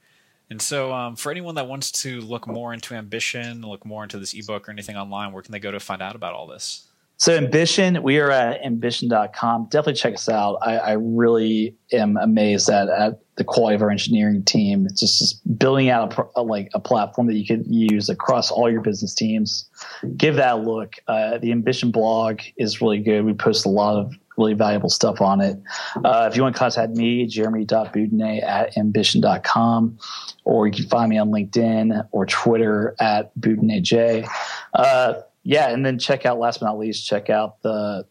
And 0.49 0.61
so, 0.61 0.91
um, 0.91 1.15
for 1.15 1.31
anyone 1.31 1.55
that 1.55 1.69
wants 1.69 1.91
to 2.03 2.19
look 2.19 2.45
more 2.45 2.73
into 2.73 2.93
ambition, 2.93 3.61
look 3.61 3.85
more 3.85 4.03
into 4.03 4.19
this 4.19 4.33
ebook 4.33 4.67
or 4.67 4.71
anything 4.71 4.97
online, 4.97 5.31
where 5.31 5.41
can 5.41 5.53
they 5.53 5.59
go 5.59 5.71
to 5.71 5.79
find 5.79 6.01
out 6.01 6.13
about 6.13 6.33
all 6.33 6.45
this? 6.45 6.90
So 7.21 7.35
Ambition, 7.35 8.01
we 8.01 8.17
are 8.17 8.31
at 8.31 8.65
ambition.com. 8.65 9.67
Definitely 9.69 9.93
check 9.93 10.15
us 10.15 10.27
out. 10.27 10.57
I, 10.63 10.77
I 10.77 10.91
really 10.93 11.75
am 11.93 12.17
amazed 12.17 12.67
at, 12.67 12.89
at, 12.89 13.19
the 13.35 13.43
quality 13.43 13.75
of 13.75 13.81
our 13.83 13.91
engineering 13.91 14.43
team. 14.43 14.87
It's 14.87 14.99
just, 14.99 15.19
just 15.19 15.59
building 15.59 15.89
out 15.89 16.17
a, 16.17 16.25
a, 16.37 16.41
like 16.41 16.69
a 16.73 16.79
platform 16.79 17.27
that 17.27 17.35
you 17.35 17.45
could 17.45 17.65
use 17.67 18.09
across 18.09 18.49
all 18.49 18.71
your 18.71 18.81
business 18.81 19.13
teams. 19.13 19.69
Give 20.17 20.35
that 20.35 20.55
a 20.55 20.57
look. 20.57 20.95
Uh, 21.07 21.37
the 21.37 21.51
Ambition 21.51 21.91
blog 21.91 22.41
is 22.57 22.81
really 22.81 22.99
good. 22.99 23.23
We 23.23 23.33
post 23.33 23.67
a 23.67 23.69
lot 23.69 23.97
of 23.97 24.11
really 24.37 24.53
valuable 24.53 24.89
stuff 24.89 25.21
on 25.21 25.41
it. 25.41 25.57
Uh, 26.03 26.27
if 26.29 26.35
you 26.35 26.41
want 26.41 26.55
to 26.55 26.59
contact 26.59 26.93
me, 26.93 27.27
jeremy.boudinot 27.27 28.43
at 28.43 28.77
ambition.com, 28.77 29.97
or 30.43 30.67
you 30.67 30.73
can 30.73 30.87
find 30.87 31.09
me 31.09 31.17
on 31.19 31.29
LinkedIn 31.29 32.07
or 32.11 32.25
Twitter 32.25 32.95
at 32.99 33.33
boudinotj. 33.39 34.27
Uh, 34.73 35.13
yeah, 35.43 35.69
and 35.69 35.85
then 35.85 35.97
check 35.97 36.25
out 36.25 36.39
last 36.39 36.59
but 36.59 36.67
not 36.67 36.77
least, 36.77 37.07
check 37.07 37.29
out 37.29 37.61
the 37.61 38.05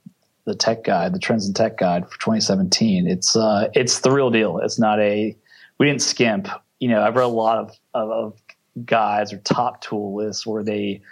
the 0.47 0.55
tech 0.55 0.85
guide, 0.85 1.15
the 1.15 1.19
trends 1.19 1.47
in 1.47 1.55
tech 1.55 1.79
guide 1.79 2.05
for 2.11 2.19
2017. 2.19 3.07
It's 3.07 3.37
uh, 3.37 3.69
it's 3.75 4.01
the 4.01 4.11
real 4.11 4.31
deal. 4.31 4.59
It's 4.59 4.79
not 4.79 4.99
a 5.01 5.37
we 5.79 5.87
didn't 5.87 6.03
skimp. 6.03 6.49
You 6.79 6.89
know, 6.89 7.03
I've 7.03 7.15
read 7.15 7.25
a 7.25 7.29
lot 7.29 7.59
of, 7.59 7.79
of, 7.95 8.11
of 8.11 8.87
guides 8.87 9.33
or 9.33 9.39
top 9.39 9.81
tool 9.83 10.17
lists 10.17 10.47
where 10.47 10.65
they 10.65 11.03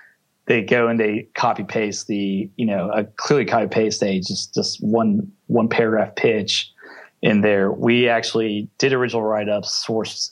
they 0.47 0.63
go 0.63 0.89
and 0.89 0.99
they 0.99 1.29
copy 1.35 1.63
paste 1.63 2.07
the 2.07 2.51
you 2.57 2.67
know 2.67 2.91
a 2.91 3.05
clearly 3.05 3.45
copy 3.45 3.69
paste 3.69 4.03
a 4.03 4.19
just 4.19 4.55
just 4.55 4.83
one 4.83 5.31
one 5.47 5.69
paragraph 5.69 6.15
pitch 6.17 6.73
in 7.23 7.43
there. 7.43 7.71
We 7.71 8.09
actually 8.09 8.69
did 8.79 8.93
original 8.93 9.23
write 9.23 9.49
ups 9.49 9.87
sourced 9.87 10.31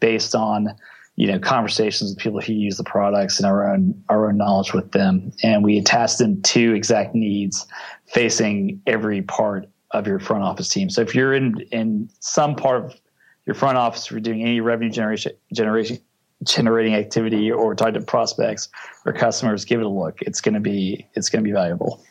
based 0.00 0.34
on 0.34 0.68
you 1.16 1.28
know 1.28 1.38
conversations 1.38 2.10
with 2.10 2.18
people 2.18 2.40
who 2.40 2.52
use 2.52 2.76
the 2.76 2.84
products 2.84 3.38
and 3.38 3.46
our 3.46 3.72
own 3.72 4.02
our 4.08 4.28
own 4.28 4.36
knowledge 4.36 4.72
with 4.72 4.92
them. 4.92 5.32
And 5.42 5.62
we 5.62 5.78
attach 5.78 6.16
them 6.16 6.42
to 6.42 6.74
exact 6.74 7.14
needs 7.14 7.66
facing 8.06 8.80
every 8.86 9.22
part 9.22 9.68
of 9.92 10.06
your 10.06 10.18
front 10.18 10.42
office 10.42 10.68
team. 10.68 10.90
So 10.90 11.02
if 11.02 11.14
you're 11.14 11.34
in 11.34 11.60
in 11.70 12.10
some 12.20 12.56
part 12.56 12.84
of 12.84 13.00
your 13.46 13.54
front 13.54 13.76
office 13.76 14.06
for 14.06 14.18
doing 14.18 14.42
any 14.42 14.60
revenue 14.60 14.90
generation 14.90 15.32
generation 15.52 15.98
generating 16.42 16.94
activity 16.94 17.50
or 17.50 17.74
talking 17.74 17.94
to 17.94 18.00
prospects 18.00 18.68
or 19.06 19.12
customers 19.12 19.64
give 19.64 19.80
it 19.80 19.86
a 19.86 19.88
look. 19.88 20.20
It's 20.22 20.40
going 20.40 20.54
to 20.54 20.60
be 20.60 21.06
it's 21.14 21.28
going 21.28 21.42
to 21.42 21.48
be 21.48 21.52
valuable. 21.52 22.04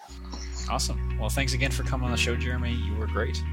Awesome. 0.69 1.17
Well 1.19 1.29
thanks 1.29 1.53
again 1.53 1.71
for 1.71 1.83
coming 1.83 2.05
on 2.05 2.11
the 2.11 2.17
show 2.17 2.35
jeremy. 2.35 2.71
You 2.71 2.95
were 2.95 3.07
great. 3.07 3.43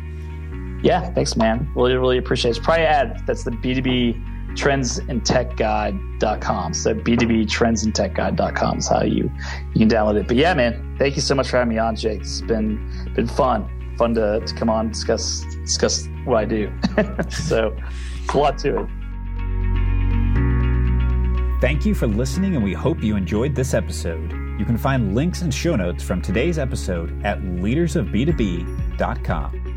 Yeah 0.83 1.13
thanks 1.13 1.37
man. 1.37 1.69
Really 1.75 1.97
really 1.97 2.19
appreciate 2.19 2.51
it. 2.51 2.57
It's 2.57 2.65
probably 2.65 2.85
add 2.85 3.27
that's 3.27 3.43
the 3.43 3.51
b2b 3.51 4.30
trendsandtechguide.com. 4.55 6.75
So 6.75 6.95
B2B 6.95 7.47
trendsandtechguide.com 7.47 8.79
is 8.79 8.89
how 8.89 9.03
you, 9.03 9.31
you 9.75 9.87
can 9.87 9.89
download 9.89 10.21
it. 10.21 10.29
But 10.29 10.37
yeah, 10.37 10.55
man, 10.55 10.97
thank 10.99 11.17
you 11.17 11.23
so 11.23 11.35
much 11.35 11.49
for 11.49 11.57
having 11.59 11.75
me 11.75 11.79
on, 11.79 11.97
Jake. 11.97 12.21
It's 12.21 12.43
been 12.43 12.79
been 13.15 13.27
fun. 13.27 13.69
Fun 13.99 14.15
to, 14.15 14.39
to 14.41 14.55
come 14.55 14.71
on 14.71 14.89
discuss 14.89 15.45
discuss 15.63 16.09
what 16.25 16.39
I 16.39 16.45
do. 16.45 16.73
so 17.29 17.77
a 18.33 18.37
lot 18.37 18.57
to 18.59 18.81
it. 18.81 18.87
Thank 21.61 21.85
you 21.85 21.95
for 21.95 22.07
listening, 22.07 22.55
and 22.55 22.65
we 22.65 22.73
hope 22.73 23.03
you 23.03 23.17
enjoyed 23.17 23.55
this 23.55 23.75
episode. 23.75 24.33
You 24.59 24.65
can 24.65 24.79
find 24.79 25.15
links 25.15 25.43
and 25.43 25.53
show 25.53 25.77
notes 25.77 26.03
from 26.03 26.23
today's 26.23 26.59
episode 26.59 27.23
at 27.25 27.43
leadersofb2b.com. 27.43 29.70